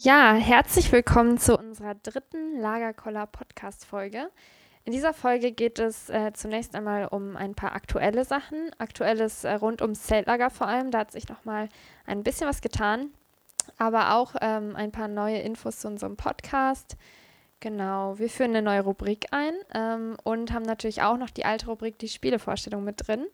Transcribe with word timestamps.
Ja, 0.00 0.32
herzlich 0.34 0.92
willkommen 0.92 1.38
zu 1.38 1.58
unserer 1.58 1.96
dritten 1.96 2.60
Lagerkoller 2.60 3.26
Podcast 3.26 3.84
Folge. 3.84 4.30
In 4.84 4.92
dieser 4.92 5.12
Folge 5.12 5.50
geht 5.50 5.80
es 5.80 6.08
äh, 6.08 6.32
zunächst 6.34 6.76
einmal 6.76 7.08
um 7.08 7.36
ein 7.36 7.56
paar 7.56 7.72
aktuelle 7.72 8.24
Sachen, 8.24 8.70
aktuelles 8.78 9.42
äh, 9.42 9.54
rund 9.54 9.82
ums 9.82 10.04
Zeltlager 10.04 10.50
vor 10.50 10.68
allem. 10.68 10.92
Da 10.92 11.00
hat 11.00 11.10
sich 11.10 11.28
noch 11.28 11.44
mal 11.44 11.68
ein 12.06 12.22
bisschen 12.22 12.46
was 12.46 12.60
getan, 12.60 13.10
aber 13.76 14.14
auch 14.14 14.36
ähm, 14.40 14.76
ein 14.76 14.92
paar 14.92 15.08
neue 15.08 15.38
Infos 15.38 15.80
zu 15.80 15.88
unserem 15.88 16.16
Podcast. 16.16 16.96
Genau, 17.58 18.20
wir 18.20 18.30
führen 18.30 18.50
eine 18.50 18.62
neue 18.62 18.82
Rubrik 18.82 19.26
ein 19.32 19.54
ähm, 19.74 20.16
und 20.22 20.52
haben 20.52 20.62
natürlich 20.62 21.02
auch 21.02 21.16
noch 21.16 21.30
die 21.30 21.44
alte 21.44 21.66
Rubrik, 21.66 21.98
die 21.98 22.08
Spielevorstellung 22.08 22.84
mit 22.84 23.08
drin. 23.08 23.26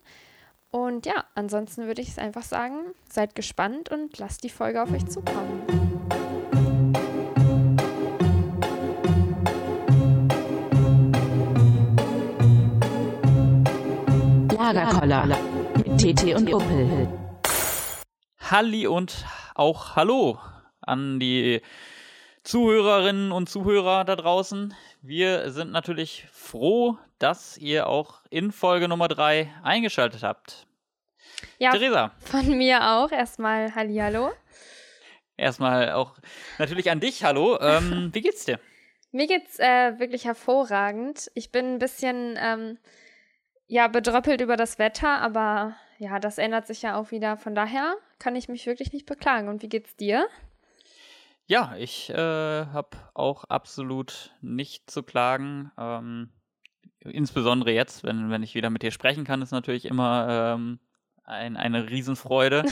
Und 0.70 1.04
ja, 1.04 1.24
ansonsten 1.34 1.86
würde 1.86 2.00
ich 2.00 2.08
es 2.08 2.18
einfach 2.18 2.42
sagen, 2.42 2.76
seid 3.06 3.34
gespannt 3.34 3.90
und 3.90 4.16
lasst 4.16 4.44
die 4.44 4.48
Folge 4.48 4.82
auf 4.82 4.90
euch 4.90 5.04
zukommen. 5.04 5.93
Lagerkoller 14.72 15.26
mit 15.76 15.98
TT 15.98 16.34
und 16.34 16.54
Opel. 16.54 17.08
Halli 18.38 18.86
und 18.86 19.26
auch 19.54 19.94
Hallo 19.94 20.38
an 20.80 21.20
die 21.20 21.60
Zuhörerinnen 22.44 23.30
und 23.30 23.50
Zuhörer 23.50 24.04
da 24.04 24.16
draußen. 24.16 24.74
Wir 25.02 25.50
sind 25.50 25.70
natürlich 25.70 26.26
froh, 26.32 26.96
dass 27.18 27.58
ihr 27.58 27.88
auch 27.88 28.22
in 28.30 28.52
Folge 28.52 28.88
Nummer 28.88 29.08
3 29.08 29.52
eingeschaltet 29.62 30.22
habt. 30.22 30.66
Ja, 31.58 31.72
Theresa. 31.72 32.12
Von 32.20 32.56
mir 32.56 32.90
auch. 32.90 33.12
Erstmal 33.12 33.74
Hallihallo. 33.74 34.32
Erstmal 35.36 35.92
auch 35.92 36.14
natürlich 36.58 36.90
an 36.90 37.00
dich, 37.00 37.22
hallo. 37.22 37.58
Ähm, 37.60 38.10
wie 38.14 38.22
geht's 38.22 38.46
dir? 38.46 38.58
Mir 39.12 39.26
geht's 39.26 39.58
äh, 39.58 39.98
wirklich 39.98 40.24
hervorragend. 40.24 41.30
Ich 41.34 41.52
bin 41.52 41.74
ein 41.74 41.78
bisschen 41.78 42.38
ähm, 42.40 42.78
ja, 43.66 43.88
bedröppelt 43.88 44.40
über 44.40 44.56
das 44.56 44.78
Wetter, 44.78 45.20
aber 45.20 45.76
ja, 45.98 46.18
das 46.18 46.38
ändert 46.38 46.66
sich 46.66 46.82
ja 46.82 46.96
auch 46.96 47.10
wieder. 47.10 47.36
Von 47.36 47.54
daher 47.54 47.94
kann 48.18 48.36
ich 48.36 48.48
mich 48.48 48.66
wirklich 48.66 48.92
nicht 48.92 49.06
beklagen. 49.06 49.48
Und 49.48 49.62
wie 49.62 49.68
geht's 49.68 49.96
dir? 49.96 50.26
Ja, 51.46 51.74
ich 51.76 52.10
äh, 52.10 52.16
habe 52.16 52.96
auch 53.12 53.44
absolut 53.44 54.34
nicht 54.40 54.90
zu 54.90 55.02
klagen. 55.02 55.70
Ähm, 55.78 56.30
insbesondere 57.00 57.72
jetzt, 57.72 58.02
wenn, 58.02 58.30
wenn 58.30 58.42
ich 58.42 58.54
wieder 58.54 58.70
mit 58.70 58.82
dir 58.82 58.90
sprechen 58.90 59.24
kann, 59.24 59.42
ist 59.42 59.50
natürlich 59.50 59.84
immer 59.84 60.54
ähm, 60.54 60.80
ein, 61.24 61.56
eine 61.56 61.90
Riesenfreude. 61.90 62.64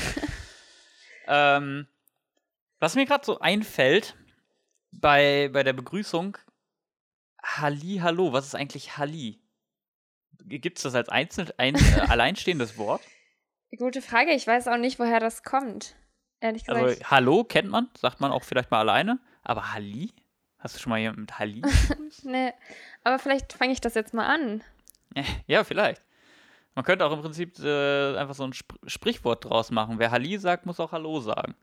ähm, 1.26 1.86
was 2.80 2.94
mir 2.94 3.06
gerade 3.06 3.24
so 3.24 3.38
einfällt 3.38 4.16
bei, 4.90 5.50
bei 5.52 5.62
der 5.62 5.74
Begrüßung, 5.74 6.38
Halli, 7.42 7.98
hallo, 8.02 8.32
was 8.32 8.46
ist 8.46 8.54
eigentlich 8.54 8.96
Halli? 8.96 9.41
Gibt 10.44 10.78
es 10.78 10.82
das 10.84 10.94
als 10.94 11.08
einzeln, 11.08 11.50
ein 11.56 11.74
äh, 11.74 12.00
alleinstehendes 12.08 12.76
Wort? 12.76 13.02
Gute 13.76 14.02
Frage. 14.02 14.32
Ich 14.32 14.46
weiß 14.46 14.68
auch 14.68 14.76
nicht, 14.76 14.98
woher 14.98 15.20
das 15.20 15.42
kommt. 15.42 15.96
Ehrlich 16.40 16.64
gesagt. 16.64 16.84
Also, 16.84 17.04
Hallo 17.04 17.44
kennt 17.44 17.70
man, 17.70 17.88
sagt 17.98 18.20
man 18.20 18.32
auch 18.32 18.42
vielleicht 18.42 18.70
mal 18.70 18.80
alleine. 18.80 19.20
Aber 19.42 19.72
Halli? 19.72 20.12
Hast 20.58 20.76
du 20.76 20.80
schon 20.80 20.90
mal 20.90 20.98
jemand 20.98 21.18
mit 21.18 21.38
Halli? 21.38 21.62
nee. 22.22 22.52
Aber 23.04 23.18
vielleicht 23.18 23.52
fange 23.52 23.72
ich 23.72 23.80
das 23.80 23.94
jetzt 23.94 24.14
mal 24.14 24.26
an. 24.26 24.62
Ja, 25.46 25.62
vielleicht. 25.62 26.00
Man 26.74 26.86
könnte 26.86 27.04
auch 27.04 27.12
im 27.12 27.20
Prinzip 27.20 27.58
äh, 27.58 28.16
einfach 28.16 28.34
so 28.34 28.44
ein 28.44 28.52
Sp 28.56 28.80
Sprichwort 28.86 29.44
draus 29.44 29.70
machen. 29.70 29.98
Wer 29.98 30.10
Halli 30.10 30.38
sagt, 30.38 30.64
muss 30.64 30.80
auch 30.80 30.92
Hallo 30.92 31.20
sagen. 31.20 31.54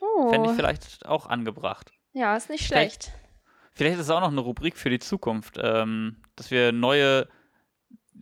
Oh. 0.00 0.30
Fände 0.30 0.50
ich 0.50 0.54
vielleicht 0.54 1.06
auch 1.06 1.26
angebracht. 1.26 1.92
Ja, 2.12 2.36
ist 2.36 2.50
nicht 2.50 2.64
schlecht. 2.64 3.04
Vielleicht, 3.04 3.23
vielleicht 3.74 3.96
ist 3.96 4.06
es 4.06 4.10
auch 4.10 4.20
noch 4.20 4.30
eine 4.30 4.40
Rubrik 4.40 4.76
für 4.76 4.90
die 4.90 4.98
Zukunft, 4.98 5.58
ähm, 5.60 6.16
dass 6.36 6.50
wir 6.50 6.72
neue 6.72 7.28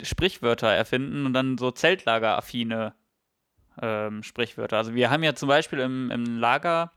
Sprichwörter 0.01 0.69
erfinden 0.69 1.25
und 1.25 1.33
dann 1.33 1.57
so 1.57 1.71
Zeltlager-affine 1.71 2.93
ähm, 3.81 4.23
Sprichwörter. 4.23 4.77
Also 4.77 4.95
wir 4.95 5.09
haben 5.09 5.23
ja 5.23 5.35
zum 5.35 5.47
Beispiel 5.49 5.79
im, 5.79 6.11
im 6.11 6.37
Lager 6.37 6.91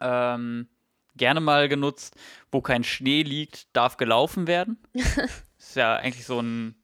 ähm, 0.00 0.68
gerne 1.16 1.40
mal 1.40 1.68
genutzt, 1.68 2.16
wo 2.50 2.60
kein 2.60 2.84
Schnee 2.84 3.22
liegt, 3.22 3.74
darf 3.74 3.96
gelaufen 3.96 4.46
werden. 4.46 4.78
ist 5.58 5.76
ja 5.76 5.96
eigentlich 5.96 6.26
so 6.26 6.40
ein 6.40 6.76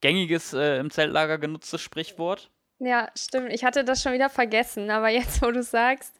gängiges 0.00 0.52
äh, 0.52 0.78
im 0.78 0.90
Zeltlager 0.90 1.38
genutztes 1.38 1.80
Sprichwort. 1.80 2.50
Ja, 2.78 3.10
stimmt. 3.16 3.52
Ich 3.52 3.64
hatte 3.64 3.84
das 3.84 4.02
schon 4.02 4.12
wieder 4.12 4.28
vergessen, 4.28 4.90
aber 4.90 5.08
jetzt, 5.08 5.40
wo 5.40 5.50
du 5.50 5.62
sagst, 5.62 6.14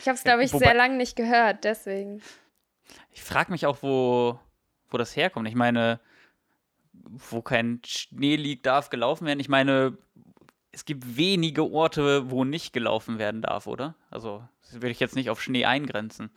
ich 0.00 0.08
habe 0.08 0.16
es, 0.16 0.24
glaube 0.24 0.44
ich, 0.44 0.52
Wobei, 0.52 0.66
sehr 0.66 0.74
lange 0.74 0.96
nicht 0.96 1.16
gehört, 1.16 1.64
deswegen. 1.64 2.22
Ich 3.12 3.22
frage 3.22 3.52
mich 3.52 3.66
auch, 3.66 3.82
wo, 3.82 4.38
wo 4.90 4.98
das 4.98 5.14
herkommt. 5.16 5.48
Ich 5.48 5.54
meine, 5.54 6.00
wo 6.92 7.42
kein 7.42 7.80
Schnee 7.84 8.36
liegt, 8.36 8.66
darf 8.66 8.90
gelaufen 8.90 9.26
werden. 9.26 9.40
Ich 9.40 9.48
meine, 9.48 9.96
es 10.72 10.84
gibt 10.84 11.16
wenige 11.16 11.70
Orte, 11.70 12.30
wo 12.30 12.44
nicht 12.44 12.72
gelaufen 12.72 13.18
werden 13.18 13.42
darf, 13.42 13.66
oder? 13.66 13.94
Also, 14.10 14.42
das 14.62 14.74
würde 14.74 14.90
ich 14.90 15.00
jetzt 15.00 15.14
nicht 15.14 15.30
auf 15.30 15.42
Schnee 15.42 15.64
eingrenzen. 15.64 16.30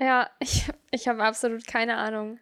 Ja, 0.00 0.30
ich, 0.38 0.68
ich 0.90 1.08
habe 1.08 1.24
absolut 1.24 1.66
keine 1.66 1.96
Ahnung. 1.96 2.38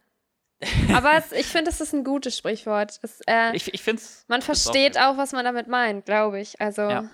Aber 0.94 1.14
es, 1.14 1.32
ich 1.32 1.46
finde, 1.46 1.70
es 1.70 1.80
ist 1.80 1.94
ein 1.94 2.04
gutes 2.04 2.36
Sprichwort. 2.36 2.98
Es, 3.02 3.20
äh, 3.26 3.54
ich 3.54 3.72
ich 3.72 3.82
finde 3.82 4.02
Man 4.28 4.42
versteht 4.42 4.98
auch, 4.98 5.14
auch, 5.14 5.16
was 5.16 5.32
man 5.32 5.44
damit 5.44 5.68
meint, 5.68 6.06
glaube 6.06 6.40
ich. 6.40 6.60
Also. 6.60 6.82
Ja. 6.82 7.10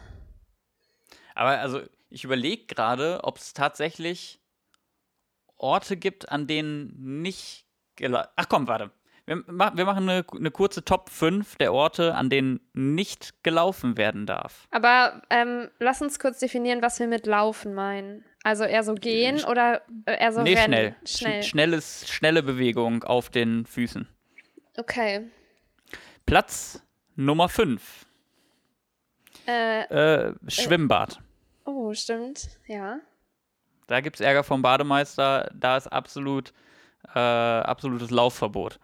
Aber 1.34 1.58
also, 1.58 1.80
ich 2.10 2.24
überlege 2.24 2.66
gerade, 2.66 3.20
ob 3.22 3.38
es 3.38 3.52
tatsächlich 3.52 4.40
Orte 5.62 5.96
gibt, 5.96 6.30
an 6.30 6.46
denen 6.46 7.22
nicht. 7.22 7.66
Ach 8.36 8.48
komm, 8.48 8.68
warte. 8.68 8.90
Wir, 9.26 9.36
wir 9.46 9.84
machen 9.84 10.08
eine, 10.08 10.24
eine, 10.36 10.50
kurze 10.50 10.84
Top 10.84 11.08
5 11.08 11.56
der 11.56 11.72
Orte, 11.72 12.14
an 12.16 12.28
denen 12.28 12.60
nicht 12.72 13.44
gelaufen 13.44 13.96
werden 13.96 14.26
darf. 14.26 14.66
Aber 14.72 15.22
ähm, 15.30 15.70
lass 15.78 16.02
uns 16.02 16.18
kurz 16.18 16.40
definieren, 16.40 16.82
was 16.82 16.98
wir 16.98 17.06
mit 17.06 17.26
Laufen 17.26 17.72
meinen. 17.72 18.24
Also 18.42 18.64
eher 18.64 18.82
so 18.82 18.94
gehen 18.94 19.38
Sch 19.38 19.46
oder 19.46 19.82
äh, 20.06 20.18
eher 20.18 20.32
so 20.32 20.42
nee, 20.42 20.54
rennen? 20.54 20.66
Schnell. 20.66 20.96
schnell. 21.06 21.42
Schnelles, 21.44 22.10
schnelle 22.10 22.42
Bewegung 22.42 23.04
auf 23.04 23.30
den 23.30 23.64
Füßen. 23.64 24.08
Okay. 24.76 25.30
Platz 26.26 26.82
Nummer 27.14 27.48
5. 27.48 28.06
Äh, 29.46 29.82
äh, 29.84 30.34
Schwimmbad. 30.48 31.20
Äh, 31.64 31.70
oh, 31.70 31.94
stimmt, 31.94 32.48
ja. 32.66 32.98
Da 33.86 34.00
gibt 34.00 34.16
es 34.16 34.20
Ärger 34.20 34.44
vom 34.44 34.62
Bademeister. 34.62 35.50
Da 35.54 35.76
ist 35.76 35.88
absolut 35.88 36.52
äh, 37.14 37.18
absolutes 37.18 38.10
Laufverbot. 38.10 38.78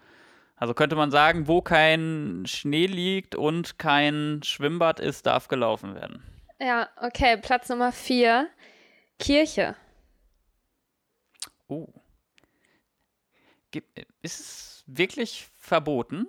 Also 0.56 0.75
könnte 0.75 0.97
man 0.97 1.10
sagen, 1.10 1.47
wo 1.47 1.62
kein 1.62 2.42
Schnee 2.47 2.86
liegt 2.86 3.37
und 3.37 3.78
kein 3.78 4.41
Schwimmbad 4.42 4.98
ist, 4.98 5.26
darf 5.26 5.48
gelaufen 5.48 5.94
werden. 5.94 6.22
Ja, 6.60 6.88
okay. 7.00 7.37
Platz 7.37 7.69
Nummer 7.69 7.92
vier. 7.92 8.48
Kirche. 9.19 9.76
Oh. 11.69 11.87
Ist 14.22 14.41
es 14.41 14.84
wirklich 14.87 15.48
verboten? 15.56 16.26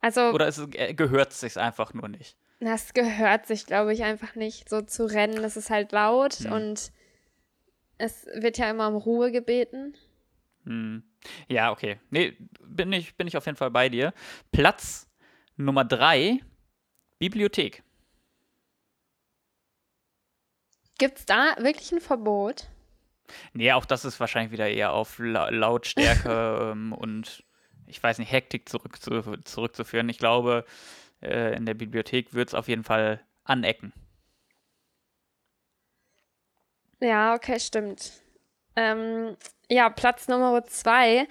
Also. 0.00 0.30
Oder 0.30 0.48
es, 0.48 0.58
äh, 0.58 0.94
gehört 0.94 1.32
es 1.32 1.40
sich 1.40 1.58
einfach 1.58 1.92
nur 1.92 2.08
nicht? 2.08 2.36
Das 2.60 2.94
gehört 2.94 3.46
sich, 3.46 3.66
glaube 3.66 3.92
ich, 3.92 4.04
einfach 4.04 4.34
nicht. 4.34 4.68
So 4.68 4.82
zu 4.82 5.04
rennen, 5.04 5.42
das 5.42 5.56
ist 5.56 5.68
halt 5.68 5.92
laut 5.92 6.34
hm. 6.34 6.52
und 6.52 6.92
es 8.02 8.26
wird 8.34 8.58
ja 8.58 8.68
immer 8.68 8.88
um 8.88 8.96
Ruhe 8.96 9.30
gebeten. 9.30 9.94
Hm. 10.64 11.04
Ja, 11.48 11.70
okay. 11.70 12.00
Nee, 12.10 12.36
bin 12.60 12.92
ich, 12.92 13.16
bin 13.16 13.28
ich 13.28 13.36
auf 13.36 13.46
jeden 13.46 13.56
Fall 13.56 13.70
bei 13.70 13.88
dir. 13.88 14.12
Platz 14.50 15.08
Nummer 15.56 15.84
drei, 15.84 16.40
Bibliothek. 17.20 17.84
Gibt 20.98 21.18
es 21.18 21.26
da 21.26 21.54
wirklich 21.58 21.92
ein 21.92 22.00
Verbot? 22.00 22.68
Nee, 23.52 23.72
auch 23.72 23.84
das 23.84 24.04
ist 24.04 24.18
wahrscheinlich 24.18 24.50
wieder 24.50 24.68
eher 24.68 24.92
auf 24.92 25.18
La 25.20 25.48
Lautstärke 25.50 26.70
ähm, 26.72 26.92
und 26.92 27.44
ich 27.86 28.02
weiß 28.02 28.18
nicht, 28.18 28.32
Hektik 28.32 28.68
zurück 28.68 29.00
zu, 29.00 29.36
zurückzuführen. 29.44 30.08
Ich 30.08 30.18
glaube, 30.18 30.64
äh, 31.20 31.54
in 31.56 31.66
der 31.66 31.74
Bibliothek 31.74 32.34
wird 32.34 32.48
es 32.48 32.54
auf 32.54 32.66
jeden 32.66 32.84
Fall 32.84 33.20
anecken. 33.44 33.92
Ja, 37.02 37.34
okay, 37.34 37.58
stimmt. 37.58 38.12
Ähm, 38.76 39.36
ja, 39.68 39.90
Platz 39.90 40.28
Nummer 40.28 40.64
zwei 40.66 41.26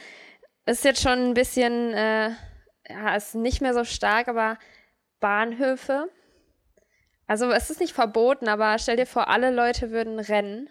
ist 0.65 0.83
jetzt 0.83 1.01
schon 1.01 1.29
ein 1.29 1.33
bisschen, 1.33 1.93
äh, 1.93 2.31
ja, 2.89 3.15
ist 3.15 3.35
nicht 3.35 3.61
mehr 3.61 3.73
so 3.73 3.85
stark, 3.85 4.27
aber 4.27 4.57
Bahnhöfe. 5.21 6.09
Also 7.25 7.49
es 7.51 7.69
ist 7.69 7.79
nicht 7.79 7.93
verboten, 7.93 8.49
aber 8.49 8.77
stell 8.79 8.97
dir 8.97 9.05
vor, 9.05 9.29
alle 9.29 9.51
Leute 9.51 9.91
würden 9.91 10.19
rennen. 10.19 10.69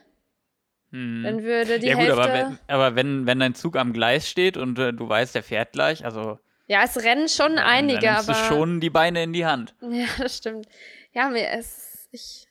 Hm. 0.91 1.23
Dann 1.25 1.43
würde 1.45 1.79
die 1.79 1.87
ja, 1.87 1.95
gut, 1.95 2.03
Hälfte... 2.03 2.23
aber, 2.23 2.33
wenn, 2.35 2.59
aber 2.69 2.97
wenn, 2.97 3.27
wenn 3.27 3.41
dein 3.41 3.55
Zug 3.55 3.77
am 3.77 3.95
Gleis 3.95 4.29
steht 4.29 4.59
und 4.59 4.79
äh, 4.79 4.93
du 4.93 5.09
weißt, 5.09 5.35
der 5.35 5.43
fährt 5.43 5.73
gleich, 5.73 6.05
also... 6.05 6.39
Ja, 6.67 6.85
es 6.85 7.03
rennen 7.03 7.29
schon 7.29 7.59
einige, 7.59 8.01
dann 8.01 8.15
nimmst 8.17 8.29
aber... 8.29 8.39
du 8.39 8.45
schon 8.45 8.81
die 8.81 8.91
Beine 8.91 9.23
in 9.23 9.33
die 9.33 9.47
Hand. 9.47 9.75
Ja, 9.81 10.07
das 10.19 10.37
stimmt. 10.37 10.67
Ja, 11.13 11.31
mir 11.31 11.51
ist... 11.53 12.09
Ich, 12.13 12.50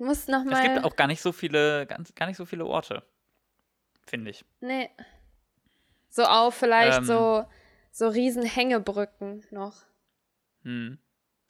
Ich 0.00 0.06
muss 0.06 0.28
noch 0.28 0.44
mal. 0.44 0.54
Es 0.54 0.62
gibt 0.62 0.82
auch 0.82 0.96
gar 0.96 1.08
nicht 1.08 1.20
so 1.20 1.30
viele, 1.30 1.84
ganz, 1.86 2.14
gar 2.14 2.24
nicht 2.24 2.38
so 2.38 2.46
viele 2.46 2.64
Orte, 2.64 3.02
finde 4.06 4.30
ich. 4.30 4.46
Nee. 4.60 4.88
So 6.08 6.24
auf 6.24 6.54
vielleicht 6.54 7.00
Ähm. 7.00 7.04
so, 7.04 7.44
so 7.92 8.08
riesen 8.08 8.42
Hängebrücken 8.42 9.44
noch. 9.50 9.74
Hm. 10.62 10.96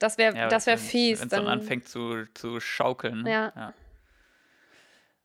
Das 0.00 0.18
wäre 0.18 0.36
Ja, 0.36 0.48
das 0.48 0.66
wär 0.66 0.78
fies. 0.78 1.20
Wenn 1.20 1.28
es 1.28 1.30
Dann, 1.30 1.44
dann 1.44 1.60
anfängt 1.60 1.86
zu, 1.86 2.24
zu 2.34 2.58
schaukeln. 2.58 3.22
ne? 3.22 3.30
Ja. 3.30 3.74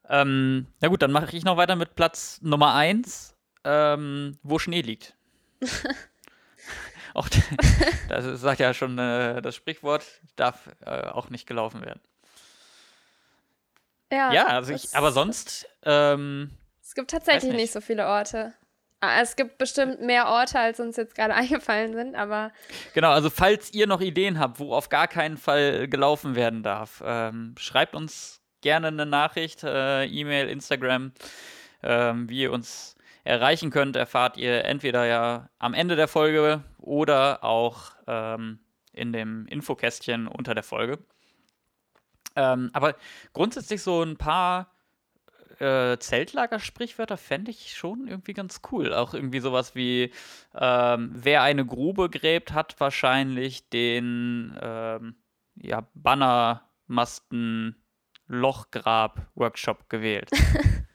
Ähm, 0.07 0.67
na 0.79 0.89
gut, 0.89 1.01
dann 1.01 1.11
mache 1.11 1.35
ich 1.35 1.43
noch 1.43 1.57
weiter 1.57 1.75
mit 1.75 1.95
Platz 1.95 2.39
Nummer 2.43 2.75
1, 2.75 3.35
ähm, 3.63 4.37
wo 4.43 4.59
Schnee 4.59 4.81
liegt. 4.81 5.17
auch 7.15 7.27
das 8.09 8.39
sagt 8.39 8.59
ja 8.59 8.75
schon 8.75 8.99
äh, 8.99 9.41
das 9.41 9.55
Sprichwort, 9.55 10.05
darf 10.35 10.69
äh, 10.81 11.07
auch 11.07 11.31
nicht 11.31 11.47
gelaufen 11.47 11.81
werden. 11.83 12.01
Ja, 14.11 14.33
Ja, 14.33 14.47
also 14.47 14.73
ich, 14.73 14.95
aber 14.95 15.11
sonst, 15.11 15.67
ähm, 15.83 16.51
Es 16.81 16.93
gibt 16.95 17.11
tatsächlich 17.11 17.51
nicht. 17.51 17.61
nicht 17.61 17.71
so 17.71 17.81
viele 17.81 18.07
Orte. 18.07 18.53
Ah, 19.01 19.21
Es 19.21 19.35
gibt 19.35 19.57
bestimmt 19.57 20.01
mehr 20.01 20.27
Orte, 20.27 20.59
als 20.59 20.79
uns 20.79 20.95
jetzt 20.97 21.15
gerade 21.15 21.33
eingefallen 21.35 21.93
sind, 21.93 22.15
aber 22.15 22.51
genau, 22.93 23.11
also 23.11 23.29
falls 23.29 23.73
ihr 23.73 23.87
noch 23.87 24.01
Ideen 24.01 24.39
habt, 24.39 24.59
wo 24.59 24.73
auf 24.73 24.89
gar 24.89 25.07
keinen 25.07 25.37
Fall 25.37 25.87
gelaufen 25.87 26.35
werden 26.35 26.63
darf, 26.63 27.03
ähm, 27.05 27.55
schreibt 27.57 27.95
uns 27.95 28.41
gerne 28.61 28.87
eine 28.87 29.05
Nachricht, 29.05 29.63
äh, 29.63 30.05
E-Mail, 30.05 30.49
Instagram, 30.49 31.11
ähm, 31.83 32.29
wie 32.29 32.41
ihr 32.41 32.51
uns 32.51 32.95
erreichen 33.23 33.69
könnt, 33.69 33.95
erfahrt 33.95 34.37
ihr 34.37 34.65
entweder 34.65 35.05
ja 35.05 35.49
am 35.59 35.73
Ende 35.73 35.95
der 35.95 36.07
Folge 36.07 36.63
oder 36.79 37.43
auch 37.43 37.91
ähm, 38.07 38.59
in 38.93 39.11
dem 39.11 39.45
Infokästchen 39.47 40.27
unter 40.27 40.53
der 40.55 40.63
Folge. 40.63 40.99
Ähm, 42.35 42.69
aber 42.73 42.95
grundsätzlich 43.33 43.81
so 43.81 44.01
ein 44.03 44.17
paar 44.17 44.75
äh, 45.59 45.97
Zeltlager-Sprichwörter 45.97 47.17
fände 47.17 47.51
ich 47.51 47.75
schon 47.75 48.07
irgendwie 48.07 48.33
ganz 48.33 48.61
cool. 48.71 48.93
Auch 48.93 49.13
irgendwie 49.13 49.39
sowas 49.39 49.75
wie, 49.75 50.11
ähm, 50.53 51.11
wer 51.13 51.41
eine 51.43 51.65
Grube 51.65 52.09
gräbt, 52.09 52.53
hat 52.53 52.79
wahrscheinlich 52.79 53.69
den 53.69 54.57
ähm, 54.61 55.15
ja, 55.55 55.87
Bannermasten 55.93 57.81
Lochgrab-Workshop 58.27 59.89
gewählt. 59.89 60.29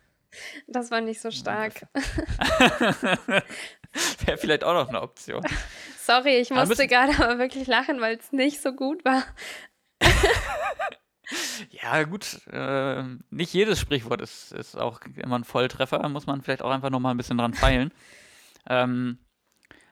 das 0.67 0.91
war 0.91 1.01
nicht 1.01 1.21
so 1.21 1.31
stark. 1.31 1.87
Wäre 4.25 4.39
vielleicht 4.39 4.65
auch 4.65 4.75
noch 4.75 4.89
eine 4.89 5.01
Option. 5.01 5.43
Sorry, 5.99 6.37
ich 6.39 6.51
musste 6.51 6.87
gerade 6.87 7.13
aber 7.23 7.39
wirklich 7.39 7.67
lachen, 7.67 8.01
weil 8.01 8.17
es 8.17 8.33
nicht 8.33 8.61
so 8.61 8.73
gut 8.73 9.05
war. 9.05 9.25
Ja, 11.71 12.03
gut, 12.05 12.41
äh, 12.51 13.05
nicht 13.31 13.53
jedes 13.53 13.79
Sprichwort 13.79 14.21
ist, 14.21 14.53
ist 14.53 14.77
auch 14.77 15.01
immer 15.17 15.39
ein 15.39 15.45
Volltreffer. 15.45 15.99
Da 15.99 16.09
muss 16.09 16.27
man 16.27 16.43
vielleicht 16.43 16.63
auch 16.63 16.71
einfach 16.71 16.91
noch 16.91 17.01
mal 17.01 17.13
ein 17.13 17.17
bisschen 17.17 17.39
dran 17.39 17.55
feilen. 17.55 17.93
ähm, 18.69 19.19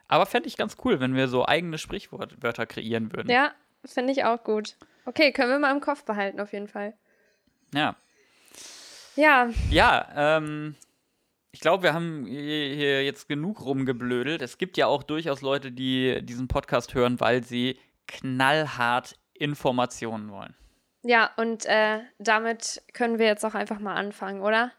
aber 0.08 0.26
fände 0.26 0.48
ich 0.48 0.56
ganz 0.56 0.76
cool, 0.84 1.00
wenn 1.00 1.14
wir 1.14 1.28
so 1.28 1.46
eigene 1.46 1.78
Sprichwörter 1.78 2.66
kreieren 2.66 3.12
würden. 3.12 3.30
Ja, 3.30 3.52
finde 3.84 4.12
ich 4.12 4.24
auch 4.24 4.42
gut. 4.42 4.76
Okay, 5.04 5.32
können 5.32 5.50
wir 5.50 5.58
mal 5.58 5.72
im 5.72 5.80
Kopf 5.80 6.04
behalten, 6.04 6.40
auf 6.40 6.52
jeden 6.52 6.68
Fall. 6.68 6.94
Ja, 7.74 7.96
Ja, 9.16 9.50
ja 9.70 10.08
ähm, 10.16 10.76
ich 11.50 11.60
glaube, 11.60 11.82
wir 11.82 11.92
haben 11.92 12.26
hier 12.26 13.04
jetzt 13.04 13.28
genug 13.28 13.64
rumgeblödelt. 13.64 14.42
Es 14.42 14.58
gibt 14.58 14.76
ja 14.76 14.86
auch 14.86 15.02
durchaus 15.02 15.42
Leute, 15.42 15.72
die 15.72 16.20
diesen 16.22 16.48
Podcast 16.48 16.94
hören, 16.94 17.20
weil 17.20 17.42
sie 17.42 17.78
knallhart 18.06 19.18
Informationen 19.34 20.30
wollen. 20.30 20.54
Ja, 21.08 21.30
und 21.36 21.64
äh, 21.64 22.00
damit 22.18 22.82
können 22.92 23.18
wir 23.18 23.24
jetzt 23.24 23.42
auch 23.44 23.54
einfach 23.54 23.78
mal 23.78 23.94
anfangen, 23.94 24.42
oder? 24.42 24.72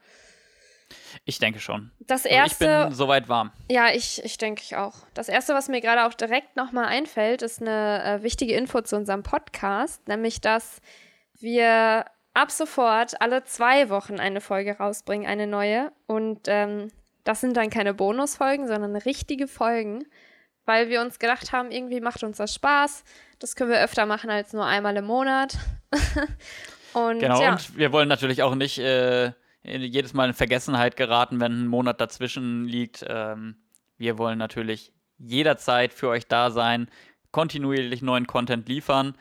Ich 1.25 1.39
denke 1.39 1.59
schon. 1.59 1.91
Das 1.99 2.23
Also 2.25 2.35
erste. 2.35 2.65
ich 2.65 2.87
bin 2.89 2.93
soweit 2.93 3.29
warm. 3.29 3.51
Ja, 3.69 3.89
ich, 3.91 4.23
ich 4.23 4.37
denke 4.37 4.61
ich 4.63 4.75
auch. 4.75 4.93
Das 5.15 5.27
erste, 5.27 5.55
was 5.55 5.69
mir 5.69 5.81
gerade 5.81 6.05
auch 6.05 6.13
direkt 6.13 6.55
nochmal 6.55 6.85
einfällt, 6.85 7.41
ist 7.41 7.61
eine 7.61 8.03
äh, 8.03 8.23
wichtige 8.23 8.53
Info 8.53 8.79
zu 8.81 8.95
unserem 8.95 9.23
Podcast, 9.23 10.07
nämlich 10.07 10.39
dass 10.39 10.81
wir 11.39 12.05
ab 12.35 12.51
sofort 12.51 13.19
alle 13.21 13.43
zwei 13.43 13.89
Wochen 13.89 14.19
eine 14.19 14.39
Folge 14.39 14.77
rausbringen, 14.77 15.27
eine 15.27 15.47
neue. 15.47 15.91
Und 16.05 16.41
ähm, 16.45 16.91
das 17.23 17.41
sind 17.41 17.57
dann 17.57 17.71
keine 17.71 17.95
Bonusfolgen, 17.95 18.67
sondern 18.67 18.95
richtige 18.95 19.47
Folgen, 19.47 20.05
weil 20.65 20.89
wir 20.89 21.01
uns 21.01 21.17
gedacht 21.17 21.51
haben, 21.53 21.71
irgendwie 21.71 22.01
macht 22.01 22.23
uns 22.23 22.37
das 22.37 22.53
Spaß. 22.53 23.03
Das 23.39 23.55
können 23.55 23.71
wir 23.71 23.81
öfter 23.81 24.05
machen 24.05 24.29
als 24.29 24.53
nur 24.53 24.65
einmal 24.65 24.95
im 24.97 25.05
Monat. 25.05 25.57
und 26.93 27.19
Genau, 27.19 27.41
ja, 27.41 27.51
und 27.51 27.77
wir 27.77 27.91
wollen 27.91 28.09
natürlich 28.09 28.43
auch 28.43 28.55
nicht 28.55 28.79
äh, 28.79 29.31
jedes 29.63 30.13
Mal 30.13 30.29
in 30.29 30.33
Vergessenheit 30.33 30.95
geraten, 30.95 31.39
wenn 31.39 31.63
ein 31.63 31.67
Monat 31.67 31.99
dazwischen 32.01 32.65
liegt. 32.65 33.05
Ähm, 33.07 33.55
wir 33.97 34.17
wollen 34.17 34.37
natürlich 34.37 34.93
jederzeit 35.17 35.93
für 35.93 36.09
euch 36.09 36.27
da 36.27 36.49
sein, 36.51 36.89
kontinuierlich 37.31 38.01
neuen 38.01 38.25
Content 38.25 38.67
liefern. 38.67 39.15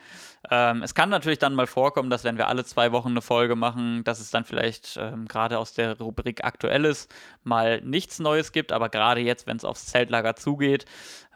Ähm, 0.49 0.81
es 0.81 0.95
kann 0.95 1.09
natürlich 1.09 1.39
dann 1.39 1.53
mal 1.53 1.67
vorkommen, 1.67 2.09
dass 2.09 2.23
wenn 2.23 2.37
wir 2.37 2.47
alle 2.47 2.63
zwei 2.63 2.91
Wochen 2.91 3.09
eine 3.09 3.21
Folge 3.21 3.55
machen, 3.55 4.03
dass 4.03 4.19
es 4.19 4.31
dann 4.31 4.45
vielleicht 4.45 4.97
ähm, 4.99 5.27
gerade 5.27 5.59
aus 5.59 5.73
der 5.73 5.97
Rubrik 5.99 6.43
Aktuelles 6.43 7.07
mal 7.43 7.81
nichts 7.81 8.19
Neues 8.19 8.51
gibt, 8.51 8.71
aber 8.71 8.89
gerade 8.89 9.21
jetzt, 9.21 9.45
wenn 9.47 9.57
es 9.57 9.65
aufs 9.65 9.87
Zeltlager 9.87 10.35
zugeht, 10.35 10.85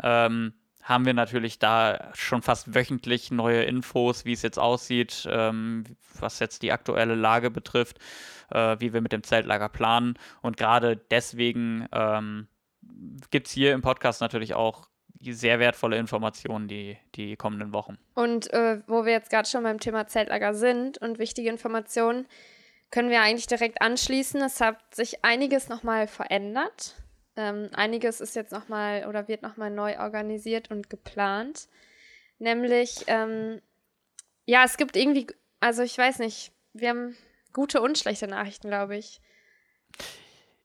ähm, 0.01 0.53
haben 0.83 1.05
wir 1.05 1.13
natürlich 1.13 1.59
da 1.59 2.11
schon 2.13 2.41
fast 2.41 2.75
wöchentlich 2.75 3.31
neue 3.31 3.63
Infos, 3.63 4.25
wie 4.25 4.33
es 4.33 4.41
jetzt 4.41 4.59
aussieht, 4.59 5.27
ähm, 5.31 5.85
was 6.19 6.39
jetzt 6.39 6.61
die 6.61 6.71
aktuelle 6.71 7.15
Lage 7.15 7.49
betrifft, 7.49 7.99
äh, 8.51 8.75
wie 8.79 8.93
wir 8.93 9.01
mit 9.01 9.13
dem 9.13 9.23
Zeltlager 9.23 9.69
planen. 9.69 10.19
Und 10.41 10.57
gerade 10.57 10.97
deswegen 10.97 11.87
ähm, 11.93 12.47
gibt 13.31 13.47
es 13.47 13.53
hier 13.53 13.73
im 13.73 13.81
Podcast 13.81 14.19
natürlich 14.19 14.53
auch 14.53 14.89
sehr 15.21 15.59
wertvolle 15.59 15.97
Informationen 15.97 16.67
die, 16.67 16.97
die 17.15 17.37
kommenden 17.37 17.71
Wochen. 17.71 17.97
Und 18.13 18.51
äh, 18.51 18.81
wo 18.87 19.05
wir 19.05 19.13
jetzt 19.13 19.29
gerade 19.29 19.47
schon 19.47 19.63
beim 19.63 19.79
Thema 19.79 20.07
Zeltlager 20.07 20.53
sind 20.53 20.97
und 20.97 21.17
wichtige 21.17 21.49
Informationen, 21.49 22.27
können 22.91 23.09
wir 23.09 23.21
eigentlich 23.21 23.47
direkt 23.47 23.81
anschließen. 23.81 24.41
Es 24.41 24.59
hat 24.59 24.93
sich 24.93 25.23
einiges 25.23 25.69
nochmal 25.69 26.07
verändert. 26.07 26.95
Ähm, 27.35 27.69
einiges 27.73 28.21
ist 28.21 28.35
jetzt 28.35 28.51
nochmal 28.51 29.05
oder 29.07 29.27
wird 29.27 29.41
nochmal 29.41 29.69
neu 29.71 29.97
organisiert 29.99 30.69
und 30.71 30.89
geplant. 30.89 31.67
Nämlich, 32.39 33.03
ähm, 33.07 33.61
ja, 34.45 34.63
es 34.65 34.77
gibt 34.77 34.95
irgendwie, 34.95 35.27
also 35.59 35.81
ich 35.83 35.97
weiß 35.97 36.19
nicht, 36.19 36.51
wir 36.73 36.89
haben 36.89 37.15
gute 37.53 37.81
und 37.81 37.97
schlechte 37.97 38.27
Nachrichten, 38.27 38.67
glaube 38.67 38.97
ich. 38.97 39.19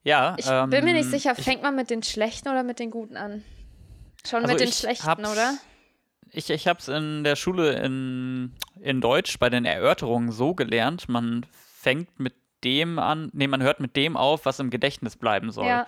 Ja, 0.02 0.36
Ich 0.38 0.46
bin 0.46 0.84
mir 0.84 0.92
nicht 0.94 1.06
ähm, 1.06 1.10
sicher, 1.10 1.34
ich- 1.36 1.44
fängt 1.44 1.62
man 1.62 1.74
mit 1.74 1.90
den 1.90 2.02
schlechten 2.02 2.48
oder 2.48 2.62
mit 2.62 2.78
den 2.78 2.90
guten 2.90 3.16
an? 3.16 3.44
Schon 4.26 4.42
Also 4.42 4.54
mit 4.54 4.60
den 4.60 4.72
schlechten, 4.72 5.24
oder? 5.26 5.54
Ich, 6.32 6.50
ich 6.50 6.68
habe 6.68 6.78
es 6.78 6.88
in 6.88 7.24
der 7.24 7.36
Schule 7.36 7.72
in, 7.82 8.54
in 8.80 9.00
Deutsch 9.00 9.38
bei 9.38 9.48
den 9.48 9.64
Erörterungen 9.64 10.30
so 10.32 10.54
gelernt, 10.54 11.08
man 11.08 11.46
fängt 11.52 12.18
mit 12.20 12.34
dem 12.64 12.98
an, 12.98 13.30
nee, 13.32 13.46
man 13.46 13.62
hört 13.62 13.80
mit 13.80 13.96
dem 13.96 14.16
auf, 14.16 14.44
was 14.44 14.58
im 14.58 14.68
Gedächtnis 14.70 15.16
bleiben 15.16 15.50
soll. 15.52 15.66
Ja, 15.66 15.86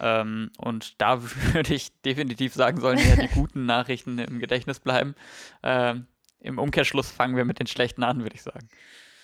Ähm, 0.00 0.50
und 0.58 1.00
da 1.00 1.22
würde 1.52 1.74
ich 1.74 2.00
definitiv 2.02 2.54
sagen, 2.54 2.80
sollen 2.80 2.98
ja 2.98 3.16
die 3.16 3.28
guten 3.28 3.66
Nachrichten 3.66 4.18
im 4.18 4.38
Gedächtnis 4.38 4.80
bleiben. 4.80 5.14
Ähm, 5.62 6.06
Im 6.40 6.58
Umkehrschluss 6.58 7.10
fangen 7.10 7.36
wir 7.36 7.44
mit 7.44 7.58
den 7.58 7.66
schlechten 7.66 8.02
an, 8.02 8.22
würde 8.22 8.34
ich 8.34 8.42
sagen. 8.42 8.68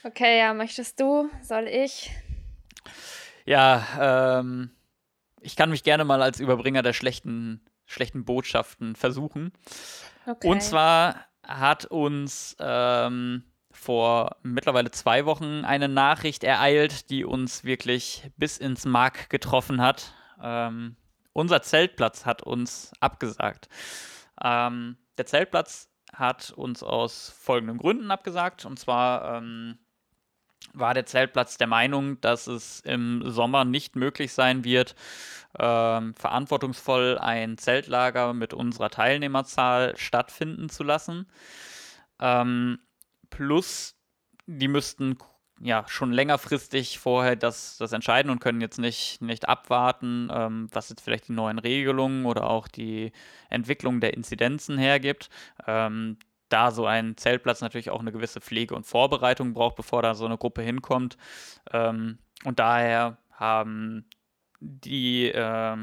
okay, 0.05 0.39
ja, 0.39 0.55
möchtest 0.55 1.01
du? 1.01 1.31
Soll 1.43 1.69
ich? 1.69 2.11
Ja, 3.45 4.41
ähm, 4.41 4.71
ich 5.41 5.57
kann 5.57 5.71
mich 5.71 5.83
gerne 5.83 6.05
mal 6.05 6.23
als 6.23 6.41
Überbringer 6.41 6.83
der 6.83 6.93
schlechten, 6.93 7.61
schlechten 7.87 8.25
Botschaften 8.25 8.97
versuchen. 8.97 9.53
Okay. 10.27 10.49
Und 10.49 10.63
zwar 10.63 11.27
hat 11.47 11.87
uns 11.87 12.57
ähm, 12.61 13.45
vor 13.73 14.37
mittlerweile 14.43 14.91
zwei 14.91 15.27
Wochen 15.27 15.65
eine 15.65 15.89
Nachricht 15.89 16.45
ereilt, 16.45 17.11
die 17.11 17.25
uns 17.25 17.65
wirklich 17.65 18.31
bis 18.37 18.59
ins 18.59 18.85
Mark 18.85 19.29
getroffen 19.31 19.81
hat. 19.81 20.15
Ähm, 20.43 20.97
unser 21.33 21.63
Zeltplatz 21.63 22.27
hat 22.27 22.43
uns 22.43 22.93
abgesagt. 23.01 23.69
Ähm, 24.43 24.99
der 25.17 25.27
Zeltplatz 25.27 25.89
hat 26.13 26.51
uns 26.51 26.83
aus 26.83 27.31
folgenden 27.31 27.79
Gründen 27.79 28.11
abgesagt. 28.11 28.65
Und 28.65 28.79
zwar 28.79 29.37
ähm, 29.37 29.79
war 30.75 30.95
der 30.95 31.07
Zeltplatz 31.07 31.59
der 31.59 31.67
Meinung, 31.67 32.21
dass 32.21 32.47
es 32.47 32.81
im 32.81 33.23
Sommer 33.31 33.65
nicht 33.65 33.97
möglich 33.97 34.33
sein 34.33 34.65
wird, 34.65 34.95
ähm, 35.59 36.15
verantwortungsvoll 36.15 37.19
ein 37.19 37.59
Zeltlager 37.59 38.33
mit 38.33 38.55
unserer 38.55 38.91
Teilnehmerzahl 38.91 39.97
stattfinden 39.97 40.69
zu 40.69 40.83
lassen. 40.83 41.29
Ähm, 42.21 42.79
plus, 43.31 43.97
die 44.47 44.69
müssten 44.69 45.19
ja 45.63 45.85
schon 45.87 46.13
längerfristig 46.13 46.99
vorher 46.99 47.37
das, 47.37 47.77
das 47.77 47.93
entscheiden 47.93 48.31
und 48.31 48.41
können 48.41 48.61
jetzt 48.61 48.79
nicht, 48.79 49.23
nicht 49.23 49.49
abwarten, 49.49 50.29
ähm, 50.33 50.69
was 50.73 50.89
jetzt 50.89 51.03
vielleicht 51.03 51.29
die 51.29 51.33
neuen 51.33 51.61
Regelungen 51.61 52.27
oder 52.27 52.51
auch 52.51 52.67
die 52.67 53.13
Entwicklung 53.49 54.01
der 54.01 54.15
Inzidenzen 54.15 54.77
hergibt. 54.77 55.31
Ähm, 55.67 56.19
da 56.49 56.71
so 56.73 56.85
ein 56.85 57.17
Zeltplatz 57.17 57.61
natürlich 57.61 57.91
auch 57.91 58.01
eine 58.01 58.13
gewisse 58.13 58.41
Pflege 58.41 58.75
und 58.75 58.87
Vorbereitung 58.87 59.55
braucht, 59.55 59.77
bevor 59.77 60.03
da 60.03 60.15
so 60.15 60.27
eine 60.27 60.37
Gruppe 60.37 60.63
hinkommt. 60.63 61.17
Ähm, 61.73 62.19
und 62.45 62.59
daher 62.59 63.19
haben 63.31 64.05
die, 64.61 65.29
äh, 65.29 65.77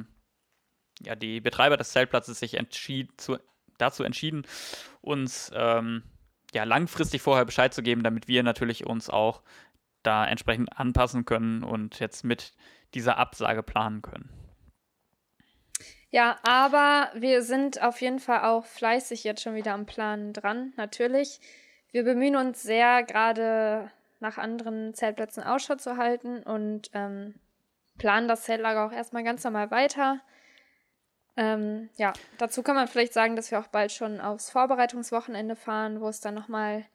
ja, 1.02 1.16
die 1.18 1.40
Betreiber 1.40 1.78
des 1.78 1.92
Zeltplatzes 1.92 2.38
sich 2.38 2.56
entschied, 2.56 3.20
zu, 3.20 3.38
dazu 3.78 4.04
entschieden, 4.04 4.46
uns 5.02 5.52
ähm, 5.56 6.04
ja, 6.54 6.64
langfristig 6.64 7.22
vorher 7.22 7.46
Bescheid 7.46 7.74
zu 7.74 7.82
geben, 7.82 8.04
damit 8.04 8.28
wir 8.28 8.44
natürlich 8.44 8.86
uns 8.86 9.10
auch 9.10 9.42
da 10.10 10.26
entsprechend 10.26 10.78
anpassen 10.78 11.24
können 11.24 11.64
und 11.64 12.00
jetzt 12.00 12.24
mit 12.24 12.52
dieser 12.96 13.18
Absage 13.18 13.62
planen 13.62 14.02
können. 14.02 14.30
Ja, 16.10 16.40
aber 16.42 17.12
wir 17.14 17.44
sind 17.44 17.84
auf 17.84 18.02
jeden 18.02 18.18
Fall 18.18 18.42
auch 18.42 18.66
fleißig 18.66 19.24
jetzt 19.24 19.44
schon 19.44 19.54
wieder 19.54 19.74
am 19.74 19.86
Plan 19.86 20.34
dran, 20.34 20.74
natürlich. 20.76 21.40
Wir 21.92 22.04
bemühen 22.04 22.36
uns 22.36 22.64
sehr, 22.64 23.04
gerade 23.04 23.92
nach 24.20 24.40
anderen 24.40 24.96
Zeltplätzen 24.96 25.44
Ausschau 25.44 25.76
zu 25.76 25.98
halten 25.98 26.42
und 26.42 26.90
ähm, 26.94 27.36
planen 28.00 28.28
das 28.28 28.44
Zeltlager 28.44 28.88
auch 28.88 28.92
erstmal 28.92 29.24
ganz 29.24 29.44
normal 29.44 29.70
weiter. 29.70 30.20
Ähm, 31.38 31.90
ja, 31.96 32.14
dazu 32.40 32.64
kann 32.64 32.76
man 32.76 32.88
vielleicht 32.88 33.14
sagen, 33.14 33.36
dass 33.36 33.52
wir 33.52 33.60
auch 33.60 33.68
bald 33.68 33.92
schon 33.92 34.20
aufs 34.20 34.50
Vorbereitungswochenende 34.50 35.56
fahren, 35.56 36.02
wo 36.02 36.08
es 36.08 36.22
dann 36.22 36.34
nochmal 36.34 36.86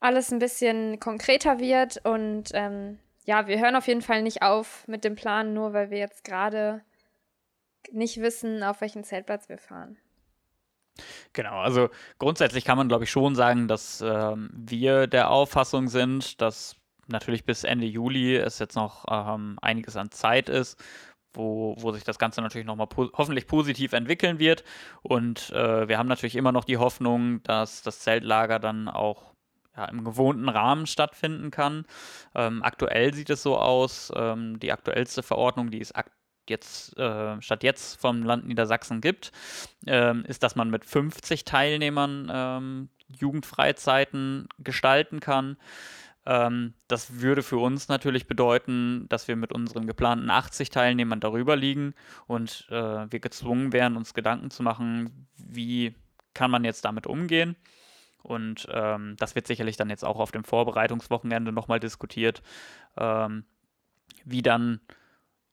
alles 0.00 0.32
ein 0.32 0.38
bisschen 0.38 1.00
konkreter 1.00 1.58
wird. 1.58 2.04
Und 2.04 2.50
ähm, 2.52 2.98
ja, 3.24 3.46
wir 3.46 3.60
hören 3.60 3.76
auf 3.76 3.86
jeden 3.86 4.02
Fall 4.02 4.22
nicht 4.22 4.42
auf 4.42 4.86
mit 4.88 5.04
dem 5.04 5.14
Plan, 5.14 5.54
nur 5.54 5.72
weil 5.72 5.90
wir 5.90 5.98
jetzt 5.98 6.24
gerade 6.24 6.82
nicht 7.90 8.20
wissen, 8.20 8.62
auf 8.62 8.80
welchen 8.80 9.04
Zeltplatz 9.04 9.48
wir 9.48 9.58
fahren. 9.58 9.98
Genau, 11.32 11.58
also 11.60 11.90
grundsätzlich 12.18 12.64
kann 12.64 12.76
man, 12.76 12.88
glaube 12.88 13.04
ich, 13.04 13.10
schon 13.10 13.34
sagen, 13.34 13.68
dass 13.68 14.00
ähm, 14.00 14.50
wir 14.52 15.06
der 15.06 15.30
Auffassung 15.30 15.88
sind, 15.88 16.40
dass 16.40 16.76
natürlich 17.06 17.44
bis 17.44 17.64
Ende 17.64 17.86
Juli 17.86 18.36
es 18.36 18.58
jetzt 18.58 18.74
noch 18.74 19.04
ähm, 19.10 19.58
einiges 19.62 19.96
an 19.96 20.10
Zeit 20.10 20.48
ist, 20.48 20.82
wo, 21.32 21.76
wo 21.78 21.92
sich 21.92 22.04
das 22.04 22.18
Ganze 22.18 22.42
natürlich 22.42 22.66
nochmal 22.66 22.88
po 22.88 23.10
hoffentlich 23.14 23.46
positiv 23.46 23.92
entwickeln 23.92 24.38
wird. 24.38 24.64
Und 25.02 25.50
äh, 25.50 25.88
wir 25.88 25.98
haben 25.98 26.08
natürlich 26.08 26.36
immer 26.36 26.52
noch 26.52 26.64
die 26.64 26.78
Hoffnung, 26.78 27.42
dass 27.44 27.82
das 27.82 28.00
Zeltlager 28.00 28.58
dann 28.58 28.88
auch 28.88 29.34
ja, 29.78 29.84
im 29.86 30.04
gewohnten 30.04 30.48
Rahmen 30.48 30.86
stattfinden 30.86 31.50
kann. 31.50 31.86
Ähm, 32.34 32.62
aktuell 32.62 33.14
sieht 33.14 33.30
es 33.30 33.42
so 33.42 33.56
aus, 33.56 34.12
ähm, 34.14 34.58
die 34.58 34.72
aktuellste 34.72 35.22
Verordnung, 35.22 35.70
die 35.70 35.82
aktuell 35.94 36.18
jetzt 36.48 36.96
äh, 36.96 37.40
statt 37.42 37.62
jetzt 37.62 38.00
vom 38.00 38.22
Land 38.22 38.46
Niedersachsen 38.46 39.02
gibt, 39.02 39.32
ähm, 39.86 40.24
ist, 40.26 40.42
dass 40.42 40.56
man 40.56 40.70
mit 40.70 40.84
50 40.84 41.44
Teilnehmern 41.44 42.30
ähm, 42.32 42.88
Jugendfreizeiten 43.08 44.48
gestalten 44.58 45.20
kann. 45.20 45.58
Ähm, 46.26 46.74
das 46.88 47.20
würde 47.20 47.42
für 47.42 47.58
uns 47.58 47.88
natürlich 47.88 48.26
bedeuten, 48.26 49.06
dass 49.08 49.28
wir 49.28 49.36
mit 49.36 49.52
unseren 49.52 49.86
geplanten 49.86 50.30
80 50.30 50.70
Teilnehmern 50.70 51.20
darüber 51.20 51.56
liegen 51.56 51.94
und 52.26 52.66
äh, 52.70 53.06
wir 53.10 53.20
gezwungen 53.20 53.72
wären, 53.72 53.96
uns 53.96 54.14
Gedanken 54.14 54.50
zu 54.50 54.62
machen, 54.62 55.28
wie 55.36 55.94
kann 56.34 56.50
man 56.50 56.64
jetzt 56.64 56.84
damit 56.84 57.06
umgehen. 57.06 57.56
Und 58.22 58.66
ähm, 58.70 59.16
das 59.18 59.34
wird 59.34 59.46
sicherlich 59.46 59.76
dann 59.76 59.90
jetzt 59.90 60.04
auch 60.04 60.18
auf 60.18 60.32
dem 60.32 60.44
Vorbereitungswochenende 60.44 61.52
nochmal 61.52 61.80
diskutiert, 61.80 62.42
ähm, 62.96 63.44
wie 64.24 64.42
dann 64.42 64.80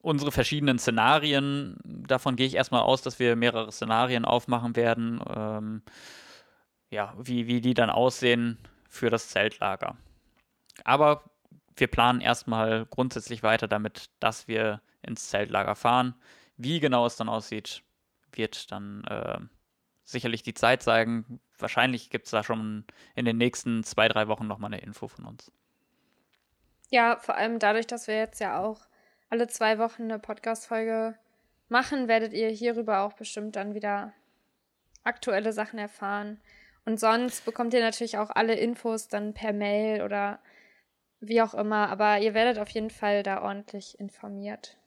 unsere 0.06 0.32
verschiedenen 0.32 0.78
Szenarien, 0.78 1.78
davon 1.84 2.36
gehe 2.36 2.46
ich 2.46 2.56
erstmal 2.56 2.82
aus, 2.82 3.02
dass 3.02 3.18
wir 3.18 3.36
mehrere 3.36 3.72
Szenarien 3.72 4.24
aufmachen 4.24 4.76
werden, 4.76 5.20
ähm, 5.36 5.82
ja, 6.92 7.14
wie, 7.18 7.48
wie 7.48 7.60
die 7.60 7.74
dann 7.74 7.90
aussehen 7.90 8.60
für 8.88 9.10
das 9.10 9.30
Zeltlager. 9.30 9.98
Aber 10.84 11.24
wir 11.76 11.88
planen 11.88 12.22
erstmal 12.22 12.86
grundsätzlich 12.86 13.42
weiter 13.42 13.68
damit, 13.68 14.12
dass 14.20 14.48
wir 14.48 14.82
ins 15.02 15.30
Zeltlager 15.30 15.76
fahren. 15.76 16.14
Wie 16.58 16.80
genau 16.80 17.06
es 17.06 17.16
dann 17.16 17.28
aussieht, 17.28 17.82
wird 18.32 18.72
dann 18.72 19.04
äh, 19.06 19.40
sicherlich 20.04 20.44
die 20.44 20.54
Zeit 20.54 20.84
zeigen. 20.84 21.40
Wahrscheinlich 21.60 22.10
gibt 22.10 22.26
es 22.26 22.32
da 22.32 22.44
schon 22.44 22.86
in 23.16 23.26
den 23.26 23.38
nächsten 23.38 23.84
zwei, 23.84 24.08
drei 24.08 24.28
Wochen 24.28 24.48
nochmal 24.48 24.74
eine 24.74 24.82
Info 24.82 25.08
von 25.08 25.26
uns. 25.26 25.52
Ja, 26.90 27.18
vor 27.18 27.36
allem 27.36 27.60
dadurch, 27.60 27.88
dass 27.88 28.08
wir 28.08 28.18
jetzt 28.18 28.40
ja 28.40 28.60
auch 28.60 28.82
alle 29.30 29.48
zwei 29.48 29.80
Wochen 29.80 30.04
eine 30.04 30.20
Podcast-Folge 30.20 31.16
machen, 31.68 32.08
werdet 32.08 32.34
ihr 32.34 32.50
hierüber 32.50 33.02
auch 33.02 33.14
bestimmt 33.14 33.56
dann 33.56 33.74
wieder 33.74 34.14
aktuelle 35.04 35.54
Sachen 35.54 35.80
erfahren. 35.80 36.40
Und 36.86 37.00
sonst 37.00 37.46
bekommt 37.46 37.74
ihr 37.74 37.82
natürlich 37.82 38.18
auch 38.18 38.30
alle 38.30 38.56
Infos 38.56 39.08
dann 39.08 39.34
per 39.34 39.54
Mail 39.54 40.04
oder 40.04 40.40
wie 41.20 41.42
auch 41.42 41.54
immer. 41.54 41.90
Aber 41.90 42.20
ihr 42.20 42.34
werdet 42.34 42.60
auf 42.60 42.70
jeden 42.70 42.92
Fall 42.92 43.24
da 43.24 43.42
ordentlich 43.42 44.00
informiert. 44.00 44.78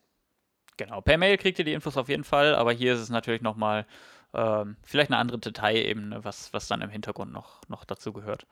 Genau, 0.77 1.01
per 1.01 1.19
Mail 1.19 1.37
kriegt 1.39 1.59
ihr 1.59 1.65
die 1.65 1.73
Infos 1.73 1.97
auf 1.97 2.09
jeden 2.09 2.23
Fall, 2.23 2.55
aber 2.55 2.73
hier 2.73 2.95
ist 2.95 3.01
es 3.01 3.11
natürlich 3.11 3.43
nochmal 3.43 3.85
ähm, 4.39 4.77
vielleicht 4.85 5.11
eine 5.11 5.19
andere 5.19 5.39
Detailebene, 5.39 6.25
was, 6.25 6.53
was 6.53 6.69
dann 6.69 6.81
im 6.81 6.91
Hintergrund 6.91 7.33
noch, 7.33 7.61
noch 7.69 7.85
dazu 7.85 8.13
gehört. 8.13 8.47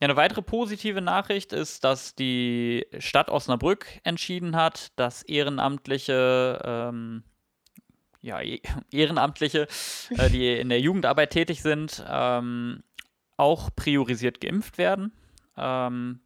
Ja, 0.00 0.06
eine 0.06 0.16
weitere 0.16 0.42
positive 0.42 1.00
Nachricht 1.00 1.52
ist, 1.52 1.82
dass 1.82 2.14
die 2.14 2.86
Stadt 3.00 3.30
Osnabrück 3.30 3.86
entschieden 4.04 4.54
hat, 4.54 4.92
dass 4.94 5.24
Ehrenamtliche, 5.24 6.60
ähm, 6.64 7.24
ja, 8.20 8.40
e-, 8.40 8.62
Ehrenamtliche, 8.92 9.66
äh, 10.10 10.30
die 10.30 10.56
in 10.56 10.68
der 10.68 10.80
Jugendarbeit 10.80 11.30
tätig 11.30 11.60
sind, 11.62 12.04
ähm, 12.08 12.84
auch 13.36 13.70
priorisiert 13.74 14.40
geimpft 14.40 14.78
werden. 14.78 15.12
Ähm, 15.56 16.20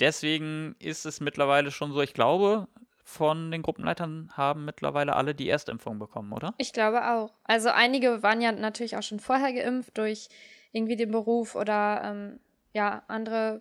deswegen 0.00 0.74
ist 0.80 1.06
es 1.06 1.20
mittlerweile 1.20 1.70
schon 1.70 1.92
so, 1.92 2.02
ich 2.02 2.14
glaube, 2.14 2.66
von 3.10 3.50
den 3.50 3.62
Gruppenleitern 3.62 4.30
haben 4.36 4.64
mittlerweile 4.64 5.16
alle 5.16 5.34
die 5.34 5.48
Erstimpfung 5.48 5.98
bekommen, 5.98 6.32
oder? 6.32 6.54
Ich 6.58 6.72
glaube 6.72 7.10
auch. 7.10 7.34
Also 7.44 7.68
einige 7.68 8.22
waren 8.22 8.40
ja 8.40 8.52
natürlich 8.52 8.96
auch 8.96 9.02
schon 9.02 9.18
vorher 9.18 9.52
geimpft 9.52 9.98
durch 9.98 10.28
irgendwie 10.72 10.96
den 10.96 11.10
Beruf 11.10 11.56
oder 11.56 12.02
ähm, 12.04 12.40
ja, 12.72 13.02
andere, 13.08 13.60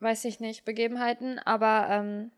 weiß 0.00 0.24
ich 0.24 0.40
nicht, 0.40 0.64
Begebenheiten. 0.64 1.38
Aber 1.38 1.86
ähm, 1.88 2.32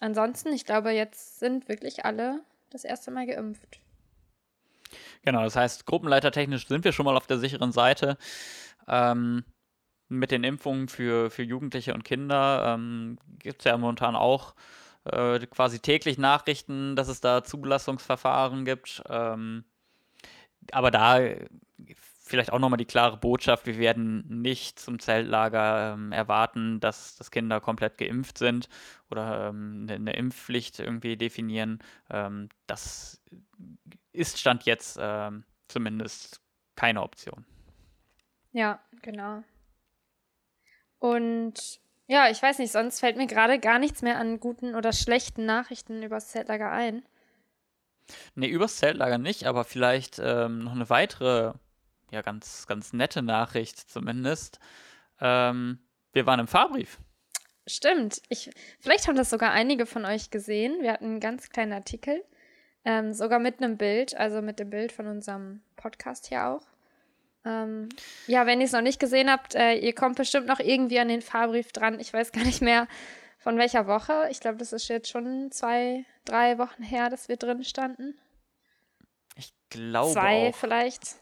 ansonsten, 0.00 0.52
ich 0.54 0.64
glaube, 0.64 0.90
jetzt 0.90 1.38
sind 1.38 1.68
wirklich 1.68 2.06
alle 2.06 2.40
das 2.70 2.84
erste 2.84 3.10
Mal 3.10 3.26
geimpft. 3.26 3.80
Genau, 5.22 5.42
das 5.42 5.56
heißt, 5.56 5.84
gruppenleitertechnisch 5.84 6.66
sind 6.66 6.84
wir 6.84 6.92
schon 6.92 7.04
mal 7.04 7.16
auf 7.16 7.26
der 7.26 7.38
sicheren 7.38 7.72
Seite. 7.72 8.16
Ähm, 8.88 9.44
mit 10.08 10.30
den 10.30 10.44
Impfungen 10.44 10.88
für, 10.88 11.30
für 11.30 11.42
Jugendliche 11.42 11.94
und 11.94 12.04
Kinder 12.04 12.74
ähm, 12.74 13.18
gibt 13.38 13.60
es 13.60 13.64
ja 13.64 13.76
momentan 13.76 14.16
auch 14.16 14.54
äh, 15.04 15.38
quasi 15.46 15.80
täglich 15.80 16.18
Nachrichten, 16.18 16.96
dass 16.96 17.08
es 17.08 17.20
da 17.20 17.44
Zulassungsverfahren 17.44 18.64
gibt. 18.64 19.02
Ähm, 19.08 19.64
aber 20.72 20.90
da 20.90 21.20
vielleicht 22.28 22.52
auch 22.52 22.58
nochmal 22.58 22.76
die 22.76 22.84
klare 22.84 23.16
Botschaft, 23.16 23.66
wir 23.66 23.78
werden 23.78 24.24
nicht 24.42 24.78
zum 24.78 24.98
Zeltlager 24.98 25.94
ähm, 25.94 26.12
erwarten, 26.12 26.78
dass, 26.80 27.16
dass 27.16 27.30
Kinder 27.30 27.60
komplett 27.60 27.98
geimpft 27.98 28.38
sind 28.38 28.68
oder 29.10 29.48
ähm, 29.48 29.86
eine, 29.88 29.94
eine, 29.94 30.12
Impfpflicht 30.12 30.78
irgendwie 30.78 31.16
definieren. 31.16 31.78
Ähm, 32.10 32.50
das 32.66 33.22
ist 34.12 34.38
Stand 34.38 34.64
jetzt 34.64 34.98
ähm, 35.00 35.44
zumindest 35.68 36.40
keine 36.76 37.02
Option. 37.02 37.44
Ja, 38.52 38.80
genau. 39.02 39.42
Und 40.98 41.80
ja, 42.06 42.30
ich 42.30 42.42
weiß 42.42 42.58
nicht, 42.58 42.72
sonst 42.72 43.00
fällt 43.00 43.16
mir 43.16 43.26
gerade 43.26 43.58
gar 43.58 43.78
nichts 43.78 44.02
mehr 44.02 44.18
an 44.18 44.40
guten 44.40 44.74
oder 44.74 44.92
schlechten 44.92 45.44
Nachrichten 45.44 46.02
über 46.02 46.16
das 46.16 46.28
Zeltlager 46.28 46.70
ein. 46.70 47.04
Nee, 48.34 48.48
übers 48.48 48.76
Zeltlager 48.78 49.18
nicht, 49.18 49.44
aber 49.44 49.64
vielleicht 49.64 50.18
ähm, 50.18 50.64
noch 50.64 50.72
eine 50.72 50.88
weitere 50.88 51.52
ja, 52.10 52.22
ganz, 52.22 52.66
ganz 52.66 52.92
nette 52.92 53.22
Nachricht 53.22 53.78
zumindest. 53.90 54.58
Ähm, 55.20 55.78
wir 56.12 56.26
waren 56.26 56.40
im 56.40 56.48
Fahrbrief. 56.48 56.98
Stimmt. 57.66 58.22
Ich, 58.30 58.50
vielleicht 58.80 59.08
haben 59.08 59.16
das 59.16 59.28
sogar 59.28 59.52
einige 59.52 59.84
von 59.84 60.06
euch 60.06 60.30
gesehen. 60.30 60.80
Wir 60.80 60.92
hatten 60.92 61.04
einen 61.04 61.20
ganz 61.20 61.50
kleinen 61.50 61.74
Artikel, 61.74 62.24
ähm, 62.84 63.12
sogar 63.12 63.38
mit 63.38 63.62
einem 63.62 63.76
Bild, 63.76 64.16
also 64.16 64.40
mit 64.40 64.58
dem 64.58 64.70
Bild 64.70 64.92
von 64.92 65.06
unserem 65.06 65.60
Podcast 65.76 66.28
hier 66.28 66.46
auch. 66.46 66.62
Ähm, 67.48 67.88
ja, 68.26 68.46
wenn 68.46 68.60
ihr 68.60 68.66
es 68.66 68.72
noch 68.72 68.82
nicht 68.82 69.00
gesehen 69.00 69.30
habt, 69.30 69.54
äh, 69.54 69.74
ihr 69.74 69.94
kommt 69.94 70.16
bestimmt 70.16 70.46
noch 70.46 70.60
irgendwie 70.60 70.98
an 70.98 71.08
den 71.08 71.22
Fahrbrief 71.22 71.72
dran. 71.72 71.98
Ich 72.00 72.12
weiß 72.12 72.32
gar 72.32 72.44
nicht 72.44 72.60
mehr 72.60 72.86
von 73.38 73.56
welcher 73.56 73.86
Woche. 73.86 74.28
Ich 74.30 74.40
glaube, 74.40 74.58
das 74.58 74.72
ist 74.72 74.88
jetzt 74.88 75.08
schon 75.08 75.50
zwei, 75.50 76.04
drei 76.24 76.58
Wochen 76.58 76.82
her, 76.82 77.08
dass 77.08 77.28
wir 77.28 77.36
drin 77.36 77.64
standen. 77.64 78.18
Ich 79.36 79.52
glaube. 79.70 80.12
Zwei 80.12 80.48
auch. 80.50 80.54
vielleicht. 80.54 81.16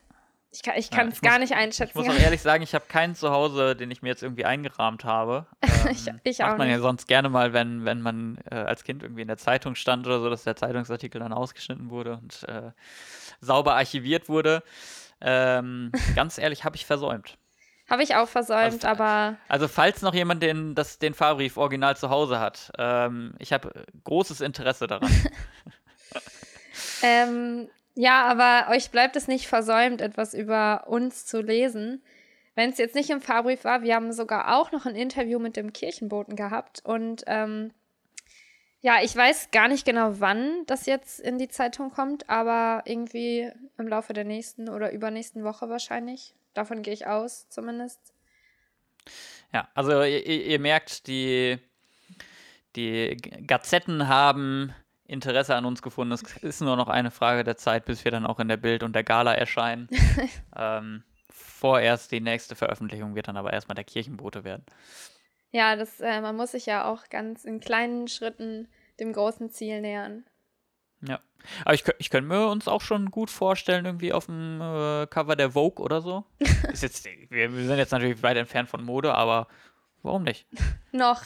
Ich 0.74 0.90
kann 0.90 1.08
es 1.08 1.20
ja, 1.20 1.30
gar 1.30 1.38
nicht 1.38 1.52
einschätzen. 1.52 1.98
Ich 1.98 2.06
muss 2.06 2.08
auch 2.08 2.18
ehrlich 2.18 2.40
sagen, 2.40 2.62
ich 2.62 2.74
habe 2.74 2.86
keinen 2.88 3.14
zu 3.14 3.30
Hause, 3.30 3.76
den 3.76 3.90
ich 3.90 4.00
mir 4.00 4.08
jetzt 4.08 4.22
irgendwie 4.22 4.44
eingerahmt 4.44 5.04
habe. 5.04 5.46
Ähm, 5.86 6.20
ich, 6.24 6.32
ich 6.32 6.38
macht 6.40 6.58
man 6.58 6.66
nicht. 6.66 6.76
ja 6.76 6.82
sonst 6.82 7.06
gerne 7.06 7.28
mal, 7.28 7.52
wenn, 7.52 7.84
wenn 7.84 8.02
man 8.02 8.38
äh, 8.50 8.56
als 8.56 8.82
Kind 8.82 9.04
irgendwie 9.04 9.22
in 9.22 9.28
der 9.28 9.36
Zeitung 9.36 9.76
stand 9.76 10.04
oder 10.04 10.18
so, 10.18 10.28
dass 10.28 10.42
der 10.42 10.56
Zeitungsartikel 10.56 11.20
dann 11.20 11.32
ausgeschnitten 11.32 11.90
wurde 11.90 12.14
und 12.14 12.42
äh, 12.48 12.72
sauber 13.40 13.76
archiviert 13.76 14.28
wurde. 14.28 14.64
Ähm, 15.20 15.92
ganz 16.14 16.38
ehrlich, 16.38 16.64
habe 16.64 16.76
ich 16.76 16.86
versäumt. 16.86 17.38
Habe 17.88 18.02
ich 18.02 18.16
auch 18.16 18.28
versäumt, 18.28 18.84
Also, 18.84 18.88
aber 18.88 19.36
Also 19.48 19.68
falls 19.68 20.02
noch 20.02 20.14
jemand 20.14 20.42
den, 20.42 20.74
das, 20.74 20.98
den 20.98 21.14
Fahrbrief 21.14 21.56
original 21.56 21.96
zu 21.96 22.10
Hause 22.10 22.40
hat, 22.40 22.72
ähm, 22.78 23.34
ich 23.38 23.52
habe 23.52 23.86
großes 24.04 24.40
Interesse 24.40 24.86
daran. 24.88 25.10
ähm, 27.02 27.68
ja, 27.94 28.26
aber 28.26 28.70
euch 28.72 28.90
bleibt 28.90 29.16
es 29.16 29.28
nicht 29.28 29.46
versäumt, 29.46 30.00
etwas 30.00 30.34
über 30.34 30.84
uns 30.88 31.26
zu 31.26 31.40
lesen. 31.40 32.02
Wenn 32.54 32.70
es 32.70 32.78
jetzt 32.78 32.94
nicht 32.94 33.10
im 33.10 33.20
Fahrbrief 33.20 33.64
war, 33.64 33.82
wir 33.82 33.94
haben 33.94 34.12
sogar 34.12 34.56
auch 34.56 34.72
noch 34.72 34.86
ein 34.86 34.96
Interview 34.96 35.38
mit 35.38 35.56
dem 35.56 35.72
Kirchenboten 35.72 36.36
gehabt 36.36 36.80
und 36.84 37.22
ähm, 37.26 37.72
ja, 38.80 38.98
ich 39.02 39.16
weiß 39.16 39.50
gar 39.50 39.68
nicht 39.68 39.84
genau, 39.84 40.20
wann 40.20 40.64
das 40.66 40.86
jetzt 40.86 41.20
in 41.20 41.38
die 41.38 41.48
Zeitung 41.48 41.90
kommt, 41.90 42.28
aber 42.28 42.82
irgendwie 42.84 43.50
im 43.78 43.88
Laufe 43.88 44.12
der 44.12 44.24
nächsten 44.24 44.68
oder 44.68 44.92
übernächsten 44.92 45.44
Woche 45.44 45.68
wahrscheinlich. 45.68 46.34
Davon 46.54 46.82
gehe 46.82 46.94
ich 46.94 47.06
aus, 47.06 47.48
zumindest. 47.48 48.00
Ja, 49.52 49.68
also 49.74 50.02
ihr, 50.02 50.24
ihr 50.24 50.58
merkt, 50.58 51.06
die, 51.06 51.58
die 52.76 53.16
Gazetten 53.46 54.08
haben 54.08 54.74
Interesse 55.06 55.54
an 55.54 55.64
uns 55.64 55.82
gefunden. 55.82 56.12
Es 56.12 56.22
ist 56.38 56.60
nur 56.60 56.76
noch 56.76 56.88
eine 56.88 57.10
Frage 57.10 57.44
der 57.44 57.56
Zeit, 57.56 57.84
bis 57.84 58.04
wir 58.04 58.10
dann 58.10 58.26
auch 58.26 58.40
in 58.40 58.48
der 58.48 58.56
Bild 58.56 58.82
und 58.82 58.94
der 58.94 59.04
Gala 59.04 59.34
erscheinen. 59.34 59.88
ähm, 60.56 61.04
vorerst 61.30 62.12
die 62.12 62.20
nächste 62.20 62.54
Veröffentlichung 62.54 63.14
wird 63.14 63.28
dann 63.28 63.36
aber 63.36 63.52
erstmal 63.52 63.76
der 63.76 63.84
Kirchenbote 63.84 64.44
werden. 64.44 64.64
Ja, 65.56 65.74
das, 65.74 66.00
äh, 66.00 66.20
man 66.20 66.36
muss 66.36 66.50
sich 66.50 66.66
ja 66.66 66.84
auch 66.84 67.08
ganz 67.08 67.46
in 67.46 67.60
kleinen 67.60 68.08
Schritten 68.08 68.68
dem 69.00 69.14
großen 69.14 69.48
Ziel 69.48 69.80
nähern. 69.80 70.26
Ja. 71.00 71.18
Aber 71.64 71.72
ich, 71.72 71.82
ich 71.96 72.10
könnte 72.10 72.28
mir 72.28 72.48
uns 72.48 72.68
auch 72.68 72.82
schon 72.82 73.10
gut 73.10 73.30
vorstellen, 73.30 73.86
irgendwie 73.86 74.12
auf 74.12 74.26
dem 74.26 74.60
äh, 74.60 75.06
Cover 75.06 75.34
der 75.34 75.52
Vogue 75.52 75.82
oder 75.82 76.02
so. 76.02 76.26
Ist 76.70 76.82
jetzt, 76.82 77.06
wir, 77.06 77.56
wir 77.56 77.66
sind 77.66 77.78
jetzt 77.78 77.92
natürlich 77.92 78.22
weit 78.22 78.36
entfernt 78.36 78.68
von 78.68 78.84
Mode, 78.84 79.14
aber 79.14 79.48
warum 80.02 80.24
nicht? 80.24 80.46
Noch. 80.92 81.22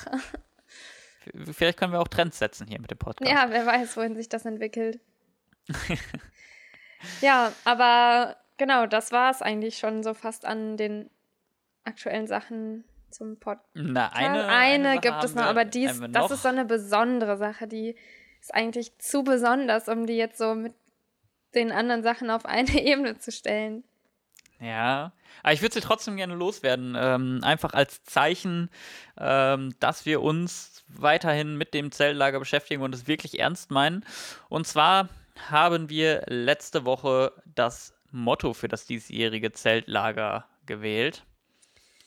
Vielleicht 1.50 1.76
können 1.76 1.92
wir 1.92 2.00
auch 2.00 2.06
Trends 2.06 2.38
setzen 2.38 2.68
hier 2.68 2.80
mit 2.80 2.92
dem 2.92 2.98
Podcast. 2.98 3.28
Ja, 3.28 3.46
wer 3.50 3.66
weiß, 3.66 3.96
wohin 3.96 4.14
sich 4.14 4.28
das 4.28 4.44
entwickelt. 4.44 5.00
ja, 7.20 7.52
aber 7.64 8.36
genau, 8.58 8.86
das 8.86 9.10
war 9.10 9.32
es 9.32 9.42
eigentlich 9.42 9.78
schon 9.78 10.04
so 10.04 10.14
fast 10.14 10.44
an 10.44 10.76
den 10.76 11.10
aktuellen 11.82 12.28
Sachen 12.28 12.84
zum 13.10 13.38
Podcast. 13.38 13.68
Na, 13.74 14.08
eine, 14.12 14.46
eine, 14.46 14.84
Sache 14.94 15.00
gibt 15.00 15.24
es 15.24 15.34
noch, 15.34 15.42
wir- 15.44 15.48
aber 15.48 15.64
dies, 15.64 16.00
wir 16.00 16.08
das 16.08 16.24
noch. 16.24 16.30
ist 16.32 16.42
so 16.42 16.48
eine 16.48 16.64
besondere 16.64 17.36
Sache, 17.36 17.66
die 17.66 17.96
ist 18.40 18.54
eigentlich 18.54 18.96
zu 18.98 19.22
besonders, 19.22 19.88
um 19.88 20.06
die 20.06 20.16
jetzt 20.16 20.38
so 20.38 20.54
mit 20.54 20.74
den 21.54 21.72
anderen 21.72 22.02
Sachen 22.02 22.30
auf 22.30 22.46
eine 22.46 22.70
Ebene 22.82 23.18
zu 23.18 23.32
stellen. 23.32 23.84
Ja, 24.60 25.12
aber 25.42 25.52
ich 25.54 25.62
würde 25.62 25.74
sie 25.74 25.80
trotzdem 25.80 26.16
gerne 26.16 26.34
loswerden. 26.34 26.94
Ähm, 26.98 27.40
einfach 27.42 27.72
als 27.72 28.04
Zeichen, 28.04 28.68
ähm, 29.18 29.74
dass 29.80 30.04
wir 30.04 30.20
uns 30.20 30.84
weiterhin 30.88 31.56
mit 31.56 31.72
dem 31.72 31.92
Zeltlager 31.92 32.38
beschäftigen 32.38 32.82
und 32.82 32.94
es 32.94 33.06
wirklich 33.06 33.38
ernst 33.40 33.70
meinen. 33.70 34.04
Und 34.50 34.66
zwar 34.66 35.08
haben 35.48 35.88
wir 35.88 36.24
letzte 36.26 36.84
Woche 36.84 37.32
das 37.46 37.94
Motto 38.10 38.52
für 38.52 38.68
das 38.68 38.84
diesjährige 38.86 39.52
Zeltlager 39.52 40.46
gewählt. 40.66 41.24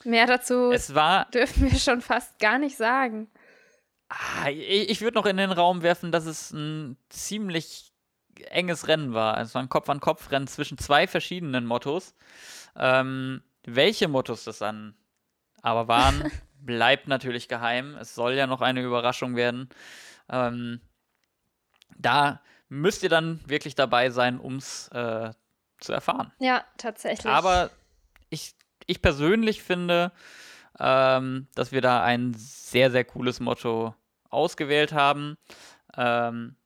Mehr 0.04 0.26
dazu 0.26 0.70
Es 0.72 0.94
war, 0.94 1.26
dürfen 1.30 1.70
wir 1.70 1.78
schon 1.78 2.00
fast 2.00 2.38
gar 2.38 2.58
nicht 2.58 2.76
sagen. 2.76 3.30
ah, 4.08 4.48
ich, 4.50 5.00
würde 5.00 5.16
noch 5.16 5.26
in 5.26 5.36
den 5.36 5.52
Raum 5.52 5.82
werfen, 5.82 6.12
dass 6.12 6.26
es 6.26 6.52
ein 6.52 6.96
ziemlich 7.08 7.92
enges 8.50 8.88
Rennen 8.88 9.14
war. 9.14 9.40
Es 9.40 9.54
war 9.54 9.62
ein 9.62 9.68
Kopf-an-Kopf-Rennen 9.68 10.46
zwischen 10.46 10.78
zwei 10.78 11.06
verschiedenen 11.06 11.66
Mottos. 11.66 12.14
Ähm, 12.76 13.42
welche 13.64 14.08
Mottos 14.08 14.44
das 14.44 14.58
dann 14.58 14.96
aber 15.62 15.88
waren, 15.88 16.30
bleibt 16.60 17.08
natürlich 17.08 17.48
geheim. 17.48 17.96
Es 17.96 18.14
soll 18.14 18.34
ja 18.34 18.46
noch 18.46 18.60
eine 18.60 18.82
Überraschung 18.82 19.36
werden. 19.36 19.68
Ähm, 20.28 20.80
da 21.96 22.42
müsst 22.68 23.02
ihr 23.02 23.08
dann 23.08 23.40
wirklich 23.46 23.74
dabei 23.74 24.10
sein, 24.10 24.38
um 24.38 24.56
es 24.56 24.88
äh, 24.88 25.30
zu 25.80 25.92
erfahren. 25.92 26.32
Ja, 26.38 26.64
tatsächlich. 26.76 27.32
Aber 27.32 27.70
ich, 28.84 28.96
ich 28.96 29.02
persönlich 29.02 29.62
finde, 29.62 30.12
ähm, 30.78 31.48
dass 31.54 31.72
wir 31.72 31.80
da 31.80 32.02
ein 32.02 32.34
sehr, 32.34 32.90
sehr 32.90 33.04
cooles 33.04 33.40
Motto 33.40 33.94
ausgewählt 34.30 34.92
haben. 34.92 35.36
Ähm, 35.96 36.56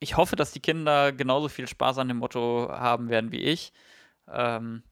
ich 0.00 0.16
hoffe, 0.16 0.36
dass 0.36 0.52
die 0.52 0.60
Kinder 0.60 1.12
genauso 1.12 1.48
viel 1.48 1.66
Spaß 1.66 1.98
an 1.98 2.08
dem 2.08 2.18
Motto 2.18 2.68
haben 2.70 3.08
werden 3.08 3.32
wie 3.32 3.42
ich. 3.42 3.72
Ähm, 4.30 4.82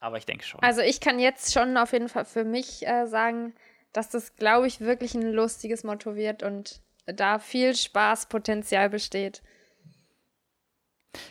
aber 0.00 0.16
ich 0.16 0.26
denke 0.26 0.44
schon. 0.44 0.60
Also 0.62 0.80
ich 0.80 1.00
kann 1.00 1.18
jetzt 1.18 1.52
schon 1.52 1.76
auf 1.76 1.92
jeden 1.92 2.08
Fall 2.08 2.24
für 2.24 2.44
mich 2.44 2.86
äh, 2.86 3.06
sagen, 3.06 3.54
dass 3.92 4.08
das, 4.08 4.36
glaube 4.36 4.66
ich, 4.66 4.80
wirklich 4.80 5.14
ein 5.14 5.32
lustiges 5.32 5.84
Motto 5.84 6.16
wird 6.16 6.42
und 6.42 6.80
da 7.06 7.38
viel 7.38 7.76
Spaßpotenzial 7.76 8.88
besteht. 8.88 9.42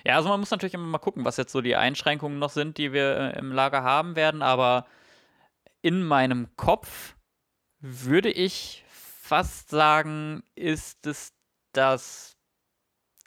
Ja, 0.06 0.16
also 0.16 0.30
man 0.30 0.40
muss 0.40 0.52
natürlich 0.52 0.74
immer 0.74 0.86
mal 0.88 0.98
gucken, 0.98 1.26
was 1.26 1.38
jetzt 1.38 1.52
so 1.52 1.62
die 1.62 1.76
Einschränkungen 1.76 2.40
noch 2.40 2.50
sind, 2.50 2.78
die 2.78 2.92
wir 2.92 3.18
äh, 3.36 3.40
im 3.40 3.52
Lager 3.52 3.84
haben 3.84 4.16
werden, 4.16 4.42
aber 4.42 4.86
in 5.82 6.04
meinem 6.04 6.56
Kopf 6.58 7.16
würde 7.80 8.30
ich 8.30 8.84
fast 8.90 9.70
sagen, 9.70 10.44
ist 10.56 11.06
es 11.08 11.34
das 11.72 12.36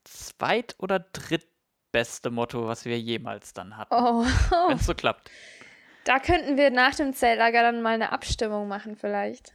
zweit- 0.05 0.75
oder 0.79 0.99
drittbeste 0.99 2.31
Motto, 2.31 2.67
was 2.67 2.85
wir 2.85 2.99
jemals 3.01 3.55
dann 3.55 3.77
hatten. 3.77 3.95
Oh, 3.95 4.25
Wenn 4.69 4.77
es 4.77 4.87
so 4.87 4.95
klappt. 4.95 5.31
da 6.05 6.19
könnten 6.19 6.57
wir 6.57 6.71
nach 6.71 6.95
dem 6.95 7.15
Zeltlager 7.15 7.63
dann 7.63 7.81
mal 7.83 7.95
eine 7.95 8.13
Abstimmung 8.13 8.69
machen 8.69 8.97
vielleicht. 8.97 9.55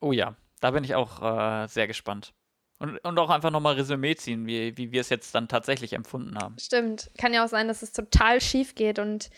Oh 0.00 0.12
ja, 0.12 0.36
da 0.60 0.70
bin 0.70 0.84
ich 0.84 0.94
auch 0.94 1.20
äh, 1.22 1.66
sehr 1.66 1.86
gespannt. 1.86 2.32
Und, 2.78 2.98
und 2.98 3.18
auch 3.18 3.30
einfach 3.30 3.50
nochmal 3.50 3.74
Resümee 3.74 4.16
ziehen, 4.16 4.46
wie, 4.46 4.76
wie 4.76 4.92
wir 4.92 5.00
es 5.00 5.08
jetzt 5.08 5.34
dann 5.34 5.48
tatsächlich 5.48 5.94
empfunden 5.94 6.36
haben. 6.36 6.56
Stimmt. 6.58 7.10
Kann 7.18 7.32
ja 7.32 7.44
auch 7.44 7.48
sein, 7.48 7.68
dass 7.68 7.82
es 7.82 7.92
total 7.92 8.40
schief 8.40 8.74
geht 8.74 8.98
und 8.98 9.30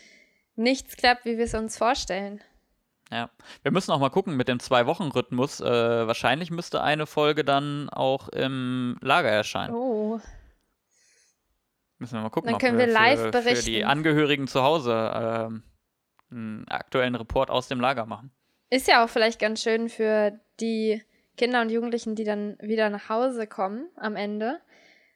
nichts 0.55 0.97
klappt, 0.97 1.23
wie 1.23 1.37
wir 1.37 1.45
es 1.45 1.53
uns 1.53 1.77
vorstellen. 1.77 2.41
Ja, 3.11 3.29
wir 3.63 3.71
müssen 3.71 3.91
auch 3.91 3.99
mal 3.99 4.09
gucken 4.09 4.35
mit 4.35 4.47
dem 4.49 4.59
Zwei-Wochen-Rhythmus. 4.59 5.61
Äh, 5.61 5.65
wahrscheinlich 5.65 6.51
müsste 6.51 6.83
eine 6.83 7.07
Folge 7.07 7.43
dann 7.43 7.89
auch 7.89 8.27
im 8.29 8.97
Lager 9.01 9.29
erscheinen. 9.29 9.73
Oh. 9.73 10.19
Müssen 11.97 12.15
wir 12.15 12.21
mal 12.21 12.29
gucken, 12.29 12.47
Dann 12.47 12.55
ob 12.55 12.61
können 12.61 12.77
wir 12.77 12.87
live 12.87 13.19
für, 13.19 13.31
für 13.31 13.39
die 13.39 13.49
berichten. 13.49 13.83
Angehörigen 13.85 14.47
zu 14.47 14.61
Hause 14.61 15.11
ähm, 15.15 15.63
einen 16.29 16.67
aktuellen 16.67 17.15
Report 17.15 17.49
aus 17.49 17.67
dem 17.67 17.79
Lager 17.79 18.05
machen. 18.05 18.31
Ist 18.69 18.87
ja 18.87 19.03
auch 19.03 19.09
vielleicht 19.09 19.39
ganz 19.39 19.63
schön 19.63 19.89
für 19.89 20.39
die 20.59 21.01
Kinder 21.39 21.61
und 21.61 21.69
Jugendlichen, 21.71 22.13
die 22.15 22.23
dann 22.25 22.57
wieder 22.61 22.89
nach 22.91 23.09
Hause 23.09 23.47
kommen 23.47 23.87
am 23.95 24.15
Ende, 24.15 24.59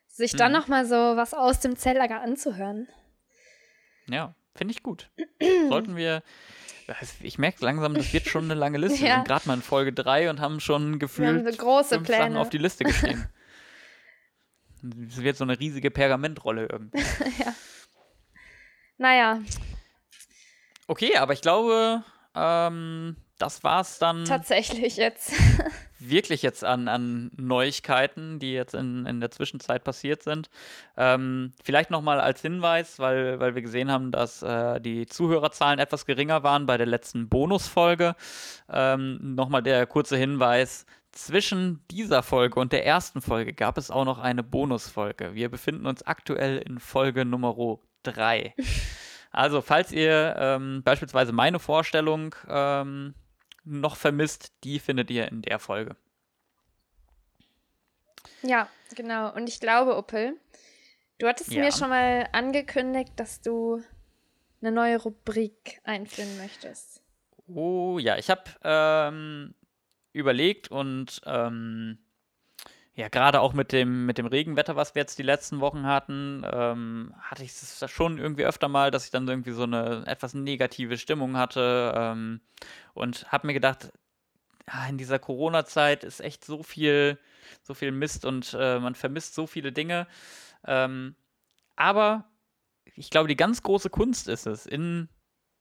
sich 0.07 0.31
dann 0.35 0.51
Mhm. 0.51 0.57
noch 0.57 0.67
mal 0.67 0.85
so 0.85 0.95
was 0.95 1.33
aus 1.35 1.59
dem 1.59 1.75
Zeltlager 1.75 2.21
anzuhören. 2.21 2.87
Ja, 4.09 4.33
finde 4.55 4.71
ich 4.73 4.81
gut. 4.83 5.09
Sollten 5.69 5.95
wir. 5.95 6.23
Ich 7.21 7.37
merke 7.37 7.63
langsam, 7.63 7.93
das 7.93 8.11
wird 8.13 8.25
schon 8.27 8.45
eine 8.45 8.55
lange 8.55 8.77
Liste. 8.77 8.99
Wir 9.01 9.07
Ja. 9.07 9.15
sind 9.15 9.27
gerade 9.27 9.47
mal 9.47 9.53
in 9.55 9.61
Folge 9.61 9.93
3 9.93 10.29
und 10.29 10.39
haben 10.41 10.59
schon 10.59 10.97
gefühlt 10.99 11.45
so 11.53 11.57
große 11.57 11.95
fünf 11.95 12.07
Sachen 12.07 12.19
Pläne. 12.25 12.39
auf 12.39 12.49
die 12.49 12.57
Liste 12.57 12.83
geschrieben. 12.83 13.27
Es 15.07 15.21
wird 15.21 15.37
so 15.37 15.45
eine 15.45 15.57
riesige 15.59 15.91
Pergamentrolle 15.91 16.67
irgendwie. 16.69 17.01
Naja, 18.97 19.41
Okay, 20.87 21.15
aber 21.17 21.31
ich 21.33 21.41
glaube, 21.41 22.03
ähm, 22.35 23.15
das 23.39 23.63
war's 23.63 23.97
dann 23.99 24.25
tatsächlich 24.25 24.97
jetzt. 24.97 25.31
wirklich 26.09 26.41
jetzt 26.41 26.63
an, 26.63 26.87
an 26.87 27.31
Neuigkeiten, 27.37 28.39
die 28.39 28.53
jetzt 28.53 28.73
in, 28.73 29.05
in 29.05 29.19
der 29.19 29.31
Zwischenzeit 29.31 29.83
passiert 29.83 30.23
sind. 30.23 30.49
Ähm, 30.97 31.53
vielleicht 31.63 31.89
nochmal 31.89 32.19
als 32.19 32.41
Hinweis, 32.41 32.99
weil, 32.99 33.39
weil 33.39 33.55
wir 33.55 33.61
gesehen 33.61 33.91
haben, 33.91 34.11
dass 34.11 34.41
äh, 34.41 34.79
die 34.79 35.05
Zuhörerzahlen 35.05 35.79
etwas 35.79 36.05
geringer 36.05 36.43
waren 36.43 36.65
bei 36.65 36.77
der 36.77 36.87
letzten 36.87 37.29
Bonusfolge. 37.29 38.15
Ähm, 38.69 39.35
nochmal 39.35 39.63
der 39.63 39.85
kurze 39.85 40.17
Hinweis. 40.17 40.85
Zwischen 41.11 41.85
dieser 41.91 42.23
Folge 42.23 42.59
und 42.59 42.71
der 42.73 42.87
ersten 42.87 43.21
Folge 43.21 43.53
gab 43.53 43.77
es 43.77 43.91
auch 43.91 44.03
noch 44.03 44.17
eine 44.17 44.41
Bonusfolge. 44.41 45.35
Wir 45.35 45.49
befinden 45.49 45.85
uns 45.85 46.01
aktuell 46.01 46.57
in 46.57 46.79
Folge 46.79 47.23
Nummer 47.25 47.55
3. 48.03 48.55
Also, 49.35 49.61
falls 49.61 49.91
ihr 49.91 50.35
ähm, 50.37 50.83
beispielsweise 50.83 51.31
meine 51.31 51.57
Vorstellung 51.57 52.35
ähm, 52.47 53.15
noch 53.63 53.95
vermisst, 53.95 54.51
die 54.63 54.79
findet 54.79 55.09
ihr 55.11 55.27
in 55.29 55.41
der 55.41 55.59
Folge. 55.59 55.95
Ja, 58.41 58.69
genau. 58.95 59.33
Und 59.33 59.47
ich 59.47 59.59
glaube, 59.59 59.97
Uppel, 59.97 60.37
du 61.19 61.27
hattest 61.27 61.51
Ja. 61.51 61.63
mir 61.63 61.71
schon 61.71 61.89
mal 61.89 62.27
angekündigt, 62.31 63.13
dass 63.15 63.41
du 63.41 63.81
eine 64.61 64.71
neue 64.71 64.97
Rubrik 65.01 65.79
einführen 65.83 66.37
möchtest. 66.37 67.01
Oh 67.47 67.99
ja, 67.99 68.17
ich 68.17 68.29
habe 68.29 68.43
ähm, 68.63 69.53
überlegt 70.13 70.69
und 70.71 71.21
ähm, 71.25 71.97
ja, 72.95 73.07
gerade 73.07 73.41
auch 73.41 73.53
mit 73.53 73.71
dem, 73.71 74.05
mit 74.05 74.19
dem 74.19 74.27
Regenwetter, 74.27 74.75
was 74.75 74.93
wir 74.93 75.01
jetzt 75.01 75.17
die 75.17 75.23
letzten 75.23 75.59
Wochen 75.61 75.85
hatten, 75.87 76.45
ähm, 76.51 77.13
hatte 77.19 77.43
ich 77.43 77.51
es 77.51 77.83
schon 77.89 78.19
irgendwie 78.19 78.45
öfter 78.45 78.67
mal, 78.67 78.91
dass 78.91 79.05
ich 79.05 79.11
dann 79.11 79.27
irgendwie 79.27 79.51
so 79.51 79.63
eine 79.63 80.03
etwas 80.05 80.35
negative 80.35 80.97
Stimmung 80.99 81.35
hatte 81.35 81.93
ähm, 81.95 82.41
und 82.93 83.31
habe 83.31 83.47
mir 83.47 83.53
gedacht, 83.53 83.91
in 84.89 84.97
dieser 84.97 85.19
Corona-Zeit 85.19 86.03
ist 86.03 86.21
echt 86.21 86.45
so 86.45 86.61
viel, 86.61 87.17
so 87.63 87.73
viel 87.73 87.91
Mist 87.91 88.25
und 88.25 88.55
äh, 88.57 88.79
man 88.79 88.95
vermisst 88.95 89.33
so 89.33 89.47
viele 89.47 89.71
Dinge. 89.71 90.07
Ähm, 90.65 91.15
aber 91.75 92.25
ich 92.95 93.09
glaube, 93.09 93.27
die 93.27 93.35
ganz 93.35 93.63
große 93.63 93.89
Kunst 93.89 94.27
ist 94.27 94.45
es, 94.45 94.65
in 94.67 95.09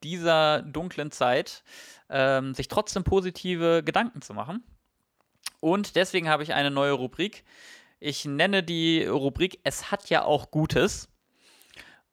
dieser 0.03 0.63
dunklen 0.63 1.11
Zeit 1.11 1.65
ähm, 2.11 2.55
sich 2.55 2.69
trotzdem 2.69 3.05
positive 3.05 3.83
Gedanken 3.83 4.21
zu 4.21 4.35
machen. 4.35 4.63
Und 5.63 5.95
deswegen 5.95 6.29
habe 6.29 6.43
ich 6.43 6.55
eine 6.55 6.73
neue 6.73 6.91
Rubrik. 6.91 7.45
Ich 8.01 8.25
nenne 8.25 8.65
die 8.65 9.05
Rubrik 9.05 9.61
Es 9.63 9.93
hat 9.93 10.11
ja 10.11 10.25
auch 10.25 10.51
Gutes. 10.51 11.09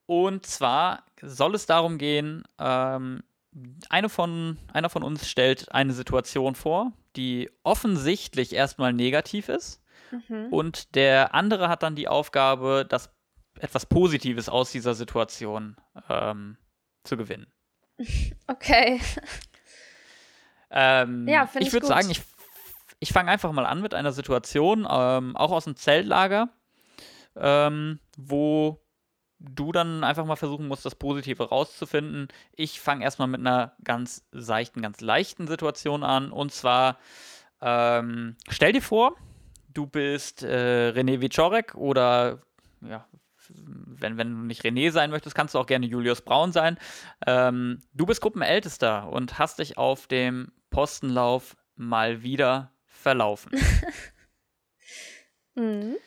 Und 0.05 0.45
zwar 0.45 1.03
soll 1.19 1.55
es 1.55 1.65
darum 1.65 1.97
gehen, 1.97 2.43
ähm, 2.59 3.23
eine 3.89 4.07
von, 4.07 4.59
einer 4.71 4.91
von 4.91 5.01
uns 5.01 5.27
stellt 5.27 5.71
eine 5.71 5.93
Situation 5.93 6.53
vor, 6.53 6.93
die 7.15 7.49
offensichtlich 7.63 8.53
erstmal 8.53 8.93
negativ 8.93 9.49
ist. 9.49 9.81
Mhm. 10.11 10.53
Und 10.53 10.93
der 10.93 11.33
andere 11.33 11.69
hat 11.69 11.81
dann 11.81 11.95
die 11.95 12.07
Aufgabe, 12.07 12.85
das 12.87 13.09
etwas 13.59 13.87
Positives 13.87 14.47
aus 14.47 14.71
dieser 14.71 14.93
Situation 14.93 15.75
ähm, 16.07 16.57
zu 17.03 17.17
gewinnen. 17.17 17.47
Okay. 18.47 19.01
Ähm, 20.71 21.27
ja, 21.27 21.47
finde 21.47 21.61
ich. 21.61 21.67
Ich 21.67 21.73
würde 21.73 21.87
sagen, 21.87 22.09
ich, 22.09 22.21
ich 22.99 23.13
fange 23.13 23.31
einfach 23.31 23.51
mal 23.51 23.65
an 23.65 23.81
mit 23.81 23.93
einer 23.93 24.11
Situation, 24.11 24.87
ähm, 24.89 25.35
auch 25.35 25.51
aus 25.51 25.65
dem 25.65 25.75
Zeltlager, 25.75 26.49
ähm, 27.35 27.99
wo 28.17 28.81
du 29.39 29.71
dann 29.71 30.03
einfach 30.03 30.25
mal 30.25 30.35
versuchen 30.35 30.67
musst, 30.67 30.85
das 30.85 30.95
Positive 30.95 31.47
rauszufinden. 31.47 32.27
Ich 32.51 32.81
fange 32.81 33.03
erstmal 33.03 33.29
mit 33.29 33.39
einer 33.39 33.73
ganz 33.83 34.27
seichten, 34.31 34.81
ganz 34.81 34.99
leichten 34.99 35.47
Situation 35.47 36.03
an. 36.03 36.31
Und 36.31 36.51
zwar, 36.51 36.97
ähm, 37.61 38.35
stell 38.49 38.73
dir 38.73 38.81
vor, 38.81 39.15
du 39.69 39.85
bist 39.85 40.43
äh, 40.43 40.91
René 40.93 41.21
Wiczorek 41.21 41.75
oder 41.75 42.41
ja, 42.81 43.05
wenn, 43.49 44.17
wenn 44.17 44.29
du 44.29 44.45
nicht 44.45 44.63
René 44.63 44.91
sein 44.91 45.09
möchtest, 45.09 45.35
kannst 45.35 45.55
du 45.55 45.59
auch 45.59 45.65
gerne 45.65 45.85
Julius 45.85 46.21
Braun 46.21 46.51
sein. 46.51 46.77
Ähm, 47.25 47.81
du 47.93 48.05
bist 48.05 48.21
Gruppenältester 48.21 49.09
und 49.09 49.39
hast 49.39 49.59
dich 49.59 49.77
auf 49.77 50.07
dem 50.07 50.51
Postenlauf 50.69 51.55
mal 51.75 52.23
wieder 52.23 52.71
verlaufen. 52.99 53.51
mhm. 55.55 55.97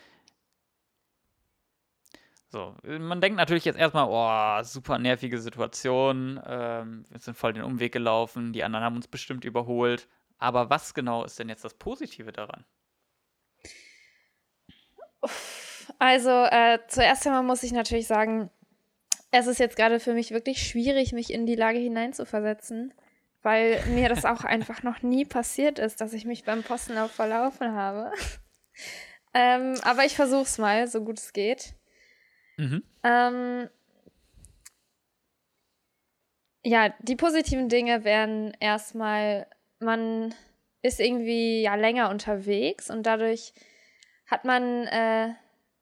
So, 2.48 2.76
man 2.84 3.22
denkt 3.22 3.38
natürlich 3.38 3.64
jetzt 3.64 3.78
erstmal, 3.78 4.08
oh, 4.10 4.62
super 4.62 4.98
nervige 4.98 5.38
Situation, 5.38 6.38
ähm, 6.46 7.06
wir 7.08 7.18
sind 7.18 7.34
voll 7.34 7.54
den 7.54 7.62
Umweg 7.62 7.92
gelaufen, 7.92 8.52
die 8.52 8.62
anderen 8.62 8.84
haben 8.84 8.96
uns 8.96 9.08
bestimmt 9.08 9.44
überholt. 9.44 10.06
Aber 10.36 10.68
was 10.68 10.92
genau 10.92 11.24
ist 11.24 11.38
denn 11.38 11.48
jetzt 11.48 11.64
das 11.64 11.74
Positive 11.74 12.30
daran? 12.30 12.66
Also, 15.98 16.30
äh, 16.30 16.78
zuerst 16.88 17.26
einmal 17.26 17.42
muss 17.42 17.62
ich 17.62 17.72
natürlich 17.72 18.06
sagen, 18.06 18.50
es 19.30 19.46
ist 19.46 19.58
jetzt 19.58 19.76
gerade 19.76 19.98
für 19.98 20.12
mich 20.12 20.32
wirklich 20.32 20.66
schwierig, 20.66 21.12
mich 21.12 21.32
in 21.32 21.46
die 21.46 21.54
Lage 21.54 21.78
hineinzuversetzen, 21.78 22.92
weil 23.42 23.84
mir 23.86 24.08
das 24.08 24.24
auch 24.24 24.44
einfach 24.44 24.82
noch 24.82 25.02
nie 25.02 25.24
passiert 25.24 25.78
ist, 25.78 26.00
dass 26.00 26.12
ich 26.12 26.24
mich 26.24 26.44
beim 26.44 26.62
Postenlauf 26.62 27.10
verlaufen 27.10 27.72
habe. 27.74 28.12
ähm, 29.34 29.74
aber 29.82 30.04
ich 30.04 30.14
versuche 30.14 30.42
es 30.42 30.58
mal, 30.58 30.86
so 30.86 31.02
gut 31.02 31.18
es 31.18 31.32
geht. 31.32 31.74
Mhm. 32.56 32.82
Ähm, 33.02 33.68
ja, 36.64 36.94
die 37.00 37.16
positiven 37.16 37.68
Dinge 37.68 38.04
wären 38.04 38.56
erstmal, 38.60 39.46
man 39.80 40.34
ist 40.82 41.00
irgendwie 41.00 41.62
ja 41.62 41.74
länger 41.74 42.10
unterwegs 42.10 42.90
und 42.90 43.04
dadurch 43.04 43.52
hat 44.26 44.44
man 44.44 44.86
äh, 44.86 45.34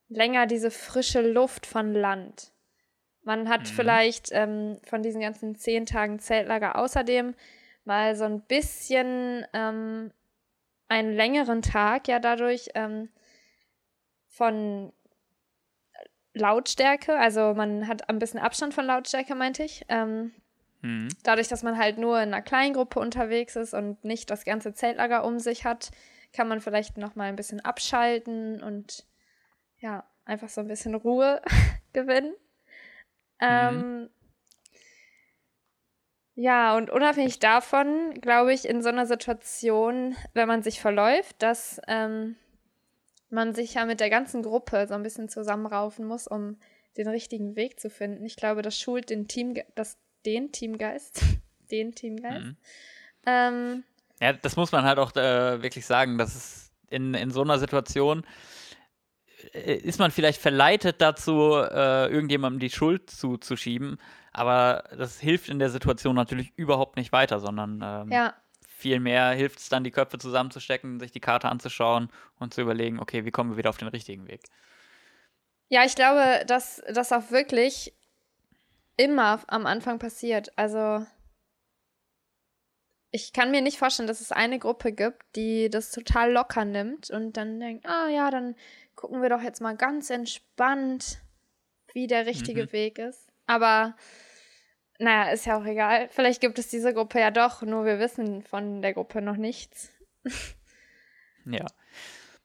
länger 0.08 0.46
diese 0.46 0.70
frische 0.70 1.20
Luft 1.20 1.66
von 1.66 1.92
Land. 1.92 2.52
Man 3.22 3.48
hat 3.48 3.62
mhm. 3.62 3.66
vielleicht 3.66 4.30
ähm, 4.32 4.78
von 4.84 5.02
diesen 5.02 5.20
ganzen 5.20 5.56
zehn 5.56 5.86
Tagen 5.86 6.18
Zeltlager 6.18 6.76
außerdem 6.76 7.34
mal 7.84 8.16
so 8.16 8.24
ein 8.24 8.40
bisschen 8.42 9.44
ähm, 9.52 10.12
einen 10.88 11.12
längeren 11.12 11.62
Tag 11.62 12.08
ja 12.08 12.18
dadurch 12.18 12.70
ähm, 12.74 13.08
von 14.28 14.92
Lautstärke, 16.32 17.18
also 17.18 17.54
man 17.54 17.88
hat 17.88 18.08
ein 18.08 18.18
bisschen 18.18 18.40
Abstand 18.40 18.72
von 18.74 18.86
Lautstärke, 18.86 19.34
meinte 19.34 19.64
ich. 19.64 19.84
Ähm, 19.88 20.32
mhm. 20.80 21.08
Dadurch, 21.24 21.48
dass 21.48 21.62
man 21.62 21.76
halt 21.76 21.98
nur 21.98 22.20
in 22.20 22.32
einer 22.32 22.42
kleinen 22.42 22.74
Gruppe 22.74 23.00
unterwegs 23.00 23.56
ist 23.56 23.74
und 23.74 24.04
nicht 24.04 24.30
das 24.30 24.44
ganze 24.44 24.72
Zeltlager 24.72 25.24
um 25.24 25.40
sich 25.40 25.64
hat, 25.64 25.90
kann 26.32 26.48
man 26.48 26.60
vielleicht 26.60 26.96
noch 26.96 27.16
mal 27.16 27.28
ein 27.28 27.36
bisschen 27.36 27.60
abschalten 27.60 28.62
und 28.62 29.06
ja, 29.78 30.04
einfach 30.24 30.48
so 30.48 30.60
ein 30.60 30.68
bisschen 30.68 30.94
Ruhe 30.94 31.42
gewinnen. 31.92 32.34
Mhm. 33.40 33.48
Ähm, 33.48 34.10
ja, 36.34 36.76
und 36.76 36.90
unabhängig 36.90 37.38
davon, 37.38 38.14
glaube 38.14 38.54
ich, 38.54 38.66
in 38.66 38.82
so 38.82 38.88
einer 38.88 39.06
Situation, 39.06 40.16
wenn 40.32 40.48
man 40.48 40.62
sich 40.62 40.80
verläuft, 40.80 41.42
dass 41.42 41.80
ähm, 41.86 42.36
man 43.28 43.54
sich 43.54 43.74
ja 43.74 43.84
mit 43.84 44.00
der 44.00 44.10
ganzen 44.10 44.42
Gruppe 44.42 44.86
so 44.88 44.94
ein 44.94 45.02
bisschen 45.02 45.28
zusammenraufen 45.28 46.06
muss, 46.06 46.26
um 46.26 46.56
den 46.96 47.08
richtigen 47.08 47.56
Weg 47.56 47.78
zu 47.78 47.90
finden. 47.90 48.24
Ich 48.24 48.36
glaube, 48.36 48.62
das 48.62 48.78
schult 48.78 49.10
den 49.10 49.28
Team, 49.28 49.54
das, 49.74 49.98
den 50.24 50.52
Teamgeist, 50.52 51.22
den 51.70 51.94
Teamgeist. 51.94 52.46
Mhm. 52.46 52.56
Ähm, 53.26 53.84
ja, 54.20 54.32
das 54.32 54.56
muss 54.56 54.72
man 54.72 54.84
halt 54.84 54.98
auch 54.98 55.14
äh, 55.16 55.62
wirklich 55.62 55.86
sagen, 55.86 56.18
dass 56.18 56.34
es 56.34 56.72
in, 56.90 57.14
in 57.14 57.30
so 57.30 57.42
einer 57.42 57.58
Situation 57.58 58.24
ist 59.52 59.98
man 59.98 60.10
vielleicht 60.10 60.40
verleitet 60.40 61.00
dazu, 61.00 61.54
äh, 61.54 62.10
irgendjemandem 62.10 62.60
die 62.60 62.70
Schuld 62.70 63.10
zuzuschieben, 63.10 63.98
aber 64.32 64.84
das 64.96 65.20
hilft 65.20 65.48
in 65.48 65.58
der 65.58 65.70
Situation 65.70 66.14
natürlich 66.14 66.52
überhaupt 66.56 66.96
nicht 66.96 67.12
weiter, 67.12 67.40
sondern 67.40 67.80
ähm, 67.82 68.12
ja. 68.12 68.34
Vielmehr 68.80 69.32
hilft 69.32 69.58
es 69.58 69.68
dann, 69.68 69.84
die 69.84 69.90
Köpfe 69.90 70.16
zusammenzustecken, 70.16 71.00
sich 71.00 71.12
die 71.12 71.20
Karte 71.20 71.50
anzuschauen 71.50 72.08
und 72.38 72.54
zu 72.54 72.62
überlegen, 72.62 72.98
okay, 72.98 73.26
wie 73.26 73.30
kommen 73.30 73.50
wir 73.50 73.56
wieder 73.58 73.68
auf 73.68 73.76
den 73.76 73.88
richtigen 73.88 74.26
Weg. 74.26 74.40
Ja, 75.68 75.84
ich 75.84 75.94
glaube, 75.94 76.46
dass 76.46 76.82
das 76.90 77.12
auch 77.12 77.30
wirklich 77.30 77.92
immer 78.96 79.40
am 79.48 79.66
Anfang 79.66 79.98
passiert. 79.98 80.56
Also 80.56 81.04
ich 83.10 83.32
kann 83.32 83.50
mir 83.50 83.60
nicht 83.60 83.78
vorstellen, 83.78 84.06
dass 84.06 84.20
es 84.20 84.32
eine 84.32 84.58
Gruppe 84.58 84.92
gibt, 84.92 85.22
die 85.36 85.68
das 85.68 85.90
total 85.90 86.32
locker 86.32 86.64
nimmt 86.64 87.10
und 87.10 87.36
dann 87.36 87.58
denkt, 87.58 87.86
ah 87.86 88.08
ja, 88.08 88.30
dann 88.30 88.54
gucken 88.94 89.22
wir 89.22 89.28
doch 89.28 89.42
jetzt 89.42 89.60
mal 89.60 89.76
ganz 89.76 90.10
entspannt, 90.10 91.18
wie 91.92 92.06
der 92.06 92.26
richtige 92.26 92.64
mhm. 92.64 92.72
Weg 92.72 92.98
ist. 92.98 93.28
Aber 93.46 93.96
naja, 94.98 95.32
ist 95.32 95.46
ja 95.46 95.58
auch 95.58 95.64
egal. 95.64 96.08
Vielleicht 96.10 96.40
gibt 96.40 96.58
es 96.58 96.68
diese 96.68 96.94
Gruppe 96.94 97.18
ja 97.20 97.30
doch, 97.30 97.62
nur 97.62 97.84
wir 97.84 97.98
wissen 97.98 98.42
von 98.42 98.82
der 98.82 98.94
Gruppe 98.94 99.22
noch 99.22 99.36
nichts. 99.36 99.90
ja. 101.46 101.66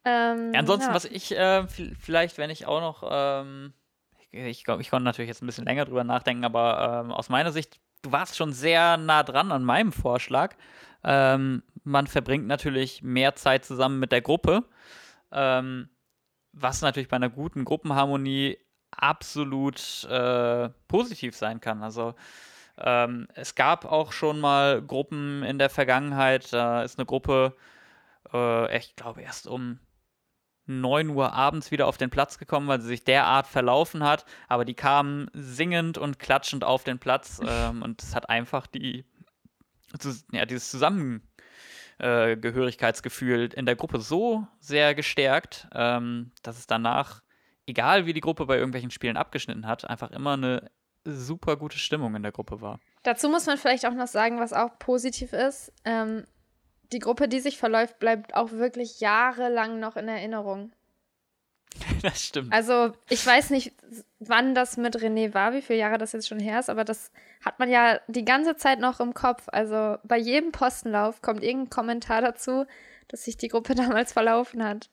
Ähm, 0.05 0.53
ja 0.53 0.59
ansonsten, 0.59 0.89
ja. 0.89 0.95
was 0.95 1.05
ich 1.05 1.31
äh, 1.31 1.67
vielleicht, 1.67 2.37
wenn 2.37 2.49
ich 2.49 2.65
auch 2.65 2.79
noch, 2.79 3.07
ähm, 3.11 3.73
ich, 4.17 4.33
ich, 4.33 4.67
ich 4.67 4.89
konnte 4.89 5.03
natürlich 5.03 5.27
jetzt 5.27 5.43
ein 5.43 5.47
bisschen 5.47 5.65
länger 5.65 5.85
drüber 5.85 6.03
nachdenken, 6.03 6.45
aber 6.45 7.03
ähm, 7.03 7.11
aus 7.11 7.29
meiner 7.29 7.51
Sicht, 7.51 7.79
du 8.05 8.11
warst 8.11 8.37
schon 8.37 8.53
sehr 8.53 8.97
nah 8.97 9.23
dran 9.23 9.51
an 9.51 9.63
meinem 9.63 9.91
Vorschlag. 9.91 10.55
Ähm, 11.03 11.63
man 11.83 12.07
verbringt 12.07 12.47
natürlich 12.47 13.01
mehr 13.01 13.35
Zeit 13.35 13.65
zusammen 13.65 13.99
mit 13.99 14.11
der 14.11 14.21
Gruppe, 14.21 14.63
ähm, 15.31 15.89
was 16.51 16.81
natürlich 16.81 17.09
bei 17.09 17.17
einer 17.17 17.29
guten 17.29 17.65
Gruppenharmonie 17.65 18.57
absolut 18.91 20.03
äh, 20.05 20.69
positiv 20.87 21.35
sein 21.35 21.59
kann. 21.59 21.83
Also 21.83 22.15
ähm, 22.77 23.27
es 23.33 23.55
gab 23.55 23.85
auch 23.85 24.11
schon 24.11 24.39
mal 24.39 24.81
Gruppen 24.81 25.43
in 25.43 25.59
der 25.59 25.69
Vergangenheit. 25.69 26.53
Da 26.53 26.83
ist 26.83 26.97
eine 26.97 27.05
Gruppe, 27.05 27.55
äh, 28.33 28.77
ich 28.77 28.95
glaube, 28.95 29.21
erst 29.21 29.47
um 29.47 29.79
9 30.67 31.09
Uhr 31.09 31.33
abends 31.33 31.71
wieder 31.71 31.87
auf 31.87 31.97
den 31.97 32.09
Platz 32.09 32.37
gekommen, 32.37 32.67
weil 32.67 32.81
sie 32.81 32.87
sich 32.87 33.03
derart 33.03 33.47
verlaufen 33.47 34.03
hat. 34.03 34.25
Aber 34.47 34.63
die 34.65 34.73
kamen 34.73 35.29
singend 35.33 35.97
und 35.97 36.19
klatschend 36.19 36.63
auf 36.63 36.83
den 36.83 36.99
Platz. 36.99 37.41
Ähm, 37.47 37.83
und 37.83 38.01
es 38.01 38.15
hat 38.15 38.29
einfach 38.29 38.65
die, 38.65 39.05
ja, 40.31 40.45
dieses 40.45 40.71
Zusammengehörigkeitsgefühl 40.71 43.53
in 43.53 43.67
der 43.67 43.75
Gruppe 43.75 44.01
so 44.01 44.47
sehr 44.59 44.95
gestärkt, 44.95 45.67
ähm, 45.73 46.31
dass 46.41 46.57
es 46.57 46.65
danach 46.65 47.21
egal 47.65 48.05
wie 48.05 48.13
die 48.13 48.21
Gruppe 48.21 48.45
bei 48.45 48.57
irgendwelchen 48.57 48.91
Spielen 48.91 49.17
abgeschnitten 49.17 49.67
hat, 49.67 49.89
einfach 49.89 50.11
immer 50.11 50.33
eine 50.33 50.69
super 51.03 51.57
gute 51.57 51.77
Stimmung 51.77 52.15
in 52.15 52.23
der 52.23 52.31
Gruppe 52.31 52.61
war. 52.61 52.79
Dazu 53.03 53.29
muss 53.29 53.45
man 53.45 53.57
vielleicht 53.57 53.85
auch 53.85 53.93
noch 53.93 54.07
sagen, 54.07 54.39
was 54.39 54.53
auch 54.53 54.79
positiv 54.79 55.33
ist. 55.33 55.71
Ähm, 55.83 56.25
die 56.91 56.99
Gruppe, 56.99 57.27
die 57.27 57.39
sich 57.39 57.57
verläuft, 57.57 57.99
bleibt 57.99 58.35
auch 58.35 58.51
wirklich 58.51 58.99
jahrelang 58.99 59.79
noch 59.79 59.95
in 59.95 60.07
Erinnerung. 60.07 60.71
Das 62.01 62.23
stimmt. 62.23 62.53
Also, 62.53 62.93
ich 63.09 63.25
weiß 63.25 63.49
nicht, 63.49 63.73
wann 64.19 64.55
das 64.55 64.77
mit 64.77 64.95
René 64.95 65.33
war, 65.33 65.53
wie 65.53 65.61
viele 65.61 65.79
Jahre 65.79 65.97
das 65.97 66.11
jetzt 66.13 66.27
schon 66.27 66.39
her 66.39 66.59
ist, 66.59 66.69
aber 66.69 66.83
das 66.83 67.11
hat 67.43 67.59
man 67.59 67.69
ja 67.69 67.99
die 68.07 68.23
ganze 68.23 68.55
Zeit 68.55 68.79
noch 68.79 68.99
im 68.99 69.13
Kopf. 69.13 69.43
Also, 69.47 69.97
bei 70.03 70.17
jedem 70.17 70.51
Postenlauf 70.51 71.21
kommt 71.21 71.43
irgendein 71.43 71.69
Kommentar 71.69 72.21
dazu, 72.21 72.65
dass 73.07 73.25
sich 73.25 73.37
die 73.37 73.47
Gruppe 73.49 73.75
damals 73.75 74.13
verlaufen 74.13 74.63
hat. 74.63 74.89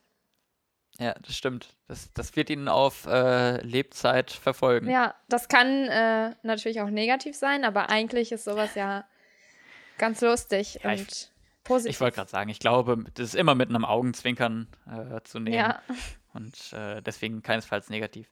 Ja, 0.98 1.14
das 1.14 1.36
stimmt. 1.36 1.74
Das, 1.88 2.12
das 2.12 2.36
wird 2.36 2.50
ihn 2.50 2.68
auf 2.68 3.06
äh, 3.06 3.60
Lebzeit 3.62 4.30
verfolgen. 4.30 4.90
Ja, 4.90 5.14
das 5.28 5.48
kann 5.48 5.88
äh, 5.88 6.34
natürlich 6.42 6.80
auch 6.80 6.90
negativ 6.90 7.34
sein, 7.36 7.64
aber 7.64 7.88
eigentlich 7.88 8.30
ist 8.32 8.44
sowas 8.44 8.74
ja 8.74 9.04
ganz 9.98 10.20
lustig 10.20 10.80
Ja, 10.82 10.90
und 10.90 11.31
positiv. 11.64 11.96
Ich 11.96 12.00
wollte 12.00 12.16
gerade 12.16 12.30
sagen, 12.30 12.50
ich 12.50 12.58
glaube, 12.58 13.04
das 13.14 13.28
ist 13.28 13.34
immer 13.34 13.54
mit 13.54 13.68
einem 13.68 13.84
Augenzwinkern 13.84 14.66
äh, 14.86 15.20
zu 15.22 15.38
nehmen. 15.38 15.56
ja, 15.56 15.80
Und 16.32 16.72
äh, 16.72 17.02
deswegen 17.02 17.42
keinesfalls 17.42 17.90
negativ. 17.90 18.30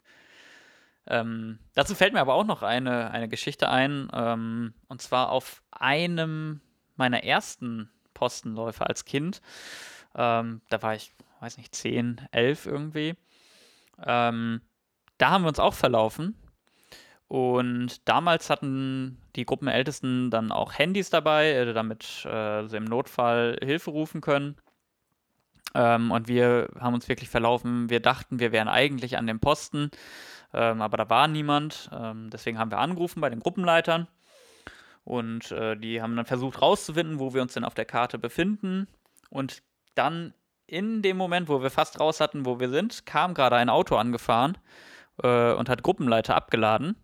Ähm, 1.07 1.59
dazu 1.75 1.95
fällt 1.95 2.13
mir 2.13 2.21
aber 2.21 2.35
auch 2.35 2.45
noch 2.45 2.63
eine, 2.63 3.11
eine 3.11 3.29
Geschichte 3.29 3.69
ein. 3.69 4.09
Ähm, 4.13 4.75
und 4.89 5.03
zwar 5.03 5.31
auf 5.31 5.63
einem 5.71 6.61
meiner 6.97 7.25
ersten 7.25 7.91
Postenläufe 8.15 8.87
als 8.87 9.05
Kind. 9.05 9.41
Ähm, 10.15 10.61
da 10.69 10.83
war 10.83 10.95
ich, 10.95 11.13
weiß 11.41 11.57
nicht, 11.57 11.75
10, 11.75 12.21
11 12.33 12.67
irgendwie. 12.67 13.15
Ähm, 14.05 14.61
da 15.19 15.31
haben 15.31 15.45
wir 15.45 15.49
uns 15.49 15.59
auch 15.59 15.75
verlaufen. 15.75 16.37
Und 17.31 18.09
damals 18.09 18.51
hatten 18.51 19.17
die 19.37 19.47
Gruppenältesten 19.47 20.33
dann 20.33 20.51
auch 20.51 20.77
Handys 20.77 21.11
dabei, 21.11 21.53
äh, 21.53 21.73
damit 21.73 22.27
äh, 22.27 22.67
sie 22.67 22.77
im 22.77 22.87
Notfall 22.87 23.57
Hilfe 23.63 23.93
rufen 23.93 24.21
können. 24.21 24.57
Ähm, 25.73 26.11
und 26.11 26.27
wir 26.27 26.71
haben 26.81 26.95
uns 26.95 27.09
wirklich 27.09 27.29
verlaufen. 27.29 27.89
Wir 27.89 28.01
dachten, 28.01 28.41
wir 28.41 28.51
wären 28.51 28.67
eigentlich 28.67 29.17
an 29.17 29.29
dem 29.29 29.39
Posten, 29.39 29.93
ähm, 30.53 30.83
aber 30.83 30.97
da 30.97 31.09
war 31.09 31.29
niemand. 31.29 31.89
Ähm, 31.93 32.31
deswegen 32.31 32.59
haben 32.59 32.73
wir 32.73 32.79
angerufen 32.79 33.21
bei 33.21 33.31
den 33.31 33.39
Gruppenleitern. 33.39 34.09
Und 35.05 35.53
äh, 35.53 35.77
die 35.77 36.03
haben 36.03 36.17
dann 36.17 36.27
versucht 36.27 36.61
rauszufinden, 36.61 37.21
wo 37.21 37.33
wir 37.33 37.43
uns 37.43 37.55
denn 37.55 37.65
auf 37.65 37.75
der 37.75 37.85
Karte 37.85 38.19
befinden. 38.19 38.89
Und 39.29 39.63
dann 39.95 40.35
in 40.67 41.01
dem 41.01 41.17
Moment, 41.17 41.49
wo 41.49 41.63
wir 41.63 41.71
fast 41.71 42.01
raus 42.01 42.19
hatten, 42.19 42.45
wo 42.45 42.59
wir 42.59 42.71
sind, 42.71 43.07
kam 43.07 43.35
gerade 43.35 43.55
ein 43.55 43.69
Auto 43.69 43.95
angefahren 43.95 44.59
äh, 45.23 45.53
und 45.53 45.69
hat 45.69 45.85
Gruppenleiter 45.85 46.35
abgeladen, 46.35 46.97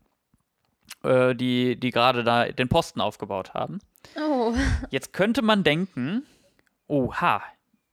äh, 1.03 1.35
die, 1.35 1.79
die 1.79 1.91
gerade 1.91 2.25
da 2.25 2.47
den 2.47 2.69
Posten 2.69 3.01
aufgebaut 3.01 3.55
haben. 3.55 3.79
oh, 4.17 4.55
Jetzt 4.91 5.13
könnte 5.13 5.43
man 5.43 5.65
denken, 5.65 6.25
oha, 6.87 7.43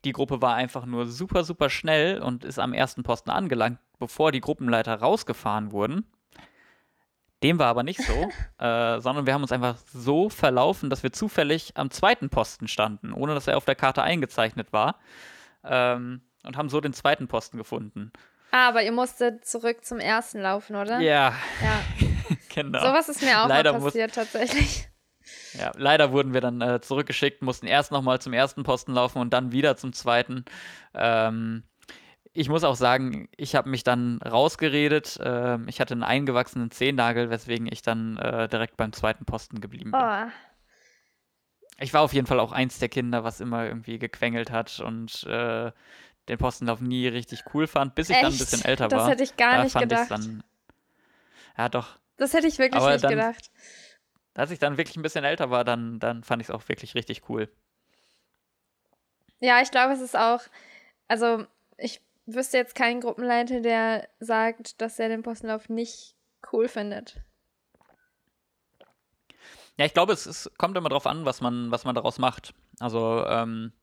die 0.06 0.12
Gruppe 0.12 0.42
war 0.42 0.56
einfach 0.56 0.86
nur 0.86 1.08
super, 1.08 1.44
super 1.44 1.70
schnell 1.70 2.22
und 2.22 2.44
ist 2.44 2.60
am 2.60 2.74
ersten 2.74 3.04
Posten 3.04 3.30
angelangt, 3.30 3.80
bevor 4.00 4.32
die 4.32 4.42
Gruppenleiter 4.42 4.96
rausgefahren 4.96 5.72
wurden. 5.72 6.06
Dem 7.42 7.60
war 7.60 7.68
aber 7.68 7.84
nicht 7.84 8.02
so, 8.02 8.14
äh, 8.64 9.00
sondern 9.02 9.26
wir 9.26 9.34
haben 9.34 9.42
uns 9.42 9.52
einfach 9.52 9.78
so 9.94 10.30
verlaufen, 10.30 10.90
dass 10.90 11.04
wir 11.04 11.12
zufällig 11.12 11.74
am 11.76 11.92
zweiten 11.92 12.30
Posten 12.30 12.68
standen, 12.68 13.14
ohne 13.14 13.34
dass 13.34 13.48
er 13.48 13.58
auf 13.58 13.66
der 13.66 13.76
Karte 13.76 14.02
eingezeichnet 14.02 14.72
war. 14.72 15.00
Ähm, 15.64 16.22
und 16.46 16.58
haben 16.58 16.70
so 16.70 16.82
den 16.82 16.92
zweiten 16.92 17.28
Posten 17.28 17.58
gefunden. 17.58 18.12
ah, 18.52 18.68
aber 18.68 18.84
ihr 18.84 18.92
musstet 18.92 19.46
zurück 19.46 19.86
zum 19.86 20.00
ersten 20.00 20.42
laufen, 20.42 20.76
oder? 20.76 21.00
Ja, 21.00 21.34
Ja, 21.62 22.08
genau. 22.54 22.80
sowas 22.82 23.10
ist 23.10 23.22
mir 23.22 23.44
auch 23.44 23.48
Leider 23.48 23.74
mal 23.74 23.80
muss- 23.80 23.86
passiert, 23.94 24.16
tatsächlich. 24.16 24.88
Ja, 25.58 25.72
leider 25.76 26.12
wurden 26.12 26.34
wir 26.34 26.42
dann 26.42 26.62
äh, 26.62 26.82
zurückgeschickt, 26.82 27.42
mussten 27.44 27.68
erst 27.68 27.92
nochmal 27.92 28.20
zum 28.20 28.34
ersten 28.34 28.64
Posten 28.64 28.92
laufen 28.94 29.20
und 29.20 29.32
dann 29.34 29.52
wieder 29.52 29.78
zum 29.78 29.94
zweiten. 29.94 30.44
Ähm, 30.94 31.64
ich 32.34 32.50
muss 32.50 32.64
auch 32.64 32.76
sagen, 32.76 33.30
ich 33.38 33.56
habe 33.56 33.70
mich 33.70 33.84
dann 33.84 34.20
rausgeredet. 34.22 35.20
Ähm, 35.24 35.68
ich 35.68 35.80
hatte 35.80 35.94
einen 35.94 36.04
eingewachsenen 36.04 36.72
Zehennagel, 36.72 37.30
weswegen 37.30 37.68
ich 37.72 37.84
dann 37.84 38.18
äh, 38.18 38.50
direkt 38.50 38.76
beim 38.78 38.92
zweiten 38.94 39.26
Posten 39.26 39.62
geblieben 39.62 39.92
bin. 39.92 40.02
Oh, 40.02 40.26
Ich 41.80 41.94
war 41.94 42.02
auf 42.02 42.14
jeden 42.14 42.26
Fall 42.28 42.40
auch 42.40 42.52
eins 42.52 42.80
der 42.80 42.90
Kinder, 42.90 43.24
was 43.24 43.40
immer 43.40 43.66
irgendwie 43.66 44.00
gequengelt 44.00 44.50
hat 44.52 44.80
und 44.80 45.24
äh, 45.26 45.72
den 46.30 46.38
Postenlauf 46.40 46.82
nie 46.82 47.08
richtig 47.08 47.44
cool 47.54 47.68
fand, 47.68 47.96
bis 47.96 48.10
ich 48.10 48.18
dann 48.18 48.28
ein 48.28 48.32
Echt? 48.32 48.40
bisschen 48.40 48.66
älter 48.66 48.88
Das 48.88 49.04
war. 49.04 49.10
hätte 49.12 49.24
ich 49.24 49.38
gar 49.38 49.58
da 49.58 49.64
nicht 49.64 49.74
fand 49.74 49.90
gedacht. 49.90 50.10
Dann, 50.12 50.44
ja, 51.58 51.70
doch. 51.70 52.00
Das 52.18 52.34
hätte 52.34 52.48
ich 52.48 52.58
wirklich 52.60 52.82
Aber 52.82 52.92
nicht 52.94 53.04
dann- 53.04 53.12
gedacht. 53.12 53.52
Als 54.36 54.50
ich 54.52 54.58
dann 54.60 54.78
wirklich 54.78 54.98
ein 54.98 55.04
bisschen 55.04 55.24
älter 55.24 55.52
war, 55.52 55.64
dann, 55.64 56.00
dann 56.00 56.24
fand 56.24 56.42
ich 56.42 56.48
es 56.50 56.52
auch 56.54 56.68
wirklich 56.68 56.96
richtig 56.96 57.30
cool. 57.30 57.52
Ja, 59.40 59.62
ich 59.62 59.70
glaube, 59.70 59.94
es 59.94 60.02
ist 60.02 60.16
auch, 60.18 60.42
also 61.08 61.46
ich 61.78 62.02
wüsste 62.26 62.58
jetzt 62.58 62.74
keinen 62.74 63.02
Gruppenleiter, 63.02 63.60
der 63.62 64.08
sagt, 64.20 64.82
dass 64.82 64.98
er 64.98 65.10
den 65.10 65.22
Postenlauf 65.22 65.70
nicht 65.70 66.16
cool 66.52 66.68
findet. 66.68 67.18
Ja, 69.78 69.86
ich 69.86 69.94
glaube, 69.94 70.14
es, 70.14 70.26
es 70.26 70.52
kommt 70.58 70.78
immer 70.78 70.90
darauf 70.90 71.08
an, 71.08 71.26
was 71.26 71.42
man, 71.42 71.72
was 71.72 71.84
man 71.84 71.96
daraus 71.96 72.20
macht. 72.20 72.54
Also, 72.80 73.26
ähm, 73.28 73.74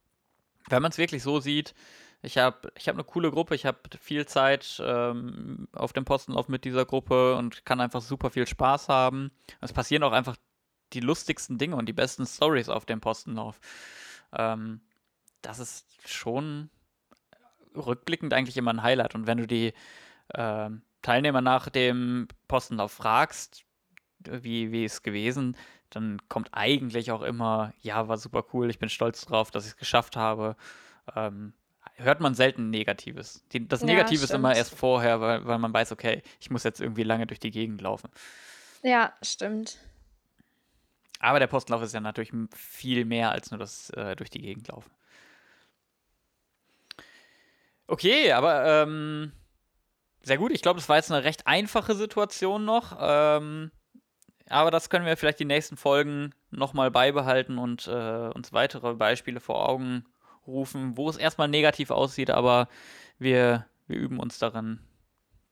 wenn 0.68 0.82
man 0.82 0.90
es 0.92 0.98
wirklich 0.98 1.22
so 1.22 1.40
sieht, 1.40 1.74
ich 2.22 2.38
habe 2.38 2.70
ich 2.76 2.88
hab 2.88 2.96
eine 2.96 3.04
coole 3.04 3.30
Gruppe, 3.30 3.54
ich 3.54 3.64
habe 3.64 3.78
viel 4.00 4.26
Zeit 4.26 4.80
ähm, 4.84 5.68
auf 5.72 5.92
dem 5.92 6.04
Postenlauf 6.04 6.48
mit 6.48 6.64
dieser 6.64 6.84
Gruppe 6.84 7.36
und 7.36 7.64
kann 7.64 7.80
einfach 7.80 8.02
super 8.02 8.30
viel 8.30 8.46
Spaß 8.46 8.88
haben. 8.88 9.30
Es 9.60 9.72
passieren 9.72 10.02
auch 10.02 10.12
einfach 10.12 10.36
die 10.92 11.00
lustigsten 11.00 11.56
Dinge 11.56 11.76
und 11.76 11.86
die 11.86 11.92
besten 11.92 12.26
Stories 12.26 12.68
auf 12.68 12.84
dem 12.84 13.00
Postenlauf. 13.00 13.60
Ähm, 14.32 14.80
das 15.42 15.58
ist 15.58 15.86
schon 16.06 16.70
rückblickend 17.74 18.34
eigentlich 18.34 18.56
immer 18.56 18.72
ein 18.72 18.82
Highlight. 18.82 19.14
Und 19.14 19.26
wenn 19.26 19.38
du 19.38 19.46
die 19.46 19.72
ähm, 20.34 20.82
Teilnehmer 21.02 21.40
nach 21.40 21.70
dem 21.70 22.28
Postenlauf 22.48 22.92
fragst, 22.92 23.64
wie, 24.18 24.84
es 24.84 25.02
gewesen, 25.02 25.56
dann 25.88 26.20
kommt 26.28 26.50
eigentlich 26.52 27.10
auch 27.10 27.22
immer, 27.22 27.72
ja, 27.80 28.08
war 28.08 28.18
super 28.18 28.44
cool, 28.52 28.68
ich 28.68 28.78
bin 28.78 28.90
stolz 28.90 29.24
drauf, 29.24 29.50
dass 29.50 29.64
ich 29.64 29.72
es 29.72 29.76
geschafft 29.76 30.16
habe. 30.16 30.56
Ähm, 31.16 31.54
hört 32.02 32.20
man 32.20 32.34
selten 32.34 32.70
Negatives. 32.70 33.44
Die, 33.52 33.66
das 33.66 33.80
Ja, 33.80 33.86
Negative 33.86 34.24
ist 34.24 34.30
immer 34.30 34.54
erst 34.54 34.74
vorher, 34.74 35.20
weil, 35.20 35.46
weil 35.46 35.58
man 35.58 35.72
weiß, 35.72 35.92
okay, 35.92 36.22
ich 36.40 36.50
muss 36.50 36.64
jetzt 36.64 36.80
irgendwie 36.80 37.02
lange 37.02 37.26
durch 37.26 37.40
die 37.40 37.50
Gegend 37.50 37.80
laufen. 37.80 38.10
Ja, 38.82 39.12
stimmt. 39.22 39.78
Aber 41.18 41.38
der 41.38 41.46
Postenlauf 41.48 41.82
ist 41.82 41.92
ja 41.92 42.00
natürlich 42.00 42.32
viel 42.54 43.04
mehr 43.04 43.30
als 43.30 43.50
nur 43.50 43.58
das 43.58 43.90
äh, 43.90 44.16
durch 44.16 44.30
die 44.30 44.40
Gegend 44.40 44.68
laufen. 44.68 44.90
Okay, 47.86 48.32
aber 48.32 48.64
ähm, 48.64 49.32
sehr 50.22 50.38
gut. 50.38 50.52
Ich 50.52 50.62
glaube, 50.62 50.78
das 50.78 50.88
war 50.88 50.96
jetzt 50.96 51.10
eine 51.10 51.24
recht 51.24 51.46
einfache 51.46 51.94
Situation 51.94 52.64
noch. 52.64 52.96
Ähm, 53.00 53.70
aber 54.48 54.70
das 54.70 54.90
können 54.90 55.06
wir 55.06 55.16
vielleicht 55.16 55.40
die 55.40 55.44
nächsten 55.44 55.76
Folgen 55.76 56.34
nochmal 56.50 56.90
beibehalten 56.90 57.58
und 57.58 57.86
äh, 57.86 58.28
uns 58.34 58.52
weitere 58.52 58.94
Beispiele 58.94 59.40
vor 59.40 59.68
Augen 59.68 60.04
rufen, 60.50 60.96
wo 60.96 61.08
es 61.08 61.16
erstmal 61.16 61.48
negativ 61.48 61.90
aussieht, 61.90 62.30
aber 62.30 62.68
wir, 63.18 63.66
wir 63.86 63.96
üben 63.96 64.18
uns 64.18 64.38
darin, 64.38 64.80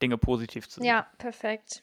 Dinge 0.02 0.18
positiv 0.18 0.68
zu 0.68 0.80
sehen. 0.80 0.88
Ja, 0.88 1.06
perfekt. 1.18 1.82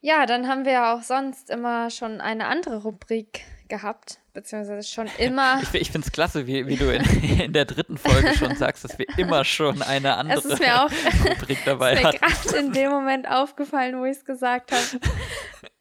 Ja, 0.00 0.26
dann 0.26 0.48
haben 0.48 0.66
wir 0.66 0.72
ja 0.72 0.94
auch 0.94 1.02
sonst 1.02 1.48
immer 1.48 1.88
schon 1.88 2.20
eine 2.20 2.46
andere 2.46 2.82
Rubrik 2.82 3.40
gehabt, 3.68 4.18
beziehungsweise 4.34 4.86
schon 4.86 5.06
immer. 5.18 5.60
Ich, 5.62 5.72
ich 5.80 5.90
finde 5.90 6.06
es 6.06 6.12
klasse, 6.12 6.46
wie, 6.46 6.66
wie 6.66 6.76
du 6.76 6.92
in, 6.94 7.02
in 7.40 7.52
der 7.54 7.64
dritten 7.64 7.96
Folge 7.96 8.34
schon 8.34 8.54
sagst, 8.54 8.84
dass 8.84 8.98
wir 8.98 9.06
immer 9.16 9.44
schon 9.44 9.80
eine 9.80 10.16
andere 10.16 10.38
Es 10.38 10.44
ist 10.44 10.58
mir 10.60 10.84
auch 10.84 10.90
Rubrik 11.30 11.58
dabei 11.64 11.94
ist 11.94 12.02
mir 12.02 12.08
hatten. 12.08 12.18
gerade 12.18 12.56
in 12.58 12.72
dem 12.72 12.90
Moment 12.90 13.26
aufgefallen, 13.30 13.98
wo 13.98 14.04
ich 14.04 14.18
es 14.18 14.24
gesagt 14.26 14.72
habe. 14.72 15.00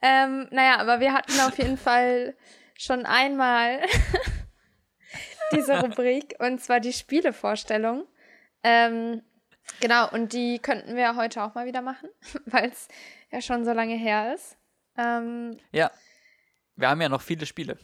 ähm, 0.01 0.47
naja, 0.51 0.77
aber 0.79 1.01
wir 1.01 1.11
hatten 1.13 1.37
auf 1.41 1.57
jeden 1.57 1.77
Fall 1.77 2.33
schon 2.77 3.05
einmal 3.05 3.81
diese 5.51 5.79
Rubrik 5.81 6.35
und 6.39 6.59
zwar 6.61 6.79
die 6.79 6.93
Spielevorstellung. 6.93 8.07
Ähm, 8.63 9.21
genau, 9.81 10.09
und 10.11 10.33
die 10.33 10.59
könnten 10.59 10.95
wir 10.95 11.15
heute 11.15 11.43
auch 11.43 11.53
mal 11.55 11.65
wieder 11.65 11.81
machen, 11.81 12.09
weil 12.45 12.69
es 12.69 12.87
ja 13.31 13.41
schon 13.41 13.65
so 13.65 13.71
lange 13.73 13.95
her 13.95 14.33
ist. 14.33 14.57
Ähm, 14.97 15.57
Ja, 15.71 15.91
wir 16.75 16.89
haben 16.89 17.01
ja 17.01 17.09
noch 17.09 17.21
viele 17.21 17.45
Spiele. 17.45 17.77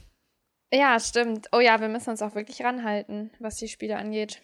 ja, 0.71 0.99
stimmt. 0.99 1.47
Oh 1.51 1.59
ja, 1.59 1.79
wir 1.81 1.89
müssen 1.89 2.11
uns 2.11 2.21
auch 2.21 2.35
wirklich 2.35 2.63
ranhalten, 2.63 3.31
was 3.39 3.55
die 3.57 3.67
Spiele 3.67 3.97
angeht. 3.97 4.41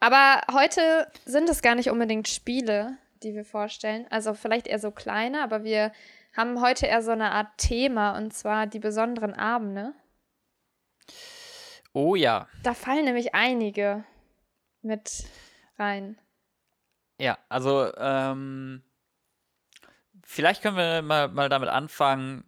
Aber 0.00 0.42
heute 0.52 1.06
sind 1.24 1.48
es 1.48 1.62
gar 1.62 1.74
nicht 1.74 1.90
unbedingt 1.90 2.28
Spiele, 2.28 2.98
die 3.22 3.34
wir 3.34 3.44
vorstellen. 3.44 4.06
Also 4.10 4.34
vielleicht 4.34 4.66
eher 4.66 4.78
so 4.78 4.90
kleine, 4.90 5.42
aber 5.42 5.64
wir 5.64 5.92
haben 6.36 6.60
heute 6.60 6.86
eher 6.86 7.00
so 7.02 7.12
eine 7.12 7.30
Art 7.30 7.56
Thema 7.58 8.16
und 8.18 8.34
zwar 8.34 8.66
die 8.66 8.80
besonderen 8.80 9.32
Abende. 9.34 9.94
Oh 11.94 12.16
ja, 12.16 12.48
Da 12.64 12.74
fallen 12.74 13.04
nämlich 13.04 13.34
einige 13.34 14.04
mit 14.82 15.24
rein. 15.78 16.18
ja, 17.18 17.38
also 17.48 17.94
ähm, 17.96 18.82
vielleicht 20.24 20.60
können 20.60 20.76
wir 20.76 21.02
mal, 21.02 21.28
mal 21.28 21.48
damit 21.48 21.68
anfangen, 21.68 22.44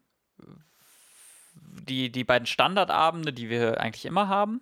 die, 1.55 2.11
die 2.11 2.25
beiden 2.25 2.47
Standardabende, 2.47 3.33
die 3.33 3.49
wir 3.49 3.81
eigentlich 3.81 4.05
immer 4.05 4.27
haben. 4.27 4.61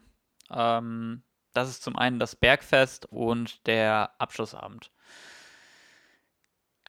Ähm, 0.50 1.22
das 1.54 1.70
ist 1.70 1.82
zum 1.82 1.96
einen 1.96 2.18
das 2.18 2.36
Bergfest 2.36 3.06
und 3.06 3.66
der 3.66 4.12
Abschlussabend. 4.18 4.90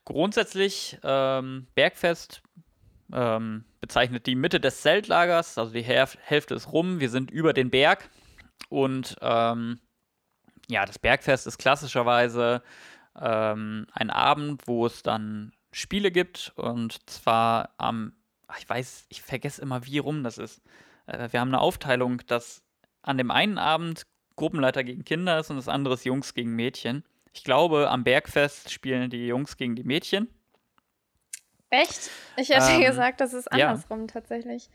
Grundsätzlich 0.04 1.00
ähm, 1.02 1.68
Bergfest 1.76 2.44
ähm, 3.16 3.64
bezeichnet 3.80 4.28
die 4.28 4.36
Mitte 4.36 4.60
des 4.60 4.82
Zeltlagers, 4.82 5.58
also 5.58 5.72
die 5.72 5.84
Hälfte 5.84 6.54
ist 6.54 6.72
rum. 6.74 7.00
Wir 7.00 7.10
sind 7.10 7.32
über 7.32 7.54
den 7.54 7.70
Berg 7.70 8.10
und 8.70 9.16
ähm, 9.22 9.80
ja, 10.68 10.86
das 10.86 11.00
Bergfest 11.00 11.48
ist 11.48 11.58
klassischerweise 11.58 12.62
ähm, 13.18 13.88
ein 13.94 14.10
Abend, 14.10 14.68
wo 14.68 14.86
es 14.86 15.02
dann 15.02 15.54
Spiele 15.72 16.12
gibt 16.12 16.52
und 16.58 17.10
zwar 17.10 17.70
am, 17.78 18.14
ich 18.60 18.68
weiß, 18.68 19.06
ich 19.08 19.22
vergesse 19.22 19.62
immer, 19.62 19.86
wie 19.86 20.00
rum 20.00 20.24
das 20.24 20.38
ist. 20.38 20.62
Äh, 21.06 21.30
wir 21.32 21.40
haben 21.40 21.50
eine 21.50 21.62
Aufteilung, 21.62 22.22
dass 22.28 22.64
an 23.02 23.18
dem 23.18 23.32
einen 23.32 23.58
Abend 23.58 24.06
Gruppenleiter 24.36 24.84
gegen 24.84 25.06
Kinder 25.06 25.40
ist 25.40 25.50
und 25.50 25.56
das 25.56 25.70
andere 25.70 25.94
ist 25.94 26.04
Jungs 26.04 26.34
gegen 26.34 26.54
Mädchen. 26.54 27.06
Ich 27.32 27.46
glaube, 27.46 27.90
am 27.90 28.04
Bergfest 28.04 28.74
spielen 28.74 29.10
die 29.10 29.28
Jungs 29.28 29.56
gegen 29.56 29.76
die 29.76 29.84
Mädchen. 29.84 30.28
Echt? 31.82 32.10
Ich 32.38 32.50
hätte 32.50 32.72
ähm, 32.72 32.82
gesagt, 32.82 33.22
das 33.22 33.34
ist 33.34 33.52
andersrum 33.52 34.02
ja. 34.02 34.08
tatsächlich. 34.08 34.70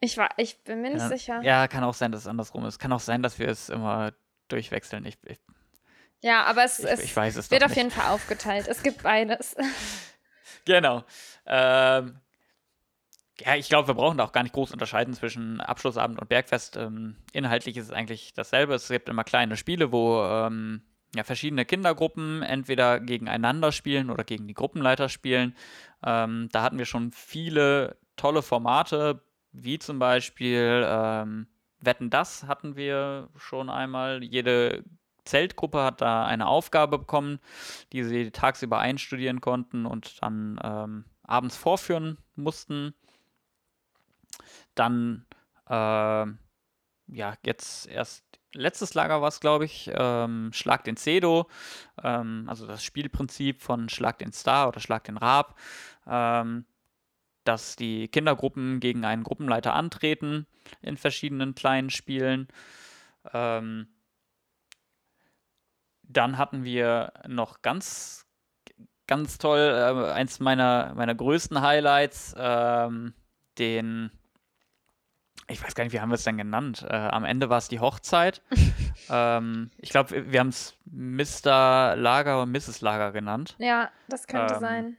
Ich, 0.00 0.16
war, 0.16 0.30
ich 0.36 0.62
bin 0.62 0.80
mir 0.80 0.90
nicht 0.90 1.00
ja, 1.00 1.08
sicher. 1.08 1.42
Ja, 1.42 1.68
kann 1.68 1.84
auch 1.84 1.94
sein, 1.94 2.12
dass 2.12 2.22
es 2.22 2.26
andersrum 2.26 2.64
ist. 2.66 2.78
Kann 2.78 2.92
auch 2.92 3.00
sein, 3.00 3.22
dass 3.22 3.38
wir 3.38 3.48
es 3.48 3.68
immer 3.68 4.12
durchwechseln. 4.48 5.04
Ich, 5.06 5.18
ich 5.24 5.38
ja, 6.20 6.44
aber 6.44 6.64
es, 6.64 6.80
ich, 6.80 7.16
es, 7.16 7.36
es 7.36 7.50
wird 7.50 7.64
auf 7.64 7.76
jeden 7.76 7.90
Fall 7.90 8.12
aufgeteilt. 8.12 8.66
Es 8.68 8.82
gibt 8.82 9.02
beides. 9.02 9.56
genau. 10.64 11.04
Ähm, 11.46 12.18
ja, 13.40 13.54
ich 13.54 13.68
glaube, 13.68 13.88
wir 13.88 13.94
brauchen 13.94 14.18
da 14.18 14.24
auch 14.24 14.32
gar 14.32 14.42
nicht 14.42 14.54
groß 14.54 14.72
unterscheiden 14.72 15.14
zwischen 15.14 15.60
Abschlussabend 15.60 16.18
und 16.18 16.28
Bergfest. 16.28 16.76
Ähm, 16.76 17.16
inhaltlich 17.32 17.76
ist 17.76 17.86
es 17.86 17.92
eigentlich 17.92 18.34
dasselbe. 18.34 18.74
Es 18.74 18.88
gibt 18.88 19.08
immer 19.08 19.22
kleine 19.22 19.56
Spiele, 19.56 19.92
wo 19.92 20.22
ähm, 20.24 20.82
ja, 21.14 21.24
verschiedene 21.24 21.64
Kindergruppen 21.64 22.42
entweder 22.42 23.00
gegeneinander 23.00 23.72
spielen 23.72 24.10
oder 24.10 24.24
gegen 24.24 24.46
die 24.46 24.54
Gruppenleiter 24.54 25.08
spielen. 25.08 25.54
Ähm, 26.04 26.48
da 26.52 26.62
hatten 26.62 26.78
wir 26.78 26.84
schon 26.84 27.12
viele 27.12 27.96
tolle 28.16 28.42
Formate, 28.42 29.22
wie 29.52 29.78
zum 29.78 29.98
Beispiel 29.98 30.84
ähm, 30.86 31.46
Wetten 31.80 32.10
das 32.10 32.44
hatten 32.44 32.76
wir 32.76 33.28
schon 33.36 33.70
einmal. 33.70 34.22
Jede 34.22 34.84
Zeltgruppe 35.24 35.82
hat 35.82 36.00
da 36.00 36.26
eine 36.26 36.48
Aufgabe 36.48 36.98
bekommen, 36.98 37.38
die 37.92 38.02
sie 38.02 38.30
tagsüber 38.30 38.78
einstudieren 38.78 39.40
konnten 39.40 39.86
und 39.86 40.22
dann 40.22 40.58
ähm, 40.62 41.04
abends 41.22 41.56
vorführen 41.56 42.18
mussten. 42.34 42.94
Dann, 44.74 45.26
äh, 45.68 45.72
ja, 45.72 47.34
jetzt 47.44 47.86
erst 47.86 48.24
letztes 48.54 48.94
Lager 48.94 49.20
war 49.20 49.28
es, 49.28 49.40
glaube 49.40 49.64
ich, 49.64 49.90
ähm, 49.94 50.50
Schlag 50.52 50.84
den 50.84 50.96
Cedo, 50.96 51.48
ähm, 52.02 52.44
also 52.48 52.66
das 52.66 52.82
Spielprinzip 52.84 53.62
von 53.62 53.88
Schlag 53.88 54.18
den 54.18 54.32
Star 54.32 54.68
oder 54.68 54.80
Schlag 54.80 55.04
den 55.04 55.16
Rab, 55.16 55.58
ähm, 56.06 56.64
dass 57.44 57.76
die 57.76 58.08
Kindergruppen 58.08 58.80
gegen 58.80 59.04
einen 59.04 59.24
Gruppenleiter 59.24 59.74
antreten 59.74 60.46
in 60.82 60.96
verschiedenen 60.96 61.54
kleinen 61.54 61.90
Spielen. 61.90 62.48
Ähm, 63.32 63.88
dann 66.02 66.38
hatten 66.38 66.64
wir 66.64 67.12
noch 67.26 67.62
ganz, 67.62 68.26
ganz 69.06 69.38
toll, 69.38 69.58
äh, 69.58 70.12
eins 70.12 70.40
meiner, 70.40 70.94
meiner 70.94 71.14
größten 71.14 71.60
Highlights, 71.60 72.34
ähm, 72.38 73.14
den 73.58 74.10
ich 75.48 75.62
weiß 75.62 75.74
gar 75.74 75.84
nicht, 75.84 75.92
wie 75.92 76.00
haben 76.00 76.10
wir 76.10 76.16
es 76.16 76.24
denn 76.24 76.36
genannt? 76.36 76.84
Äh, 76.88 76.94
am 76.94 77.24
Ende 77.24 77.48
war 77.48 77.58
es 77.58 77.68
die 77.68 77.80
Hochzeit. 77.80 78.42
ähm, 79.10 79.70
ich 79.78 79.90
glaube, 79.90 80.30
wir 80.30 80.40
haben 80.40 80.48
es 80.48 80.76
Mr. 80.84 81.96
Lager 81.96 82.42
und 82.42 82.52
Mrs. 82.52 82.80
Lager 82.82 83.12
genannt. 83.12 83.56
Ja, 83.58 83.90
das 84.08 84.26
könnte 84.26 84.54
ähm, 84.54 84.60
sein. 84.60 84.96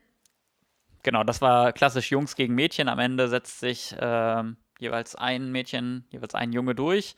Genau, 1.03 1.23
das 1.23 1.41
war 1.41 1.71
klassisch 1.71 2.11
Jungs 2.11 2.35
gegen 2.35 2.55
Mädchen. 2.55 2.89
Am 2.89 2.99
Ende 2.99 3.27
setzt 3.27 3.59
sich 3.59 3.95
ähm, 3.99 4.57
jeweils 4.79 5.15
ein 5.15 5.51
Mädchen, 5.51 6.05
jeweils 6.09 6.35
ein 6.35 6.51
Junge 6.51 6.75
durch. 6.75 7.15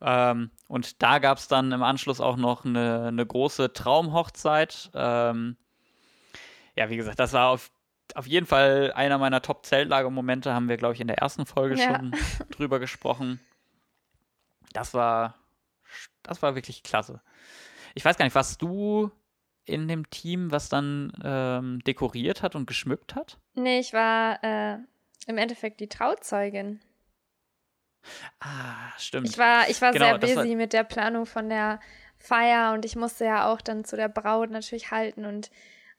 Ähm, 0.00 0.50
und 0.68 1.02
da 1.02 1.18
gab 1.20 1.38
es 1.38 1.48
dann 1.48 1.72
im 1.72 1.82
Anschluss 1.82 2.20
auch 2.20 2.36
noch 2.36 2.64
eine, 2.64 3.06
eine 3.06 3.24
große 3.24 3.72
Traumhochzeit. 3.72 4.90
Ähm, 4.92 5.56
ja, 6.74 6.90
wie 6.90 6.96
gesagt, 6.96 7.18
das 7.18 7.32
war 7.32 7.48
auf 7.48 7.70
auf 8.14 8.26
jeden 8.26 8.46
Fall 8.46 8.92
einer 8.94 9.18
meiner 9.18 9.42
Top-Zeltlager-Momente, 9.42 10.52
haben 10.52 10.68
wir, 10.68 10.76
glaube 10.76 10.94
ich, 10.94 11.00
in 11.00 11.08
der 11.08 11.18
ersten 11.18 11.46
Folge 11.46 11.76
ja. 11.76 11.96
schon 11.96 12.14
drüber 12.50 12.78
gesprochen. 12.78 13.40
Das 14.72 14.94
war, 14.94 15.34
das 16.22 16.42
war 16.42 16.54
wirklich 16.54 16.82
klasse. 16.82 17.20
Ich 17.94 18.04
weiß 18.04 18.16
gar 18.16 18.24
nicht, 18.24 18.34
warst 18.34 18.60
du 18.62 19.10
in 19.64 19.88
dem 19.88 20.08
Team, 20.10 20.52
was 20.52 20.68
dann 20.68 21.12
ähm, 21.24 21.80
dekoriert 21.86 22.42
hat 22.42 22.54
und 22.54 22.66
geschmückt 22.66 23.14
hat? 23.14 23.38
Nee, 23.54 23.80
ich 23.80 23.92
war 23.92 24.42
äh, 24.44 24.78
im 25.26 25.38
Endeffekt 25.38 25.80
die 25.80 25.88
Trauzeugin. 25.88 26.80
Ah, 28.38 28.92
stimmt. 28.98 29.28
Ich 29.28 29.38
war, 29.38 29.68
ich 29.68 29.80
war 29.82 29.92
genau, 29.92 30.06
sehr 30.06 30.18
busy 30.18 30.36
war... 30.36 30.56
mit 30.56 30.72
der 30.72 30.84
Planung 30.84 31.26
von 31.26 31.48
der 31.48 31.80
Feier 32.18 32.72
und 32.72 32.84
ich 32.84 32.96
musste 32.96 33.24
ja 33.24 33.52
auch 33.52 33.60
dann 33.60 33.84
zu 33.84 33.96
der 33.96 34.08
Braut 34.08 34.50
natürlich 34.50 34.90
halten 34.90 35.24
und 35.24 35.50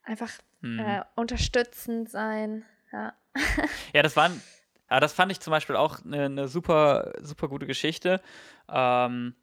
einfach 0.04 0.32
mhm. 0.62 0.80
äh, 0.80 1.02
unterstützend 1.16 2.10
sein. 2.10 2.66
Ja. 2.92 3.14
ja, 3.94 4.02
das 4.02 4.16
waren, 4.16 4.42
ja, 4.90 5.00
das 5.00 5.14
fand 5.14 5.32
ich 5.32 5.40
zum 5.40 5.52
Beispiel 5.52 5.76
auch 5.76 6.04
eine, 6.04 6.26
eine 6.26 6.48
super, 6.48 7.14
super 7.22 7.48
gute 7.48 7.68
Geschichte. 7.68 8.22
Ähm, 8.70 9.36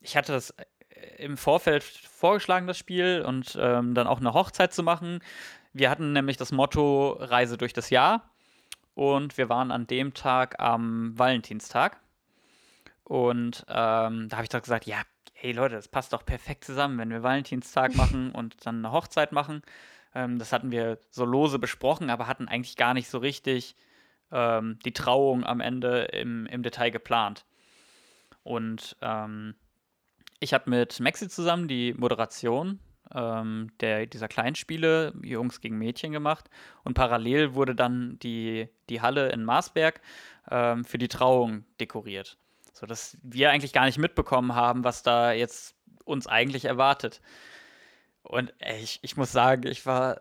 ich 0.00 0.16
hatte 0.16 0.32
das 0.32 0.50
äh, 0.50 0.64
im 1.18 1.36
Vorfeld 1.36 1.82
vorgeschlagen, 1.82 2.66
das 2.66 2.78
Spiel, 2.78 3.24
und 3.26 3.56
ähm, 3.60 3.94
dann 3.94 4.06
auch 4.06 4.20
eine 4.20 4.34
Hochzeit 4.34 4.72
zu 4.72 4.82
machen. 4.82 5.20
Wir 5.72 5.90
hatten 5.90 6.12
nämlich 6.12 6.36
das 6.36 6.52
Motto 6.52 7.12
Reise 7.12 7.56
durch 7.56 7.72
das 7.72 7.90
Jahr 7.90 8.30
und 8.94 9.38
wir 9.38 9.48
waren 9.48 9.70
an 9.70 9.86
dem 9.86 10.14
Tag 10.14 10.58
am 10.58 11.16
Valentinstag. 11.18 12.00
Und 13.04 13.64
ähm, 13.68 14.28
da 14.28 14.36
habe 14.36 14.42
ich 14.42 14.48
doch 14.50 14.62
gesagt, 14.62 14.86
ja, 14.86 15.02
hey 15.32 15.52
Leute, 15.52 15.74
das 15.74 15.88
passt 15.88 16.12
doch 16.12 16.24
perfekt 16.24 16.64
zusammen, 16.64 16.98
wenn 16.98 17.10
wir 17.10 17.22
Valentinstag 17.22 17.94
machen 17.96 18.32
und 18.32 18.66
dann 18.66 18.84
eine 18.84 18.92
Hochzeit 18.92 19.32
machen. 19.32 19.62
Ähm, 20.14 20.38
das 20.38 20.52
hatten 20.52 20.70
wir 20.70 20.98
so 21.10 21.24
lose 21.24 21.58
besprochen, 21.58 22.10
aber 22.10 22.26
hatten 22.26 22.48
eigentlich 22.48 22.76
gar 22.76 22.94
nicht 22.94 23.08
so 23.08 23.18
richtig 23.18 23.76
ähm, 24.32 24.78
die 24.84 24.92
Trauung 24.92 25.44
am 25.44 25.60
Ende 25.60 26.02
im, 26.12 26.46
im 26.46 26.62
Detail 26.62 26.90
geplant. 26.90 27.44
Und 28.42 28.96
ähm, 29.02 29.54
ich 30.38 30.54
habe 30.54 30.70
mit 30.70 31.00
Maxi 31.00 31.28
zusammen 31.28 31.68
die 31.68 31.94
Moderation 31.94 32.80
ähm, 33.14 33.68
der, 33.80 34.06
dieser 34.06 34.28
Kleinspiele 34.28 35.12
Jungs 35.22 35.60
gegen 35.60 35.78
Mädchen 35.78 36.12
gemacht 36.12 36.48
und 36.84 36.94
parallel 36.94 37.54
wurde 37.54 37.74
dann 37.74 38.18
die, 38.20 38.68
die 38.88 39.00
Halle 39.00 39.30
in 39.30 39.44
Marsberg 39.44 40.00
ähm, 40.50 40.84
für 40.84 40.98
die 40.98 41.08
Trauung 41.08 41.64
dekoriert. 41.80 42.38
Sodass 42.72 43.18
wir 43.22 43.50
eigentlich 43.50 43.72
gar 43.72 43.84
nicht 43.84 43.98
mitbekommen 43.98 44.54
haben, 44.54 44.84
was 44.84 45.02
da 45.02 45.32
jetzt 45.32 45.74
uns 46.04 46.26
eigentlich 46.26 46.64
erwartet. 46.64 47.20
Und 48.30 48.54
ey, 48.60 48.80
ich, 48.80 49.00
ich 49.02 49.16
muss 49.16 49.32
sagen, 49.32 49.66
ich 49.66 49.84
war 49.86 50.20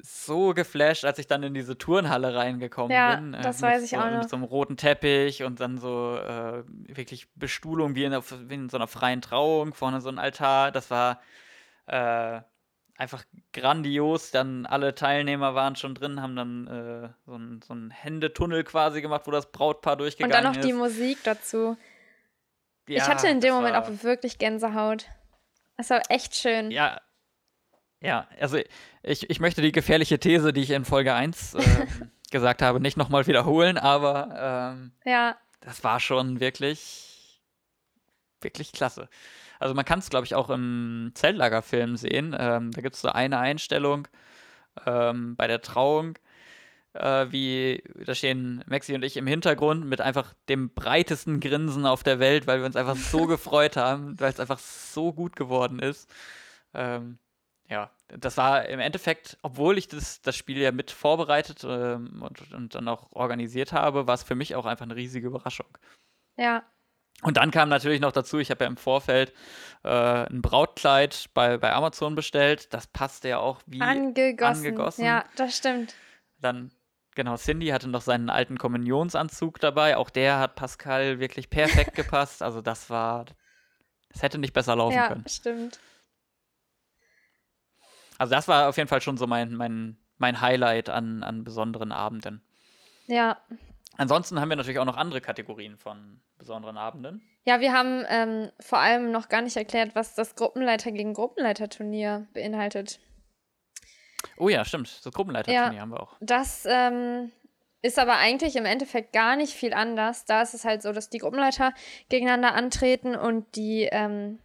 so 0.00 0.54
geflasht, 0.54 1.04
als 1.04 1.18
ich 1.18 1.26
dann 1.26 1.42
in 1.42 1.52
diese 1.52 1.76
Turnhalle 1.76 2.32
reingekommen 2.34 2.92
ja, 2.92 3.16
bin. 3.16 3.34
Äh, 3.34 3.42
das 3.42 3.60
weiß 3.60 3.82
ich 3.82 3.90
so, 3.90 3.96
auch 3.96 4.10
noch. 4.10 4.18
Mit 4.18 4.30
so 4.30 4.36
einem 4.36 4.44
roten 4.44 4.76
Teppich 4.76 5.42
und 5.42 5.58
dann 5.58 5.78
so 5.78 6.16
äh, 6.16 6.62
wirklich 6.94 7.28
Bestuhlung 7.34 7.96
wie 7.96 8.04
in, 8.04 8.12
wie 8.12 8.54
in, 8.54 8.68
so 8.68 8.76
einer 8.76 8.86
freien 8.86 9.20
Trauung, 9.20 9.74
vorne 9.74 10.00
so 10.00 10.10
ein 10.10 10.20
Altar. 10.20 10.70
Das 10.70 10.92
war 10.92 11.20
äh, 11.86 12.40
einfach 12.96 13.24
grandios. 13.52 14.30
Dann 14.30 14.64
alle 14.64 14.94
Teilnehmer 14.94 15.56
waren 15.56 15.74
schon 15.74 15.96
drin, 15.96 16.22
haben 16.22 16.36
dann 16.36 16.66
äh, 16.68 17.08
so, 17.26 17.34
ein, 17.34 17.62
so 17.66 17.72
einen 17.72 17.90
Händetunnel 17.90 18.62
quasi 18.62 19.02
gemacht, 19.02 19.22
wo 19.26 19.32
das 19.32 19.50
Brautpaar 19.50 19.96
durchgegangen 19.96 20.30
ist. 20.30 20.38
Und 20.38 20.44
dann 20.44 20.52
noch 20.52 20.60
ist. 20.60 20.68
die 20.68 20.72
Musik 20.72 21.18
dazu. 21.24 21.76
Ja, 22.86 22.96
ich 22.96 23.08
hatte 23.08 23.26
in 23.26 23.40
dem 23.40 23.54
Moment 23.54 23.74
auch 23.74 23.90
wirklich 24.04 24.38
Gänsehaut. 24.38 25.06
Das 25.76 25.90
war 25.90 26.00
echt 26.10 26.36
schön. 26.36 26.70
Ja, 26.70 27.00
ja, 28.04 28.28
also 28.38 28.58
ich, 29.02 29.30
ich 29.30 29.40
möchte 29.40 29.62
die 29.62 29.72
gefährliche 29.72 30.18
These, 30.18 30.52
die 30.52 30.60
ich 30.60 30.70
in 30.70 30.84
Folge 30.84 31.14
1 31.14 31.54
äh, 31.54 31.86
gesagt 32.30 32.62
habe, 32.62 32.80
nicht 32.80 32.96
nochmal 32.96 33.26
wiederholen, 33.26 33.78
aber 33.78 34.74
ähm, 34.76 34.92
ja. 35.04 35.36
das 35.60 35.82
war 35.84 36.00
schon 36.00 36.40
wirklich, 36.40 37.40
wirklich 38.40 38.72
klasse. 38.72 39.08
Also 39.58 39.74
man 39.74 39.84
kann 39.86 40.00
es, 40.00 40.10
glaube 40.10 40.26
ich, 40.26 40.34
auch 40.34 40.50
im 40.50 41.12
Zeltlagerfilm 41.14 41.96
sehen. 41.96 42.36
Ähm, 42.38 42.72
da 42.72 42.82
gibt 42.82 42.96
es 42.96 43.00
so 43.00 43.08
eine 43.08 43.38
Einstellung 43.38 44.06
ähm, 44.84 45.36
bei 45.36 45.46
der 45.46 45.62
Trauung, 45.62 46.18
äh, 46.92 47.26
wie 47.30 47.82
da 48.04 48.14
stehen 48.14 48.62
Maxi 48.66 48.94
und 48.94 49.02
ich 49.02 49.16
im 49.16 49.26
Hintergrund 49.26 49.86
mit 49.86 50.02
einfach 50.02 50.34
dem 50.48 50.70
breitesten 50.70 51.40
Grinsen 51.40 51.86
auf 51.86 52.02
der 52.02 52.18
Welt, 52.18 52.46
weil 52.46 52.58
wir 52.58 52.66
uns 52.66 52.76
einfach 52.76 52.96
so 52.96 53.26
gefreut 53.26 53.76
haben, 53.78 54.20
weil 54.20 54.30
es 54.30 54.40
einfach 54.40 54.58
so 54.58 55.12
gut 55.12 55.36
geworden 55.36 55.78
ist. 55.78 56.12
Ähm, 56.74 57.18
ja, 57.68 57.90
das 58.08 58.36
war 58.36 58.66
im 58.66 58.80
Endeffekt, 58.80 59.38
obwohl 59.42 59.78
ich 59.78 59.88
das, 59.88 60.20
das 60.20 60.36
Spiel 60.36 60.58
ja 60.58 60.72
mit 60.72 60.90
vorbereitet 60.90 61.64
ähm, 61.64 62.22
und, 62.22 62.52
und 62.52 62.74
dann 62.74 62.88
auch 62.88 63.10
organisiert 63.12 63.72
habe, 63.72 64.06
war 64.06 64.14
es 64.14 64.22
für 64.22 64.34
mich 64.34 64.54
auch 64.54 64.66
einfach 64.66 64.84
eine 64.84 64.96
riesige 64.96 65.26
Überraschung. 65.26 65.66
Ja. 66.36 66.62
Und 67.22 67.36
dann 67.38 67.50
kam 67.50 67.68
natürlich 67.68 68.00
noch 68.00 68.12
dazu, 68.12 68.38
ich 68.38 68.50
habe 68.50 68.64
ja 68.64 68.68
im 68.68 68.76
Vorfeld 68.76 69.32
äh, 69.82 69.88
ein 69.88 70.42
Brautkleid 70.42 71.30
bei, 71.32 71.56
bei 71.56 71.72
Amazon 71.72 72.14
bestellt. 72.14 72.74
Das 72.74 72.86
passte 72.86 73.28
ja 73.28 73.38
auch 73.38 73.62
wie 73.66 73.80
Angegossen. 73.80 74.66
angegossen. 74.66 75.04
Ja, 75.04 75.24
das 75.36 75.56
stimmt. 75.56 75.94
Dann, 76.40 76.70
genau, 77.14 77.36
Cindy 77.36 77.68
hatte 77.68 77.88
noch 77.88 78.02
seinen 78.02 78.28
alten 78.28 78.58
Kommunionsanzug 78.58 79.60
dabei. 79.60 79.96
Auch 79.96 80.10
der 80.10 80.38
hat 80.38 80.56
Pascal 80.56 81.20
wirklich 81.20 81.48
perfekt 81.48 81.94
gepasst. 81.94 82.42
Also 82.42 82.60
das 82.60 82.90
war, 82.90 83.24
das 84.12 84.22
hätte 84.22 84.38
nicht 84.38 84.52
besser 84.52 84.76
laufen 84.76 84.96
Ja, 84.96 85.08
können. 85.08 85.24
stimmt. 85.26 85.78
Also 88.18 88.34
das 88.34 88.48
war 88.48 88.68
auf 88.68 88.76
jeden 88.76 88.88
Fall 88.88 89.00
schon 89.00 89.16
so 89.16 89.26
mein, 89.26 89.54
mein, 89.54 89.96
mein 90.18 90.40
Highlight 90.40 90.88
an, 90.88 91.22
an 91.22 91.44
besonderen 91.44 91.92
Abenden. 91.92 92.42
Ja. 93.06 93.38
Ansonsten 93.96 94.40
haben 94.40 94.48
wir 94.48 94.56
natürlich 94.56 94.78
auch 94.78 94.84
noch 94.84 94.96
andere 94.96 95.20
Kategorien 95.20 95.76
von 95.76 96.20
besonderen 96.38 96.76
Abenden. 96.76 97.22
Ja, 97.44 97.60
wir 97.60 97.72
haben 97.72 98.04
ähm, 98.08 98.50
vor 98.58 98.78
allem 98.78 99.12
noch 99.12 99.28
gar 99.28 99.42
nicht 99.42 99.56
erklärt, 99.56 99.94
was 99.94 100.14
das 100.14 100.34
Gruppenleiter 100.34 100.90
gegen 100.92 101.14
Gruppenleiter-Turnier 101.14 102.26
beinhaltet. 102.32 103.00
Oh 104.36 104.48
ja, 104.48 104.64
stimmt. 104.64 105.04
Das 105.04 105.12
Gruppenleiterturnier 105.12 105.80
haben 105.80 105.90
wir 105.90 106.00
auch. 106.00 106.16
Das 106.20 106.66
ähm, 106.68 107.30
ist 107.82 107.98
aber 107.98 108.16
eigentlich 108.16 108.56
im 108.56 108.64
Endeffekt 108.64 109.12
gar 109.12 109.36
nicht 109.36 109.52
viel 109.52 109.74
anders. 109.74 110.24
Da 110.24 110.42
ist 110.42 110.54
es 110.54 110.64
halt 110.64 110.82
so, 110.82 110.92
dass 110.92 111.10
die 111.10 111.18
Gruppenleiter 111.18 111.74
gegeneinander 112.08 112.54
antreten 112.54 113.14
und 113.14 113.54
die 113.56 113.88
ähm, 113.92 114.38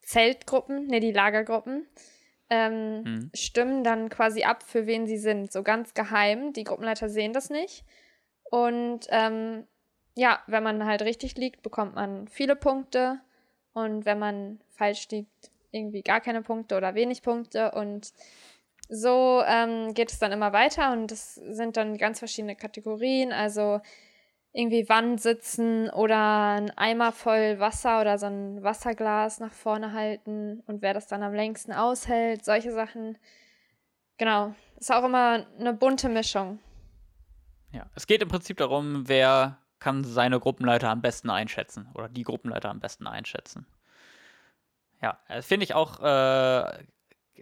Zeltgruppen, 0.00 0.86
ne, 0.86 1.00
die 1.00 1.12
Lagergruppen, 1.12 1.86
ähm, 2.52 3.02
Mhm. 3.02 3.30
stimmen 3.32 3.82
dann 3.82 4.10
quasi 4.10 4.42
ab, 4.44 4.62
für 4.62 4.86
wen 4.86 5.06
sie 5.06 5.16
sind. 5.16 5.50
So 5.50 5.62
ganz 5.62 5.94
geheim. 5.94 6.52
Die 6.52 6.64
Gruppenleiter 6.64 7.08
sehen 7.08 7.32
das 7.32 7.48
nicht. 7.48 7.84
Und 8.50 9.06
ähm, 9.08 9.66
ja, 10.14 10.42
wenn 10.46 10.62
man 10.62 10.84
halt 10.84 11.00
richtig 11.00 11.36
liegt, 11.36 11.62
bekommt 11.62 11.94
man 11.94 12.28
viele 12.28 12.54
Punkte. 12.54 13.20
Und 13.72 14.04
wenn 14.04 14.18
man 14.18 14.60
falsch 14.68 15.08
liegt, 15.08 15.50
irgendwie 15.70 16.02
gar 16.02 16.20
keine 16.20 16.42
Punkte 16.42 16.76
oder 16.76 16.94
wenig 16.94 17.22
Punkte. 17.22 17.70
Und 17.70 18.12
so 18.90 19.42
ähm, 19.46 19.94
geht 19.94 20.12
es 20.12 20.18
dann 20.18 20.32
immer 20.32 20.52
weiter. 20.52 20.92
Und 20.92 21.10
es 21.10 21.36
sind 21.36 21.78
dann 21.78 21.96
ganz 21.96 22.18
verschiedene 22.18 22.54
Kategorien. 22.54 23.32
Also 23.32 23.80
irgendwie 24.52 24.88
Wand 24.88 25.20
sitzen 25.20 25.88
oder 25.90 26.56
ein 26.56 26.70
Eimer 26.76 27.12
voll 27.12 27.58
Wasser 27.58 28.00
oder 28.00 28.18
so 28.18 28.26
ein 28.26 28.62
Wasserglas 28.62 29.40
nach 29.40 29.52
vorne 29.52 29.92
halten 29.92 30.62
und 30.66 30.82
wer 30.82 30.92
das 30.92 31.06
dann 31.06 31.22
am 31.22 31.32
längsten 31.32 31.72
aushält, 31.72 32.44
solche 32.44 32.72
Sachen. 32.72 33.16
Genau. 34.18 34.54
Ist 34.78 34.92
auch 34.92 35.04
immer 35.04 35.46
eine 35.58 35.72
bunte 35.72 36.08
Mischung. 36.08 36.58
Ja. 37.72 37.86
Es 37.94 38.06
geht 38.06 38.22
im 38.22 38.28
Prinzip 38.28 38.58
darum, 38.58 39.08
wer 39.08 39.58
kann 39.78 40.04
seine 40.04 40.38
Gruppenleiter 40.38 40.90
am 40.90 41.00
besten 41.00 41.30
einschätzen 41.30 41.88
oder 41.94 42.08
die 42.08 42.22
Gruppenleiter 42.22 42.68
am 42.68 42.80
besten 42.80 43.06
einschätzen. 43.06 43.66
Ja, 45.00 45.18
das 45.28 45.46
finde 45.46 45.64
ich 45.64 45.74
auch 45.74 45.98
äh, 46.00 46.84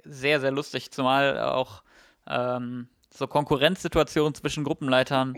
sehr, 0.04 0.40
sehr 0.40 0.50
lustig, 0.50 0.90
zumal 0.92 1.38
auch 1.40 1.82
ähm, 2.26 2.88
so 3.12 3.26
Konkurrenzsituationen 3.26 4.34
zwischen 4.34 4.64
Gruppenleitern 4.64 5.36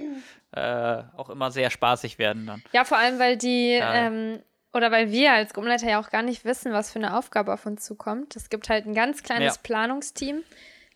äh, 0.53 1.03
auch 1.17 1.31
immer 1.31 1.51
sehr 1.51 1.71
spaßig 1.71 2.19
werden 2.19 2.47
dann. 2.47 2.63
Ja, 2.73 2.85
vor 2.85 2.99
allem, 2.99 3.19
weil 3.19 3.37
die, 3.37 3.73
Ja. 3.73 3.95
ähm, 3.95 4.43
oder 4.75 4.91
weil 4.91 5.11
wir 5.11 5.33
als 5.33 5.53
Gruppenleiter 5.55 5.89
ja 5.89 6.01
auch 6.01 6.11
gar 6.11 6.23
nicht 6.23 6.45
wissen, 6.45 6.73
was 6.73 6.91
für 6.93 6.99
eine 6.99 7.17
Aufgabe 7.17 7.53
auf 7.53 7.67
uns 7.67 7.85
zukommt. 7.85 8.37
Es 8.37 8.51
gibt 8.51 8.69
halt 8.69 8.87
ein 8.87 8.95
ganz 8.95 9.23
kleines 9.23 9.57
Ja. 9.57 9.61
Planungsteam, 9.63 10.43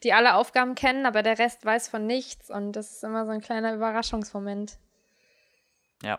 die 0.03 0.13
alle 0.13 0.35
Aufgaben 0.35 0.75
kennen, 0.75 1.07
aber 1.07 1.23
der 1.23 1.39
Rest 1.39 1.65
weiß 1.65 1.89
von 1.89 2.07
nichts 2.07 2.51
und 2.51 2.73
das 2.73 2.93
ist 2.93 3.05
immer 3.05 3.25
so 3.27 3.33
ein 3.33 3.41
kleiner 3.41 3.75
Überraschungsmoment. 3.75 4.79
Ja, 6.03 6.19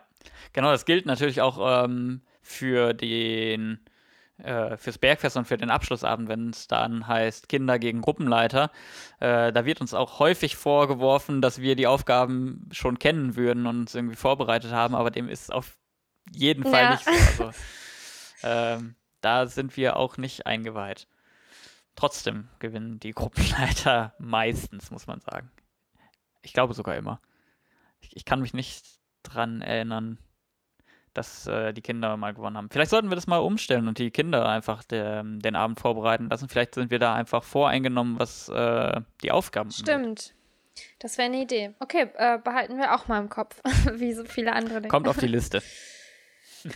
genau, 0.52 0.70
das 0.72 0.84
gilt 0.84 1.06
natürlich 1.06 1.40
auch 1.40 1.84
ähm, 1.84 2.22
für 2.42 2.92
den 2.94 3.80
äh, 4.38 4.76
fürs 4.76 4.98
Bergfest 4.98 5.36
und 5.36 5.46
für 5.46 5.56
den 5.56 5.70
Abschlussabend, 5.70 6.28
wenn 6.28 6.50
es 6.50 6.68
dann 6.68 7.06
heißt 7.06 7.48
Kinder 7.48 7.78
gegen 7.78 8.00
Gruppenleiter. 8.00 8.70
Äh, 9.20 9.52
da 9.52 9.64
wird 9.64 9.80
uns 9.80 9.94
auch 9.94 10.18
häufig 10.18 10.56
vorgeworfen, 10.56 11.42
dass 11.42 11.60
wir 11.60 11.76
die 11.76 11.86
Aufgaben 11.86 12.68
schon 12.72 12.98
kennen 12.98 13.36
würden 13.36 13.66
und 13.66 13.80
uns 13.80 13.94
irgendwie 13.94 14.16
vorbereitet 14.16 14.72
haben, 14.72 14.94
aber 14.94 15.10
dem 15.10 15.28
ist 15.28 15.52
auf 15.52 15.76
jeden 16.32 16.62
Fall 16.64 16.82
Ja. 16.84 16.90
nicht 16.92 17.04
so. 17.36 17.44
Also, 17.44 17.58
ähm, 18.42 18.94
da 19.20 19.46
sind 19.46 19.76
wir 19.76 19.96
auch 19.96 20.16
nicht 20.16 20.46
eingeweiht. 20.46 21.08
Trotzdem 21.96 22.48
gewinnen 22.60 23.00
die 23.00 23.10
Gruppenleiter 23.12 24.14
meistens, 24.18 24.90
muss 24.92 25.08
man 25.08 25.20
sagen. 25.20 25.50
Ich 26.42 26.52
glaube 26.52 26.74
sogar 26.74 26.94
immer. 26.94 27.20
Ich, 28.00 28.14
ich 28.16 28.24
kann 28.24 28.40
mich 28.40 28.54
nicht 28.54 28.86
dran 29.24 29.60
erinnern, 29.60 30.18
dass 31.18 31.48
äh, 31.48 31.72
die 31.72 31.82
Kinder 31.82 32.16
mal 32.16 32.32
gewonnen 32.32 32.56
haben. 32.56 32.70
Vielleicht 32.70 32.90
sollten 32.90 33.10
wir 33.10 33.16
das 33.16 33.26
mal 33.26 33.38
umstellen 33.38 33.88
und 33.88 33.98
die 33.98 34.10
Kinder 34.12 34.48
einfach 34.48 34.84
der, 34.84 35.24
den 35.24 35.56
Abend 35.56 35.80
vorbereiten 35.80 36.28
lassen. 36.30 36.48
Vielleicht 36.48 36.76
sind 36.76 36.92
wir 36.92 37.00
da 37.00 37.14
einfach 37.14 37.42
voreingenommen, 37.42 38.18
was 38.18 38.48
äh, 38.48 39.00
die 39.22 39.32
Aufgaben 39.32 39.70
angeht. 39.70 39.80
Stimmt. 39.80 40.34
Das 41.00 41.18
wäre 41.18 41.26
eine 41.26 41.42
Idee. 41.42 41.74
Okay, 41.80 42.08
äh, 42.14 42.38
behalten 42.38 42.78
wir 42.78 42.94
auch 42.94 43.08
mal 43.08 43.18
im 43.18 43.28
Kopf, 43.28 43.60
wie 43.94 44.12
so 44.12 44.24
viele 44.24 44.52
andere 44.52 44.76
Dinge. 44.76 44.88
Kommt 44.88 45.08
auf 45.08 45.18
die 45.18 45.26
Liste. 45.26 45.60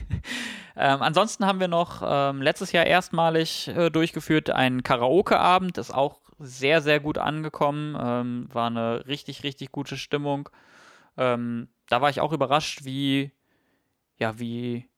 ähm, 0.76 1.02
ansonsten 1.02 1.46
haben 1.46 1.60
wir 1.60 1.68
noch 1.68 2.02
ähm, 2.04 2.42
letztes 2.42 2.72
Jahr 2.72 2.84
erstmalig 2.84 3.68
äh, 3.68 3.90
durchgeführt 3.90 4.50
einen 4.50 4.82
Karaoke-Abend. 4.82 5.78
Ist 5.78 5.94
auch 5.94 6.20
sehr, 6.40 6.82
sehr 6.82 6.98
gut 6.98 7.18
angekommen. 7.18 7.96
Ähm, 8.00 8.48
war 8.52 8.66
eine 8.66 9.06
richtig, 9.06 9.44
richtig 9.44 9.70
gute 9.70 9.96
Stimmung. 9.96 10.48
Ähm, 11.16 11.68
da 11.88 12.00
war 12.00 12.10
ich 12.10 12.20
auch 12.20 12.32
überrascht, 12.32 12.84
wie, 12.84 13.30
ja, 14.18 14.38
wie 14.38 14.88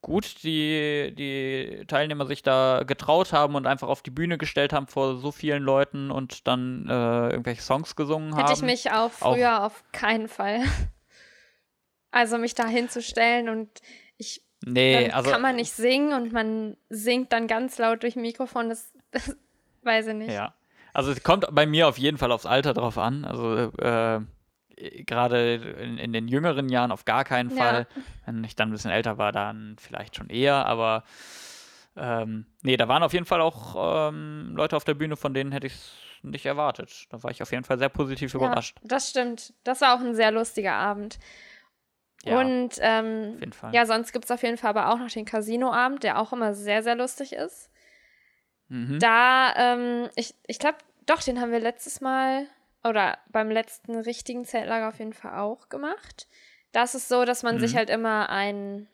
gut 0.00 0.42
die, 0.44 1.12
die 1.16 1.84
Teilnehmer 1.88 2.24
sich 2.26 2.42
da 2.42 2.84
getraut 2.86 3.32
haben 3.32 3.56
und 3.56 3.66
einfach 3.66 3.88
auf 3.88 4.00
die 4.02 4.10
Bühne 4.12 4.38
gestellt 4.38 4.72
haben 4.72 4.86
vor 4.86 5.16
so 5.16 5.32
vielen 5.32 5.62
Leuten 5.62 6.10
und 6.12 6.46
dann 6.46 6.86
äh, 6.88 7.30
irgendwelche 7.30 7.62
Songs 7.62 7.96
gesungen 7.96 8.34
haben. 8.34 8.40
Hätte 8.46 8.52
ich 8.52 8.62
mich 8.62 8.92
auch 8.92 9.10
Auch- 9.20 9.34
früher 9.34 9.64
auf 9.64 9.82
keinen 9.92 10.28
Fall. 10.28 10.60
Also 12.10 12.38
mich 12.38 12.54
da 12.54 12.66
hinzustellen 12.66 13.50
und 13.50 13.68
ich 14.16 14.42
nee, 14.64 15.10
also 15.10 15.30
kann 15.30 15.42
man 15.42 15.56
nicht 15.56 15.72
singen 15.74 16.14
und 16.14 16.32
man 16.32 16.78
singt 16.88 17.34
dann 17.34 17.46
ganz 17.46 17.76
laut 17.76 18.02
durch 18.02 18.16
Mikrofon, 18.16 18.70
das, 18.70 18.94
das 19.10 19.36
weiß 19.82 20.06
ich 20.08 20.14
nicht. 20.14 20.32
Ja. 20.32 20.54
Also 20.94 21.12
es 21.12 21.22
kommt 21.22 21.46
bei 21.52 21.66
mir 21.66 21.86
auf 21.86 21.98
jeden 21.98 22.16
Fall 22.16 22.32
aufs 22.32 22.46
Alter 22.46 22.72
drauf 22.72 22.96
an. 22.96 23.26
Also 23.26 23.54
äh, 23.78 24.20
gerade 25.06 25.54
in, 25.80 25.98
in 25.98 26.12
den 26.12 26.28
jüngeren 26.28 26.68
Jahren 26.68 26.92
auf 26.92 27.04
gar 27.04 27.24
keinen 27.24 27.50
Ja. 27.50 27.56
Fall. 27.56 27.86
Wenn 28.26 28.44
ich 28.44 28.56
dann 28.56 28.68
ein 28.68 28.72
bisschen 28.72 28.90
älter 28.90 29.18
war, 29.18 29.32
dann 29.32 29.76
vielleicht 29.78 30.16
schon 30.16 30.28
eher, 30.30 30.66
aber 30.66 31.04
ähm, 31.96 32.46
nee, 32.62 32.76
da 32.76 32.86
waren 32.88 33.02
auf 33.02 33.12
jeden 33.12 33.26
Fall 33.26 33.40
auch 33.40 34.08
ähm, 34.10 34.52
Leute 34.54 34.76
auf 34.76 34.84
der 34.84 34.94
Bühne, 34.94 35.16
von 35.16 35.34
denen 35.34 35.52
hätte 35.52 35.66
ich 35.66 35.74
es 35.74 35.92
nicht 36.22 36.46
erwartet. 36.46 37.06
Da 37.10 37.22
war 37.22 37.30
ich 37.30 37.42
auf 37.42 37.50
jeden 37.50 37.64
Fall 37.64 37.78
sehr 37.78 37.88
positiv 37.88 38.34
überrascht. 38.34 38.76
Ja, 38.82 38.88
das 38.88 39.10
stimmt. 39.10 39.52
Das 39.64 39.80
war 39.80 39.94
auch 39.94 40.00
ein 40.00 40.14
sehr 40.14 40.30
lustiger 40.30 40.74
Abend. 40.74 41.18
Ja, 42.24 42.40
und 42.40 42.70
ähm, 42.80 43.32
auf 43.34 43.40
jeden 43.40 43.52
Fall. 43.52 43.74
ja, 43.74 43.86
sonst 43.86 44.12
gibt 44.12 44.24
es 44.26 44.30
auf 44.30 44.42
jeden 44.42 44.56
Fall 44.56 44.70
aber 44.70 44.90
auch 44.92 44.98
noch 44.98 45.08
den 45.08 45.24
Casinoabend, 45.24 46.02
der 46.02 46.20
auch 46.20 46.32
immer 46.32 46.52
sehr, 46.54 46.82
sehr 46.82 46.96
lustig 46.96 47.32
ist. 47.32 47.70
Mhm. 48.68 48.98
Da, 48.98 49.54
ähm, 49.56 50.10
ich, 50.16 50.34
ich 50.46 50.58
glaube, 50.58 50.78
doch, 51.06 51.22
den 51.22 51.40
haben 51.40 51.52
wir 51.52 51.60
letztes 51.60 52.00
Mal 52.00 52.46
oder 52.84 53.18
beim 53.30 53.50
letzten 53.50 53.96
richtigen 53.96 54.44
Zeltlager 54.44 54.88
auf 54.88 54.98
jeden 54.98 55.12
Fall 55.12 55.38
auch 55.38 55.68
gemacht. 55.68 56.28
Da 56.72 56.84
ist 56.84 57.08
so, 57.08 57.24
dass 57.24 57.42
man 57.42 57.58
sich 57.58 57.72
Mhm. 57.72 57.76
halt 57.78 57.90
immer 57.90 58.28
einen, 58.28 58.88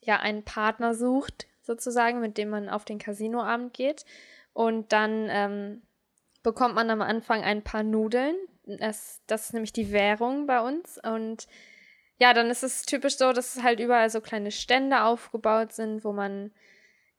ja, 0.00 0.18
einen 0.18 0.44
Partner 0.44 0.94
sucht, 0.94 1.46
sozusagen, 1.62 2.20
mit 2.20 2.38
dem 2.38 2.50
man 2.50 2.68
auf 2.68 2.84
den 2.84 2.98
Casinoabend 2.98 3.72
geht. 3.72 4.04
Und 4.52 4.92
dann 4.92 5.28
ähm, 5.30 5.82
bekommt 6.42 6.74
man 6.74 6.90
am 6.90 7.02
Anfang 7.02 7.42
ein 7.42 7.62
paar 7.62 7.82
Nudeln. 7.82 8.36
Das, 8.64 9.22
das 9.26 9.46
ist 9.46 9.52
nämlich 9.54 9.72
die 9.72 9.92
Währung 9.92 10.46
bei 10.46 10.60
uns. 10.60 10.98
Und 11.02 11.46
ja, 12.18 12.34
dann 12.34 12.50
ist 12.50 12.62
es 12.62 12.82
typisch 12.82 13.16
so, 13.16 13.32
dass 13.32 13.62
halt 13.62 13.80
überall 13.80 14.10
so 14.10 14.20
kleine 14.20 14.50
Stände 14.50 15.02
aufgebaut 15.02 15.72
sind, 15.72 16.04
wo 16.04 16.12
man 16.12 16.52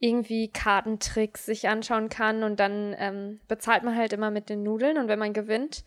irgendwie 0.03 0.49
Kartentricks 0.49 1.45
sich 1.45 1.69
anschauen 1.69 2.09
kann 2.09 2.43
und 2.43 2.59
dann 2.59 2.93
ähm, 2.97 3.39
bezahlt 3.47 3.83
man 3.83 3.95
halt 3.95 4.11
immer 4.11 4.31
mit 4.31 4.49
den 4.49 4.61
Nudeln 4.61 4.97
und 4.97 5.07
wenn 5.07 5.17
man 5.17 5.31
gewinnt, 5.31 5.85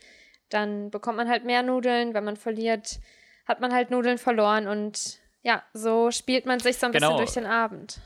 dann 0.48 0.90
bekommt 0.90 1.18
man 1.18 1.28
halt 1.28 1.44
mehr 1.44 1.62
Nudeln. 1.62 2.14
Wenn 2.14 2.24
man 2.24 2.36
verliert, 2.36 2.98
hat 3.46 3.60
man 3.60 3.74
halt 3.74 3.90
Nudeln 3.90 4.16
verloren 4.16 4.68
und 4.68 5.18
ja, 5.42 5.62
so 5.74 6.10
spielt 6.10 6.46
man 6.46 6.60
sich 6.60 6.78
so 6.78 6.86
ein 6.86 6.92
Genau. 6.92 7.08
bisschen 7.08 7.18
durch 7.18 7.32
den 7.34 7.44
Abend. 7.46 8.00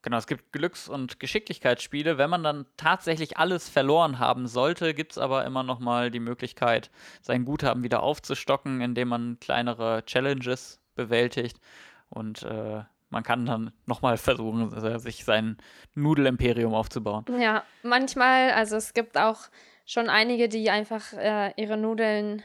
Genau, 0.00 0.16
es 0.16 0.26
gibt 0.26 0.52
Glücks- 0.52 0.88
und 0.88 1.20
Geschicklichkeitsspiele. 1.20 2.16
Wenn 2.16 2.30
man 2.30 2.42
dann 2.42 2.64
tatsächlich 2.78 3.36
alles 3.36 3.68
verloren 3.68 4.18
haben 4.18 4.46
sollte, 4.46 4.94
gibt 4.94 5.12
es 5.12 5.18
aber 5.18 5.44
immer 5.44 5.62
noch 5.62 5.80
mal 5.80 6.10
die 6.10 6.20
Möglichkeit, 6.20 6.90
sein 7.20 7.44
Guthaben 7.44 7.82
wieder 7.82 8.02
aufzustocken, 8.02 8.80
indem 8.80 9.08
man 9.08 9.38
kleinere 9.38 10.02
Challenges 10.06 10.80
bewältigt. 10.94 11.60
Und 12.08 12.42
äh, 12.42 12.84
man 13.14 13.22
kann 13.22 13.46
dann 13.46 13.72
nochmal 13.86 14.18
versuchen, 14.18 14.72
äh, 14.74 14.98
sich 14.98 15.24
sein 15.24 15.56
Nudelimperium 15.94 16.74
aufzubauen. 16.74 17.24
Ja, 17.38 17.64
manchmal, 17.82 18.50
also 18.50 18.76
es 18.76 18.92
gibt 18.92 19.16
auch 19.16 19.48
schon 19.86 20.08
einige, 20.10 20.48
die 20.48 20.68
einfach 20.68 21.12
äh, 21.14 21.52
ihre 21.56 21.76
Nudeln 21.76 22.42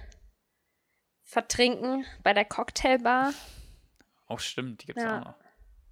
vertrinken 1.23 2.05
bei 2.23 2.33
der 2.33 2.45
Cocktailbar. 2.45 3.33
Oh, 4.27 4.37
stimmt, 4.37 4.83
die 4.83 4.85
gibt 4.87 4.99
es 4.99 5.03
Ja. 5.03 5.19
auch 5.21 5.25
noch. 5.25 5.35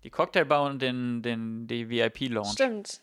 Die 0.04 0.10
Cocktailbar 0.12 0.64
und 0.64 0.80
den, 0.82 1.22
den, 1.24 1.68
die 1.68 1.90
VIP-Lounge. 1.90 2.52
Stimmt. 2.54 3.02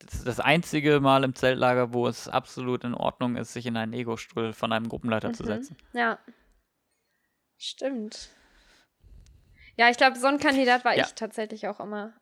Das 0.00 0.14
ist 0.14 0.26
das 0.26 0.40
einzige 0.40 1.00
Mal 1.00 1.24
im 1.24 1.34
Zeltlager, 1.34 1.92
wo 1.92 2.06
es 2.08 2.28
absolut 2.28 2.84
in 2.84 2.94
Ordnung 2.94 3.36
ist, 3.36 3.52
sich 3.52 3.66
in 3.66 3.76
einen 3.76 3.92
Ego-Stuhl 3.92 4.52
von 4.52 4.72
einem 4.72 4.88
Gruppenleiter 4.88 5.32
zu 5.32 5.42
Mhm. 5.44 5.46
setzen. 5.46 5.76
Ja. 5.92 6.18
Stimmt. 7.56 8.30
Ja, 9.78 9.88
ich 9.90 9.96
glaube, 9.96 10.18
so 10.18 10.26
ein 10.26 10.38
Kandidat 10.38 10.84
war 10.84 10.96
Ja. 10.96 11.04
ich 11.04 11.14
tatsächlich 11.14 11.68
auch 11.68 11.78
immer. 11.80 12.12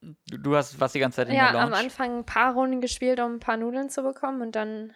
Du, 0.00 0.36
du 0.36 0.56
hast 0.56 0.78
was 0.78 0.92
die 0.92 0.98
ganze 0.98 1.16
Zeit 1.16 1.28
in 1.28 1.34
ja, 1.34 1.52
der 1.52 1.60
am 1.62 1.70
Lounge. 1.70 1.84
Anfang 1.84 2.18
ein 2.18 2.26
paar 2.26 2.52
Runden 2.54 2.80
gespielt, 2.80 3.18
um 3.20 3.34
ein 3.36 3.40
paar 3.40 3.56
Nudeln 3.56 3.88
zu 3.88 4.02
bekommen 4.02 4.42
und 4.42 4.52
dann 4.54 4.90
ein 4.90 4.94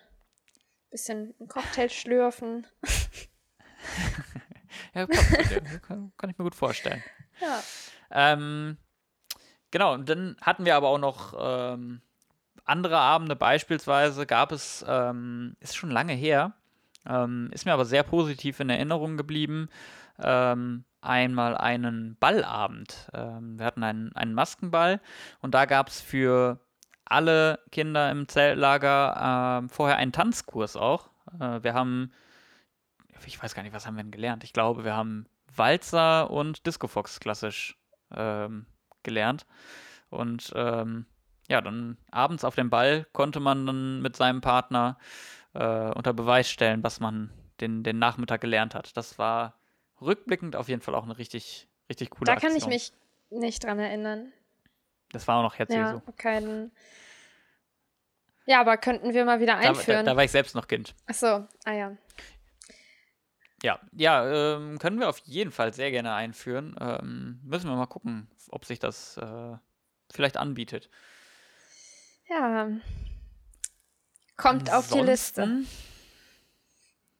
bisschen 0.90 1.34
einen 1.40 1.48
Cocktail 1.48 1.88
schlürfen. 1.88 2.66
Ja, 4.94 5.06
kann, 5.06 5.80
kann, 5.82 6.12
kann 6.16 6.30
ich 6.30 6.38
mir 6.38 6.44
gut 6.44 6.54
vorstellen. 6.54 7.02
Ja. 7.40 7.62
Ähm, 8.10 8.78
genau, 9.70 9.92
und 9.94 10.08
dann 10.08 10.36
hatten 10.40 10.64
wir 10.64 10.74
aber 10.74 10.88
auch 10.88 10.98
noch 10.98 11.34
ähm, 11.38 12.00
andere 12.64 12.96
Abende, 12.98 13.36
beispielsweise 13.36 14.26
gab 14.26 14.52
es, 14.52 14.84
ähm, 14.88 15.56
ist 15.60 15.76
schon 15.76 15.90
lange 15.90 16.14
her, 16.14 16.54
ähm, 17.06 17.50
ist 17.52 17.64
mir 17.66 17.72
aber 17.74 17.84
sehr 17.84 18.02
positiv 18.02 18.58
in 18.60 18.70
Erinnerung 18.70 19.16
geblieben, 19.16 19.68
ähm, 20.18 20.84
einmal 21.06 21.56
einen 21.56 22.16
Ballabend. 22.18 23.10
Ähm, 23.14 23.58
wir 23.58 23.66
hatten 23.66 23.82
einen, 23.82 24.14
einen 24.14 24.34
Maskenball 24.34 25.00
und 25.40 25.54
da 25.54 25.64
gab 25.64 25.88
es 25.88 26.00
für 26.00 26.60
alle 27.04 27.60
Kinder 27.70 28.10
im 28.10 28.28
Zeltlager 28.28 29.60
ähm, 29.62 29.68
vorher 29.68 29.96
einen 29.96 30.12
Tanzkurs 30.12 30.76
auch. 30.76 31.08
Äh, 31.40 31.62
wir 31.62 31.74
haben, 31.74 32.12
ich 33.24 33.42
weiß 33.42 33.54
gar 33.54 33.62
nicht, 33.62 33.74
was 33.74 33.86
haben 33.86 33.96
wir 33.96 34.02
denn 34.02 34.10
gelernt? 34.10 34.44
Ich 34.44 34.52
glaube, 34.52 34.84
wir 34.84 34.96
haben 34.96 35.26
Walzer 35.54 36.30
und 36.30 36.66
Disco 36.66 36.88
Fox 36.88 37.20
klassisch 37.20 37.78
ähm, 38.14 38.66
gelernt. 39.02 39.46
Und 40.10 40.52
ähm, 40.54 41.06
ja, 41.48 41.60
dann 41.60 41.96
abends 42.10 42.44
auf 42.44 42.54
dem 42.54 42.70
Ball 42.70 43.06
konnte 43.12 43.40
man 43.40 43.66
dann 43.66 44.02
mit 44.02 44.16
seinem 44.16 44.40
Partner 44.40 44.98
äh, 45.54 45.90
unter 45.92 46.12
Beweis 46.12 46.50
stellen, 46.50 46.82
was 46.82 47.00
man 47.00 47.30
den, 47.60 47.82
den 47.82 47.98
Nachmittag 47.98 48.40
gelernt 48.40 48.74
hat. 48.74 48.96
Das 48.96 49.18
war 49.18 49.54
rückblickend 50.00 50.56
auf 50.56 50.68
jeden 50.68 50.82
Fall 50.82 50.94
auch 50.94 51.04
eine 51.04 51.18
richtig, 51.18 51.68
richtig 51.88 52.10
coole 52.10 52.26
Da 52.26 52.32
Aktion. 52.34 52.50
kann 52.52 52.58
ich 52.58 52.66
mich 52.66 52.92
nicht 53.30 53.64
dran 53.64 53.78
erinnern. 53.78 54.32
Das 55.12 55.26
war 55.28 55.38
auch 55.38 55.42
noch 55.42 55.54
jetzt 55.58 55.72
Ja, 55.72 55.92
so. 55.92 56.02
Dann 56.22 56.70
ja, 58.46 58.60
aber 58.60 58.76
könnten 58.76 59.12
wir 59.12 59.24
mal 59.24 59.40
wieder 59.40 59.54
Da, 59.56 59.62
da, 59.62 59.68
einführen. 59.70 60.06
da 60.06 60.16
war 60.16 60.24
ich 60.24 60.30
selbst 60.30 60.54
noch 60.54 60.68
Kind. 60.68 60.94
Ach 61.06 61.14
so, 61.14 61.26
ah 61.64 61.72
ja. 61.72 61.96
Ja, 63.62 63.80
ja, 63.92 64.56
ähm, 64.56 64.78
können 64.78 65.00
wir 65.00 65.08
auf 65.08 65.18
jeden 65.24 65.50
Fall 65.50 65.72
sehr 65.72 65.90
gerne 65.90 66.14
einführen. 66.14 66.76
Ähm, 66.78 67.40
müssen 67.42 67.68
wir 67.68 67.74
mal 67.76 67.86
gucken, 67.86 68.28
ob 68.50 68.64
sich 68.64 68.78
das 68.78 69.16
äh, 69.16 69.56
vielleicht 70.12 70.36
anbietet. 70.36 70.90
Ja. 72.28 72.70
Kommt 74.36 74.70
auf 74.72 74.88
die 74.92 75.00
Liste. 75.00 75.62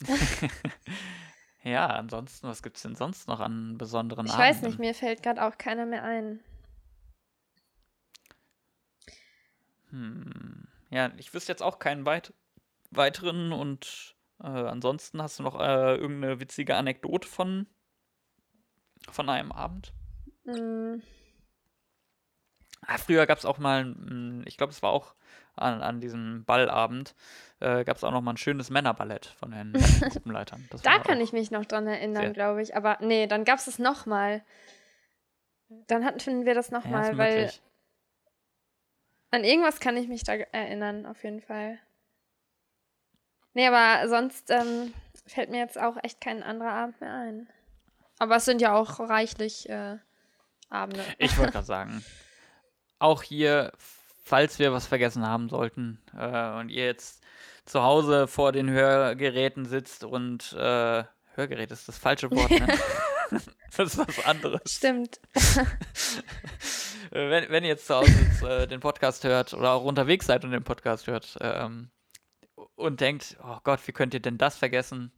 Ja, 1.66 1.86
ansonsten, 1.88 2.46
was 2.46 2.62
gibt 2.62 2.76
es 2.76 2.84
denn 2.84 2.94
sonst 2.94 3.26
noch 3.26 3.40
an 3.40 3.76
besonderen 3.76 4.26
Ich 4.26 4.32
Abenden? 4.32 4.48
weiß 4.48 4.62
nicht, 4.62 4.78
mir 4.78 4.94
fällt 4.94 5.24
gerade 5.24 5.44
auch 5.44 5.58
keiner 5.58 5.84
mehr 5.84 6.04
ein. 6.04 6.38
Hm. 9.90 10.68
Ja, 10.90 11.10
ich 11.16 11.34
wüsste 11.34 11.50
jetzt 11.50 11.64
auch 11.64 11.80
keinen 11.80 12.06
weit 12.06 12.32
weiteren 12.92 13.52
und 13.52 14.14
äh, 14.40 14.46
ansonsten 14.46 15.20
hast 15.20 15.40
du 15.40 15.42
noch 15.42 15.58
äh, 15.58 15.96
irgendeine 15.96 16.38
witzige 16.38 16.76
Anekdote 16.76 17.26
von, 17.26 17.66
von 19.10 19.28
einem 19.28 19.50
Abend? 19.50 19.92
Hm, 20.44 21.02
Ah, 22.86 22.98
früher 22.98 23.26
gab 23.26 23.38
es 23.38 23.44
auch 23.44 23.58
mal, 23.58 23.84
mm, 23.84 24.44
ich 24.46 24.56
glaube, 24.56 24.72
es 24.72 24.82
war 24.82 24.90
auch 24.90 25.14
an, 25.57 25.82
an 25.82 26.00
diesem 26.00 26.44
Ballabend, 26.44 27.14
äh, 27.61 27.84
gab 27.84 27.96
es 27.96 28.04
auch 28.04 28.12
noch 28.12 28.20
mal 28.20 28.32
ein 28.32 28.36
schönes 28.36 28.70
Männerballett 28.70 29.26
von 29.38 29.50
den 29.50 29.72
Gruppenleitern. 30.12 30.68
Da 30.82 30.98
kann 30.98 31.20
ich 31.20 31.32
mich 31.32 31.50
noch 31.50 31.64
dran 31.64 31.86
erinnern, 31.86 32.32
glaube 32.32 32.62
ich. 32.62 32.76
Aber 32.76 32.98
nee, 33.00 33.26
dann 33.26 33.44
gab 33.44 33.59
es 33.59 33.66
es 33.66 33.78
nochmal. 33.78 34.42
Dann 35.68 36.04
hatten, 36.04 36.20
finden 36.20 36.46
wir 36.46 36.54
das 36.54 36.70
Ja, 36.70 36.78
nochmal, 36.78 37.12
ist 37.12 37.18
weil 37.18 37.36
möglich. 37.36 37.62
an 39.30 39.44
irgendwas 39.44 39.80
kann 39.80 39.96
ich 39.96 40.09
mich 40.09 40.22
da 40.22 40.34
erinnern, 40.34 41.07
auf 41.07 41.24
jeden 41.24 41.40
Fall. 41.40 41.78
Nee, 43.54 43.66
aber 43.68 44.07
sonst 44.09 44.50
ähm, 44.50 44.92
fällt 45.26 45.50
mir 45.50 45.59
jetzt 45.59 45.78
auch 45.78 45.96
echt 46.02 46.20
kein 46.20 46.42
anderer 46.42 46.72
Abend 46.72 47.00
mehr 47.00 47.12
ein. 47.12 47.48
Aber 48.18 48.36
es 48.36 48.44
sind 48.44 48.61
ja 48.61 48.74
auch 48.74 49.00
reichlich 49.00 49.68
äh, 49.68 49.96
Abende. 50.68 51.02
Ich 51.18 51.36
wollte 51.38 51.52
gerade 51.52 51.66
sagen, 51.66 52.04
auch 52.98 53.22
hier, 53.22 53.72
falls 54.27 54.59
wir 54.59 54.72
was 54.72 54.87
vergessen 54.87 55.24
haben 55.24 55.49
sollten 55.49 55.99
äh, 56.18 56.59
und 56.59 56.68
ihr 56.68 56.85
jetzt 56.85 57.22
zu 57.64 57.83
Hause 57.83 58.27
vor 58.27 58.51
den 58.51 58.68
Hörgeräten 58.68 59.66
sitzt 59.66 60.03
und 60.03 60.53
äh, 60.53 61.05
Hörgerät 61.35 61.70
ist 61.70 61.87
das 61.87 61.97
falsche 61.97 62.31
Wort, 62.33 62.51
ne? 62.51 62.66
das 63.77 63.95
ist 63.95 63.99
was 63.99 64.24
anderes. 64.24 64.61
Stimmt. 64.66 65.20
Wenn, 67.12 67.49
wenn 67.51 67.62
ihr 67.62 67.70
jetzt 67.70 67.87
zu 67.87 67.95
Hause 67.95 68.11
sitzt, 68.11 68.43
äh, 68.43 68.66
den 68.66 68.81
Podcast 68.81 69.22
hört 69.22 69.55
oder 69.55 69.70
auch 69.70 69.85
unterwegs 69.85 70.27
seid 70.27 70.45
und 70.45 70.51
den 70.51 70.64
Podcast 70.64 71.07
hört 71.07 71.39
ähm, 71.41 71.89
und 72.74 73.01
denkt, 73.01 73.37
oh 73.43 73.59
Gott, 73.62 73.79
wie 73.87 73.93
könnt 73.93 74.12
ihr 74.12 74.20
denn 74.20 74.39
das 74.39 74.57
vergessen? 74.57 75.12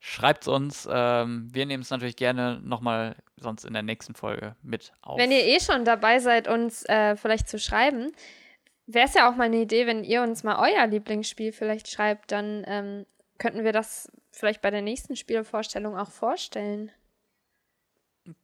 Schreibt's 0.00 0.48
uns. 0.48 0.86
Ähm, 0.90 1.48
wir 1.52 1.64
nehmen 1.64 1.84
es 1.84 1.90
natürlich 1.90 2.16
gerne 2.16 2.60
nochmal 2.60 3.14
sonst 3.36 3.64
in 3.64 3.72
der 3.72 3.84
nächsten 3.84 4.14
Folge 4.14 4.56
mit 4.62 4.92
auf. 5.00 5.16
Wenn 5.16 5.30
ihr 5.30 5.44
eh 5.44 5.60
schon 5.60 5.84
dabei 5.84 6.18
seid, 6.18 6.48
uns 6.48 6.84
äh, 6.86 7.16
vielleicht 7.16 7.48
zu 7.48 7.58
schreiben, 7.58 8.12
wäre 8.88 9.06
es 9.06 9.14
ja 9.14 9.30
auch 9.30 9.36
mal 9.36 9.44
eine 9.44 9.58
Idee, 9.58 9.86
wenn 9.86 10.02
ihr 10.02 10.22
uns 10.22 10.42
mal 10.42 10.58
euer 10.58 10.86
Lieblingsspiel 10.86 11.52
vielleicht 11.52 11.88
schreibt, 11.88 12.32
dann 12.32 12.64
ähm, 12.66 13.06
könnten 13.38 13.62
wir 13.62 13.72
das 13.72 14.10
vielleicht 14.32 14.62
bei 14.62 14.70
der 14.70 14.82
nächsten 14.82 15.14
Spielvorstellung 15.14 15.96
auch 15.96 16.10
vorstellen. 16.10 16.90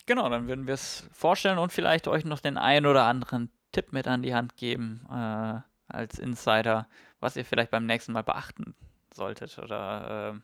Genau, 0.06 0.28
dann 0.28 0.46
würden 0.46 0.66
wir 0.66 0.74
es 0.74 1.08
vorstellen 1.12 1.58
und 1.58 1.72
vielleicht 1.72 2.08
euch 2.08 2.24
noch 2.24 2.40
den 2.40 2.56
einen 2.56 2.86
oder 2.86 3.04
anderen 3.04 3.50
Tipp 3.72 3.92
mit 3.92 4.06
an 4.06 4.22
die 4.22 4.34
Hand 4.34 4.56
geben 4.56 5.06
äh, 5.10 5.60
als 5.88 6.18
Insider, 6.18 6.86
was 7.20 7.36
ihr 7.36 7.44
vielleicht 7.44 7.70
beim 7.70 7.86
nächsten 7.86 8.12
Mal 8.12 8.22
beachten 8.22 8.74
solltet 9.12 9.58
oder 9.58 10.34
äh, 10.34 10.40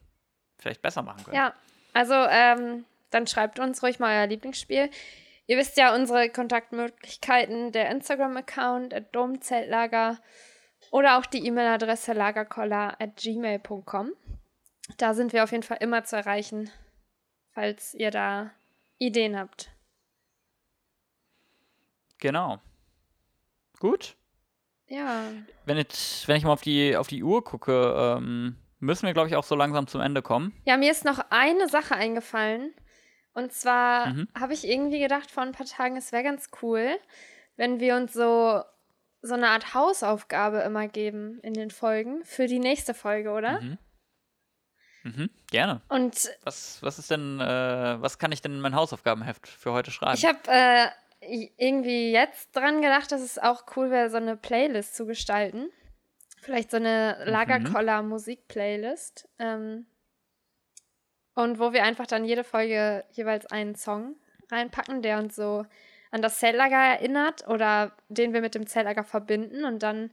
vielleicht 0.58 0.82
besser 0.82 1.02
machen 1.02 1.24
könnt. 1.24 1.36
Ja, 1.36 1.54
also 1.92 2.14
ähm, 2.14 2.84
dann 3.10 3.26
schreibt 3.26 3.58
uns 3.58 3.82
ruhig 3.82 3.98
mal 3.98 4.18
euer 4.18 4.26
Lieblingsspiel. 4.26 4.90
Ihr 5.50 5.58
wisst 5.58 5.76
ja 5.76 5.92
unsere 5.96 6.30
Kontaktmöglichkeiten, 6.30 7.72
der 7.72 7.90
Instagram-Account, 7.90 8.94
at 8.94 9.12
Domzeltlager 9.12 10.20
oder 10.92 11.18
auch 11.18 11.26
die 11.26 11.44
E-Mail-Adresse 11.44 12.12
lagerkoller 12.12 13.00
at 13.00 13.16
gmail.com. 13.16 14.12
Da 14.96 15.12
sind 15.12 15.32
wir 15.32 15.42
auf 15.42 15.50
jeden 15.50 15.64
Fall 15.64 15.78
immer 15.80 16.04
zu 16.04 16.14
erreichen, 16.14 16.70
falls 17.50 17.94
ihr 17.94 18.12
da 18.12 18.52
Ideen 18.98 19.36
habt. 19.36 19.72
Genau. 22.18 22.60
Gut. 23.80 24.14
Ja, 24.86 25.24
Wenn, 25.64 25.78
jetzt, 25.78 26.28
wenn 26.28 26.36
ich 26.36 26.44
mal 26.44 26.52
auf 26.52 26.62
die, 26.62 26.96
auf 26.96 27.08
die 27.08 27.24
Uhr 27.24 27.42
gucke, 27.42 28.16
ähm, 28.18 28.54
müssen 28.78 29.04
wir, 29.04 29.14
glaube 29.14 29.28
ich, 29.28 29.34
auch 29.34 29.42
so 29.42 29.56
langsam 29.56 29.88
zum 29.88 30.00
Ende 30.00 30.22
kommen. 30.22 30.52
Ja, 30.64 30.76
mir 30.76 30.92
ist 30.92 31.04
noch 31.04 31.18
eine 31.30 31.68
Sache 31.68 31.96
eingefallen. 31.96 32.72
Und 33.32 33.52
zwar 33.52 34.08
Mhm. 34.08 34.28
habe 34.38 34.52
ich 34.54 34.66
irgendwie 34.66 34.98
gedacht 35.00 35.30
vor 35.30 35.42
ein 35.42 35.52
paar 35.52 35.66
Tagen, 35.66 35.96
es 35.96 36.12
wäre 36.12 36.22
ganz 36.24 36.48
cool, 36.62 36.98
wenn 37.56 37.78
wir 37.80 37.96
uns 37.96 38.12
so, 38.12 38.62
so 39.22 39.34
eine 39.34 39.48
Art 39.50 39.74
Hausaufgabe 39.74 40.58
immer 40.60 40.88
geben 40.88 41.38
in 41.42 41.54
den 41.54 41.70
Folgen 41.70 42.24
für 42.24 42.46
die 42.46 42.58
nächste 42.58 42.94
Folge, 42.94 43.30
oder? 43.30 43.60
Mhm. 43.60 43.78
Mhm, 45.02 45.30
gerne. 45.50 45.80
Und 45.88 46.28
Was, 46.42 46.82
was 46.82 46.98
ist 46.98 47.10
denn, 47.10 47.40
äh, 47.40 48.00
was 48.02 48.18
kann 48.18 48.32
ich 48.32 48.42
denn 48.42 48.52
in 48.52 48.60
mein 48.60 48.74
Hausaufgabenheft 48.74 49.46
für 49.48 49.72
heute 49.72 49.90
schreiben? 49.90 50.14
ich 50.18 50.26
habe 50.26 50.38
äh, 50.48 50.88
irgendwie 51.56 52.12
jetzt 52.12 52.54
dran 52.56 52.82
gedacht, 52.82 53.10
dass 53.12 53.20
es 53.22 53.38
auch 53.38 53.64
cool 53.76 53.90
wäre, 53.90 54.10
so 54.10 54.16
eine 54.18 54.36
Playlist 54.36 54.94
zu 54.96 55.06
gestalten. 55.06 55.70
Vielleicht 56.42 56.70
so 56.70 56.76
eine 56.78 57.18
Mhm. 57.24 57.30
Lagerkoller-Musik-Playlist. 57.32 59.28
Ähm, 59.38 59.86
und 61.34 61.58
wo 61.58 61.72
wir 61.72 61.84
einfach 61.84 62.06
dann 62.06 62.24
jede 62.24 62.44
Folge 62.44 63.04
jeweils 63.12 63.46
einen 63.46 63.74
Song 63.74 64.16
reinpacken, 64.50 65.02
der 65.02 65.18
uns 65.18 65.36
so 65.36 65.64
an 66.10 66.22
das 66.22 66.38
Zeltlager 66.38 66.76
erinnert 66.76 67.46
oder 67.46 67.92
den 68.08 68.32
wir 68.32 68.40
mit 68.40 68.54
dem 68.54 68.66
Zeltlager 68.66 69.04
verbinden. 69.04 69.64
Und 69.64 69.82
dann 69.82 70.10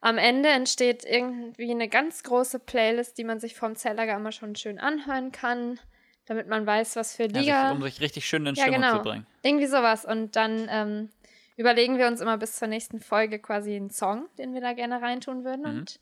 am 0.00 0.18
Ende 0.18 0.48
entsteht 0.50 1.04
irgendwie 1.04 1.70
eine 1.70 1.88
ganz 1.88 2.22
große 2.22 2.60
Playlist, 2.60 3.18
die 3.18 3.24
man 3.24 3.40
sich 3.40 3.56
vom 3.56 3.74
Zeltlager 3.76 4.14
immer 4.16 4.32
schon 4.32 4.54
schön 4.56 4.78
anhören 4.78 5.32
kann. 5.32 5.78
damit 6.26 6.46
man 6.46 6.64
weiß, 6.64 6.94
was 6.94 7.16
für 7.16 7.24
Ja, 7.24 7.40
Liga. 7.40 7.62
sich, 7.66 7.72
um 7.76 7.82
sich 7.82 8.00
richtig 8.00 8.24
schön 8.26 8.46
in 8.46 8.54
Ja, 8.54 8.62
Stimmung 8.62 8.80
genau. 8.82 8.96
zu 8.98 9.02
bringen. 9.02 9.26
Irgendwie 9.42 9.66
sowas. 9.66 10.04
Und 10.04 10.36
dann 10.36 10.68
ähm, 10.70 11.10
überlegen 11.56 11.98
wir 11.98 12.06
uns 12.06 12.20
immer 12.20 12.38
bis 12.38 12.54
zur 12.54 12.68
nächsten 12.68 13.00
Folge 13.00 13.40
quasi 13.40 13.74
einen 13.74 13.90
Song, 13.90 14.28
den 14.38 14.54
wir 14.54 14.60
da 14.60 14.72
gerne 14.72 15.02
reintun 15.02 15.44
würden 15.44 15.62
Mhm. 15.62 15.78
und 15.80 15.98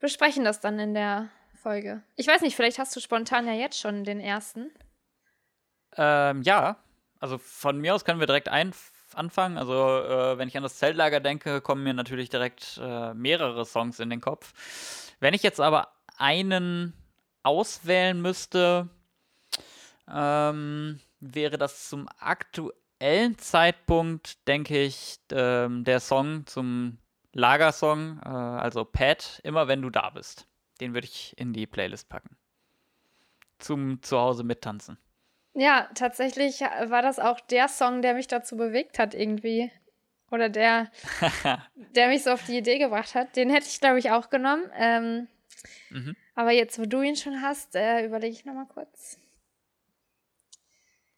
besprechen 0.00 0.44
das 0.44 0.60
dann 0.60 0.78
in 0.78 0.94
der 0.94 1.28
Folge. 1.62 2.02
Ich 2.16 2.26
weiß 2.26 2.42
nicht, 2.42 2.56
vielleicht 2.56 2.78
hast 2.78 2.94
du 2.96 3.00
spontan 3.00 3.46
ja 3.46 3.54
jetzt 3.54 3.78
schon 3.78 4.04
den 4.04 4.20
ersten. 4.20 4.70
Ähm, 5.96 6.42
ja, 6.42 6.76
also 7.20 7.38
von 7.38 7.78
mir 7.78 7.94
aus 7.94 8.04
können 8.04 8.20
wir 8.20 8.26
direkt 8.26 8.48
ein 8.48 8.72
anfangen. 9.14 9.58
Also, 9.58 9.74
äh, 9.74 10.38
wenn 10.38 10.48
ich 10.48 10.56
an 10.56 10.62
das 10.62 10.78
Zeltlager 10.78 11.20
denke, 11.20 11.60
kommen 11.60 11.82
mir 11.84 11.94
natürlich 11.94 12.30
direkt 12.30 12.80
äh, 12.82 13.14
mehrere 13.14 13.64
Songs 13.64 14.00
in 14.00 14.10
den 14.10 14.20
Kopf. 14.20 14.52
Wenn 15.20 15.34
ich 15.34 15.42
jetzt 15.42 15.60
aber 15.60 15.88
einen 16.16 16.94
auswählen 17.42 18.20
müsste, 18.20 18.88
ähm, 20.10 21.00
wäre 21.20 21.58
das 21.58 21.88
zum 21.88 22.08
aktuellen 22.18 23.38
Zeitpunkt, 23.38 24.46
denke 24.48 24.82
ich, 24.82 25.18
ähm, 25.30 25.84
der 25.84 26.00
Song 26.00 26.46
zum 26.46 26.98
Lagersong, 27.32 28.20
äh, 28.24 28.28
also 28.28 28.84
Pat, 28.84 29.40
immer 29.44 29.68
wenn 29.68 29.82
du 29.82 29.90
da 29.90 30.10
bist. 30.10 30.46
Den 30.80 30.94
würde 30.94 31.06
ich 31.06 31.34
in 31.38 31.52
die 31.52 31.66
Playlist 31.66 32.08
packen. 32.08 32.36
Zum 33.58 34.02
Zuhause 34.02 34.42
mittanzen. 34.44 34.98
Ja, 35.54 35.88
tatsächlich 35.94 36.60
war 36.60 37.02
das 37.02 37.18
auch 37.18 37.38
der 37.40 37.68
Song, 37.68 38.02
der 38.02 38.14
mich 38.14 38.26
dazu 38.26 38.56
bewegt 38.56 38.98
hat, 38.98 39.14
irgendwie. 39.14 39.70
Oder 40.30 40.48
der, 40.48 40.90
der 41.94 42.08
mich 42.08 42.24
so 42.24 42.30
auf 42.30 42.44
die 42.46 42.56
Idee 42.56 42.78
gebracht 42.78 43.14
hat. 43.14 43.36
Den 43.36 43.50
hätte 43.50 43.66
ich, 43.68 43.78
glaube 43.80 43.98
ich, 43.98 44.10
auch 44.10 44.30
genommen. 44.30 44.70
Ähm, 44.74 45.28
Mhm. 45.90 46.16
aber 46.34 46.50
jetzt, 46.52 46.78
wo 46.78 46.86
du 46.86 47.02
ihn 47.02 47.14
schon 47.16 47.40
hast, 47.42 47.76
äh, 47.76 48.04
überlege 48.04 48.32
ich 48.32 48.44
nochmal 48.46 48.66
kurz. 48.66 49.18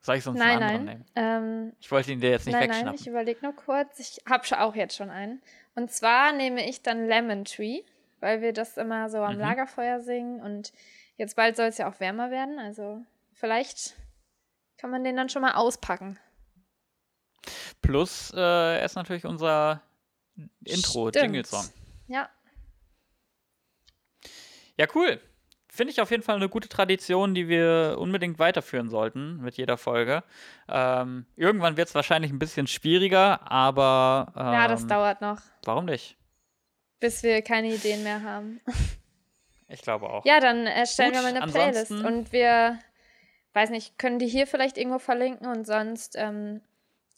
Soll 0.00 0.16
ich 0.16 0.24
sonst 0.24 0.38
nein, 0.38 0.62
einen 0.62 0.62
anderen 0.62 0.84
nein. 0.84 1.05
nehmen? 1.14 1.66
Ähm, 1.70 1.72
Ich 1.80 1.90
wollte 1.90 2.12
ihn 2.12 2.20
dir 2.20 2.30
jetzt 2.30 2.44
nicht 2.46 2.52
nein, 2.55 2.62
nein, 2.68 2.70
wegschnappen. 2.70 3.00
ich 3.00 3.07
überlege 3.07 3.40
nur 3.42 3.55
kurz. 3.55 3.98
Ich 4.00 4.20
habe 4.28 4.61
auch 4.61 4.74
jetzt 4.74 4.96
schon 4.96 5.09
einen. 5.11 5.40
Und 5.74 5.90
zwar 5.92 6.32
nehme 6.32 6.68
ich 6.68 6.82
dann 6.82 7.07
Lemon 7.07 7.44
Tree, 7.46 7.82
weil 8.25 8.41
wir 8.41 8.53
das 8.55 8.77
immer 8.79 9.11
so 9.11 9.18
am 9.18 9.35
Mhm. 9.35 9.41
Lagerfeuer 9.41 10.01
singen. 10.01 10.41
Und 10.41 10.72
jetzt 11.16 11.37
bald 11.37 11.57
soll 11.57 11.66
es 11.66 11.79
ja 11.79 11.89
auch 11.89 12.01
wärmer 12.01 12.31
werden. 12.31 12.59
Also 12.59 13.05
vielleicht 13.35 13.95
kann 14.79 14.91
man 14.91 15.05
den 15.05 15.14
dann 15.14 15.29
schon 15.29 15.43
mal 15.43 15.53
auspacken. 15.55 16.18
Plus, 17.83 18.33
äh, 18.35 18.41
er 18.41 18.85
ist 18.85 18.97
natürlich 18.97 19.27
unser 19.27 19.83
Intro-Jingle-Song. 20.64 21.68
Ja, 22.09 22.29
Ja, 24.77 24.87
cool. 24.95 25.20
Finde 25.68 25.93
ich 25.93 26.01
auf 26.01 26.11
jeden 26.11 26.22
Fall 26.22 26.37
eine 26.37 26.49
gute 26.49 26.68
Tradition, 26.68 27.35
die 27.35 27.47
wir 27.49 27.97
unbedingt 27.99 28.39
weiterführen 28.39 28.89
sollten 28.89 29.41
mit 29.41 29.57
jeder 29.57 29.77
Folge. 29.77 30.25
Ähm, 30.68 31.27
irgendwann 31.37 31.77
wird 31.77 31.89
es 31.89 31.95
wahrscheinlich 31.95 32.33
ein 32.33 32.39
bisschen 32.39 32.66
schwieriger, 32.66 33.51
aber 33.51 34.33
ähm, 34.37 34.53
ja, 34.53 34.66
das 34.68 34.87
dauert 34.87 35.20
noch, 35.20 35.41
warum 35.64 35.85
nicht? 35.85 36.16
Bis 37.05 37.22
wir 37.22 37.42
keine 37.42 37.68
Ideen 37.68 38.02
mehr 38.02 38.22
haben. 38.22 38.62
Ich 39.68 39.82
glaube 39.82 40.09
auch. 40.09 40.24
Ja, 40.24 40.40
dann 40.40 40.66
erstellen 40.66 41.12
Gut, 41.12 41.22
wir 41.22 41.32
mal 41.32 41.42
eine 41.42 41.52
Playlist. 41.52 41.90
Und 41.90 42.32
wir, 42.32 42.78
weiß 43.52 43.68
nicht, 43.68 43.98
können 43.98 44.18
die 44.18 44.26
hier 44.26 44.46
vielleicht 44.46 44.78
irgendwo 44.78 44.98
verlinken 44.98 45.46
und 45.46 45.66
sonst 45.66 46.16
ähm, 46.16 46.62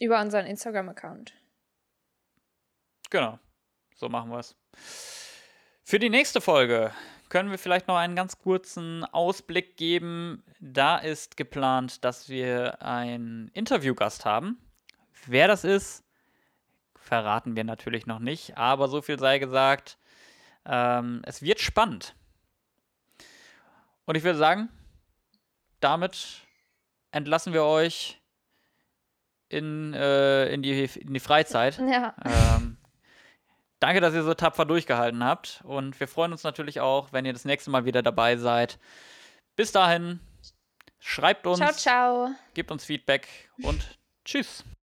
über 0.00 0.20
unseren 0.20 0.44
Instagram-Account. 0.46 1.34
Genau. 3.10 3.38
So 3.94 4.08
machen 4.08 4.30
wir 4.30 4.40
es. 4.40 4.56
Für 5.84 6.00
die 6.00 6.10
nächste 6.10 6.40
Folge 6.40 6.90
können 7.28 7.52
wir 7.52 7.58
vielleicht 7.58 7.86
noch 7.86 7.96
einen 7.96 8.16
ganz 8.16 8.40
kurzen 8.40 9.04
Ausblick 9.04 9.76
geben. 9.76 10.42
Da 10.58 10.98
ist 10.98 11.36
geplant, 11.36 12.04
dass 12.04 12.28
wir 12.28 12.82
einen 12.82 13.52
Interviewgast 13.54 14.24
haben. 14.24 14.58
Wer 15.26 15.46
das 15.46 15.62
ist, 15.62 16.02
verraten 17.06 17.56
wir 17.56 17.64
natürlich 17.64 18.06
noch 18.06 18.18
nicht, 18.18 18.56
aber 18.56 18.88
so 18.88 19.00
viel 19.00 19.18
sei 19.18 19.38
gesagt, 19.38 19.96
ähm, 20.64 21.22
es 21.24 21.42
wird 21.42 21.60
spannend. 21.60 22.14
Und 24.04 24.16
ich 24.16 24.24
würde 24.24 24.38
sagen, 24.38 24.68
damit 25.80 26.42
entlassen 27.12 27.52
wir 27.52 27.64
euch 27.64 28.20
in, 29.48 29.94
äh, 29.94 30.48
in, 30.48 30.62
die, 30.62 30.84
in 30.84 31.14
die 31.14 31.20
Freizeit. 31.20 31.78
Ja, 31.88 32.14
Ähm, 32.24 32.76
danke, 33.78 34.00
dass 34.00 34.14
ihr 34.14 34.22
so 34.22 34.34
tapfer 34.34 34.64
durchgehalten 34.64 35.22
habt. 35.24 35.62
Und 35.64 35.98
wir 36.00 36.08
freuen 36.08 36.32
uns 36.32 36.42
natürlich 36.42 36.80
auch, 36.80 37.12
wenn 37.12 37.24
ihr 37.24 37.32
das 37.32 37.44
nächste 37.44 37.70
Mal 37.70 37.84
wieder 37.84 38.02
dabei 38.02 38.36
seid. 38.36 38.78
Bis 39.54 39.72
dahin, 39.72 40.20
schreibt 40.98 41.46
uns, 41.46 41.58
ciao, 41.58 41.72
ciao. 41.72 42.30
gebt 42.54 42.70
uns 42.70 42.84
Feedback 42.84 43.28
und 43.62 43.98
tschüss. 44.24 44.64